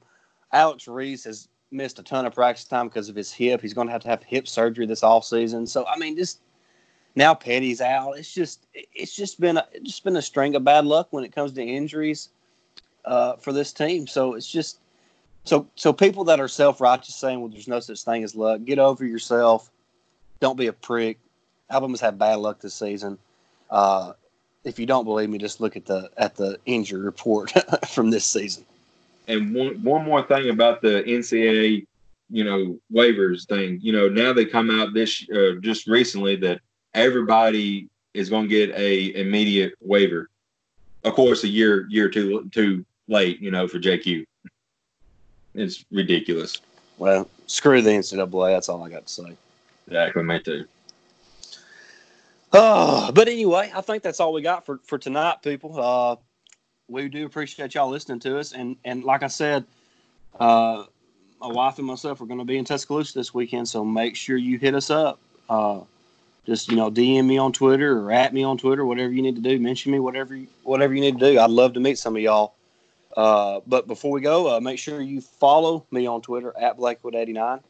Alex 0.52 0.86
Reese 0.86 1.24
has 1.24 1.48
missed 1.70 1.98
a 1.98 2.02
ton 2.02 2.26
of 2.26 2.34
practice 2.34 2.64
time 2.64 2.88
because 2.88 3.08
of 3.08 3.16
his 3.16 3.32
hip. 3.32 3.60
He's 3.62 3.72
going 3.72 3.86
to 3.86 3.92
have 3.92 4.02
to 4.02 4.08
have 4.08 4.22
hip 4.22 4.46
surgery 4.46 4.86
this 4.86 5.02
off 5.02 5.24
season. 5.24 5.66
So 5.66 5.86
I 5.86 5.98
mean, 5.98 6.16
just 6.16 6.40
now 7.14 7.34
Petty's 7.34 7.80
out. 7.80 8.18
It's 8.18 8.32
just 8.32 8.66
it's 8.74 9.14
just 9.14 9.40
been 9.40 9.58
a, 9.58 9.66
it's 9.72 9.90
just 9.90 10.04
been 10.04 10.16
a 10.16 10.22
string 10.22 10.54
of 10.54 10.64
bad 10.64 10.84
luck 10.84 11.08
when 11.10 11.24
it 11.24 11.32
comes 11.32 11.52
to 11.52 11.62
injuries 11.62 12.30
uh, 13.04 13.36
for 13.36 13.52
this 13.52 13.72
team. 13.72 14.06
So 14.06 14.34
it's 14.34 14.50
just 14.50 14.78
so 15.44 15.66
so 15.74 15.92
people 15.92 16.24
that 16.24 16.40
are 16.40 16.48
self 16.48 16.80
righteous 16.80 17.14
saying, 17.14 17.40
"Well, 17.40 17.50
there's 17.50 17.68
no 17.68 17.80
such 17.80 18.02
thing 18.02 18.24
as 18.24 18.34
luck." 18.34 18.64
Get 18.64 18.78
over 18.78 19.04
yourself. 19.04 19.70
Don't 20.40 20.56
be 20.56 20.66
a 20.66 20.72
prick. 20.72 21.18
Alabama's 21.70 22.00
had 22.00 22.18
bad 22.18 22.36
luck 22.36 22.60
this 22.60 22.74
season. 22.74 23.18
Uh, 23.70 24.12
if 24.64 24.78
you 24.78 24.86
don't 24.86 25.04
believe 25.04 25.28
me, 25.28 25.38
just 25.38 25.60
look 25.60 25.76
at 25.76 25.86
the 25.86 26.10
at 26.16 26.36
the 26.36 26.58
injury 26.66 27.00
report 27.00 27.52
from 27.88 28.10
this 28.10 28.24
season. 28.24 28.64
And 29.28 29.54
one 29.54 29.82
one 29.82 30.04
more 30.04 30.22
thing 30.22 30.50
about 30.50 30.82
the 30.82 31.02
NCAA, 31.06 31.86
you 32.30 32.44
know, 32.44 32.78
waivers 32.92 33.46
thing. 33.46 33.78
You 33.82 33.92
know, 33.92 34.08
now 34.08 34.32
they 34.32 34.44
come 34.44 34.70
out 34.70 34.94
this 34.94 35.26
uh, 35.30 35.54
just 35.60 35.86
recently 35.86 36.36
that 36.36 36.60
everybody 36.94 37.88
is 38.14 38.28
going 38.28 38.48
to 38.48 38.48
get 38.48 38.70
a 38.76 39.14
immediate 39.20 39.74
waiver. 39.80 40.28
Of 41.04 41.14
course, 41.14 41.44
a 41.44 41.48
year 41.48 41.86
year 41.88 42.08
too 42.08 42.48
too 42.52 42.84
late, 43.08 43.40
you 43.40 43.50
know, 43.50 43.66
for 43.66 43.78
JQ. 43.78 44.24
It's 45.54 45.84
ridiculous. 45.90 46.60
Well, 46.98 47.28
screw 47.46 47.82
the 47.82 47.90
NCAA. 47.90 48.54
That's 48.54 48.68
all 48.68 48.82
I 48.82 48.88
got 48.88 49.06
to 49.06 49.12
say. 49.12 49.36
Exactly, 49.86 50.22
me 50.22 50.40
too. 50.40 50.64
Oh, 52.52 53.10
but 53.12 53.28
anyway, 53.28 53.72
I 53.74 53.80
think 53.80 54.02
that's 54.02 54.20
all 54.20 54.32
we 54.32 54.42
got 54.42 54.64
for 54.64 54.78
for 54.84 54.98
tonight, 54.98 55.42
people. 55.42 55.80
Uh, 55.80 56.16
we 56.88 57.08
do 57.08 57.24
appreciate 57.24 57.74
y'all 57.74 57.88
listening 57.88 58.20
to 58.20 58.38
us, 58.38 58.52
and 58.52 58.76
and 58.84 59.02
like 59.04 59.22
I 59.22 59.28
said, 59.28 59.64
uh, 60.38 60.84
my 61.40 61.48
wife 61.48 61.78
and 61.78 61.86
myself 61.86 62.20
are 62.20 62.26
going 62.26 62.38
to 62.38 62.44
be 62.44 62.58
in 62.58 62.64
Tuscaloosa 62.64 63.18
this 63.18 63.34
weekend, 63.34 63.68
so 63.68 63.84
make 63.84 64.14
sure 64.14 64.36
you 64.36 64.58
hit 64.58 64.74
us 64.74 64.90
up. 64.90 65.18
Uh, 65.48 65.80
just 66.46 66.70
you 66.70 66.76
know 66.76 66.90
DM 66.90 67.26
me 67.26 67.38
on 67.38 67.52
Twitter 67.52 67.98
or 68.00 68.12
at 68.12 68.34
me 68.34 68.42
on 68.42 68.58
Twitter, 68.58 68.84
whatever 68.84 69.12
you 69.12 69.22
need 69.22 69.36
to 69.36 69.42
do. 69.42 69.58
Mention 69.58 69.92
me, 69.92 69.98
whatever 69.98 70.34
you, 70.34 70.46
whatever 70.64 70.94
you 70.94 71.00
need 71.00 71.18
to 71.18 71.32
do. 71.32 71.38
I'd 71.38 71.50
love 71.50 71.74
to 71.74 71.80
meet 71.80 71.98
some 71.98 72.16
of 72.16 72.22
y'all. 72.22 72.54
Uh, 73.16 73.60
but 73.66 73.86
before 73.86 74.10
we 74.10 74.20
go, 74.20 74.56
uh, 74.56 74.60
make 74.60 74.78
sure 74.78 75.00
you 75.00 75.20
follow 75.20 75.86
me 75.90 76.06
on 76.06 76.22
Twitter 76.22 76.54
at 76.58 76.78
Blackwood89. 76.78 77.60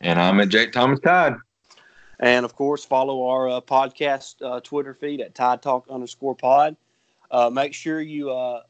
And 0.00 0.20
I'm 0.20 0.40
at 0.40 0.48
Jake 0.48 0.72
Thomas 0.72 1.00
Tide. 1.00 1.36
And 2.20 2.44
of 2.44 2.56
course, 2.56 2.84
follow 2.84 3.28
our 3.28 3.48
uh, 3.48 3.60
podcast 3.60 4.42
uh, 4.44 4.60
Twitter 4.60 4.94
feed 4.94 5.20
at 5.20 5.34
Tide 5.34 5.62
Talk 5.62 5.86
underscore 5.88 6.34
pod. 6.34 6.76
Uh, 7.30 7.50
make 7.50 7.72
sure 7.72 8.00
you, 8.00 8.30
uh, 8.30 8.62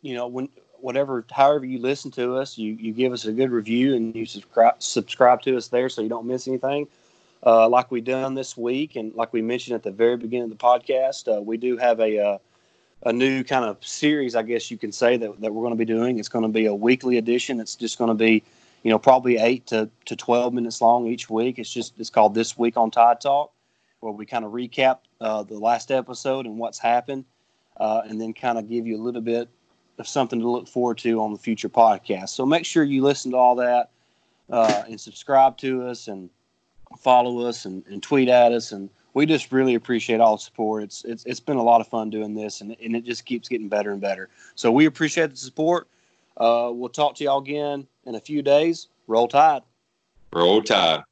you 0.00 0.14
know, 0.14 0.26
when 0.26 0.48
whatever, 0.80 1.24
however 1.30 1.64
you 1.64 1.78
listen 1.78 2.10
to 2.10 2.36
us, 2.36 2.58
you, 2.58 2.72
you 2.72 2.92
give 2.92 3.12
us 3.12 3.24
a 3.24 3.32
good 3.32 3.50
review 3.50 3.94
and 3.94 4.16
you 4.16 4.26
subscribe 4.26 4.82
subscribe 4.82 5.40
to 5.42 5.56
us 5.56 5.68
there 5.68 5.88
so 5.88 6.02
you 6.02 6.08
don't 6.08 6.26
miss 6.26 6.48
anything 6.48 6.88
uh, 7.44 7.68
like 7.68 7.90
we've 7.90 8.04
done 8.04 8.34
this 8.34 8.56
week, 8.56 8.96
and 8.96 9.14
like 9.14 9.32
we 9.32 9.42
mentioned 9.42 9.74
at 9.74 9.82
the 9.82 9.90
very 9.90 10.16
beginning 10.16 10.50
of 10.50 10.58
the 10.58 10.64
podcast, 10.64 11.28
uh, 11.28 11.40
we 11.40 11.56
do 11.56 11.76
have 11.76 12.00
a 12.00 12.18
uh, 12.18 12.38
a 13.04 13.12
new 13.12 13.42
kind 13.42 13.64
of 13.64 13.84
series, 13.84 14.36
I 14.36 14.42
guess 14.42 14.70
you 14.70 14.78
can 14.78 14.92
say 14.92 15.16
that, 15.16 15.40
that 15.40 15.52
we're 15.52 15.62
going 15.62 15.74
to 15.74 15.78
be 15.78 15.84
doing. 15.84 16.20
It's 16.20 16.28
going 16.28 16.44
to 16.44 16.48
be 16.48 16.66
a 16.66 16.74
weekly 16.74 17.18
edition. 17.18 17.58
It's 17.58 17.74
just 17.74 17.98
going 17.98 18.08
to 18.08 18.14
be, 18.14 18.44
you 18.84 18.90
know, 18.90 18.98
probably 18.98 19.38
eight 19.38 19.66
to, 19.66 19.90
to 20.04 20.14
twelve 20.14 20.54
minutes 20.54 20.80
long 20.80 21.08
each 21.08 21.28
week. 21.28 21.58
It's 21.58 21.72
just 21.72 21.94
it's 21.98 22.10
called 22.10 22.34
this 22.34 22.56
week 22.56 22.76
on 22.76 22.90
Tide 22.92 23.20
Talk. 23.20 23.50
where 24.02 24.12
we 24.12 24.26
kind 24.26 24.44
of 24.44 24.52
recap 24.52 24.98
uh, 25.20 25.42
the 25.44 25.58
last 25.58 25.90
episode 25.90 26.44
and 26.44 26.58
what's 26.58 26.78
happened, 26.78 27.24
uh, 27.78 28.02
and 28.04 28.20
then 28.20 28.34
kind 28.34 28.58
of 28.58 28.68
give 28.68 28.86
you 28.86 28.96
a 28.96 29.02
little 29.02 29.20
bit 29.20 29.48
of 29.98 30.08
something 30.08 30.40
to 30.40 30.50
look 30.50 30.66
forward 30.66 30.98
to 30.98 31.20
on 31.20 31.32
the 31.32 31.38
future 31.38 31.68
podcast. 31.68 32.30
So 32.30 32.44
make 32.44 32.64
sure 32.64 32.82
you 32.82 33.02
listen 33.02 33.30
to 33.30 33.36
all 33.36 33.54
that 33.56 33.90
uh, 34.50 34.82
and 34.88 35.00
subscribe 35.00 35.56
to 35.58 35.86
us 35.86 36.08
and 36.08 36.28
follow 36.98 37.46
us 37.46 37.64
and, 37.64 37.84
and, 37.86 38.02
tweet 38.02 38.28
at 38.28 38.52
us. 38.52 38.72
And 38.72 38.88
we 39.14 39.26
just 39.26 39.52
really 39.52 39.74
appreciate 39.74 40.20
all 40.20 40.36
the 40.36 40.42
support. 40.42 40.82
It's, 40.84 41.04
it's, 41.04 41.24
it's 41.24 41.40
been 41.40 41.56
a 41.56 41.62
lot 41.62 41.80
of 41.80 41.88
fun 41.88 42.10
doing 42.10 42.34
this, 42.34 42.60
and, 42.60 42.76
and 42.82 42.96
it 42.96 43.04
just 43.04 43.24
keeps 43.24 43.48
getting 43.48 43.68
better 43.68 43.92
and 43.92 44.00
better. 44.00 44.28
So 44.54 44.72
we 44.72 44.86
appreciate 44.86 45.30
the 45.30 45.36
support. 45.36 45.88
Uh, 46.36 46.70
we'll 46.72 46.88
talk 46.88 47.14
to 47.16 47.24
y'all 47.24 47.38
again 47.38 47.86
in 48.06 48.14
a 48.14 48.20
few 48.20 48.42
days. 48.42 48.88
Roll 49.06 49.28
Tide. 49.28 49.62
Roll 50.32 50.62
Tide. 50.62 51.02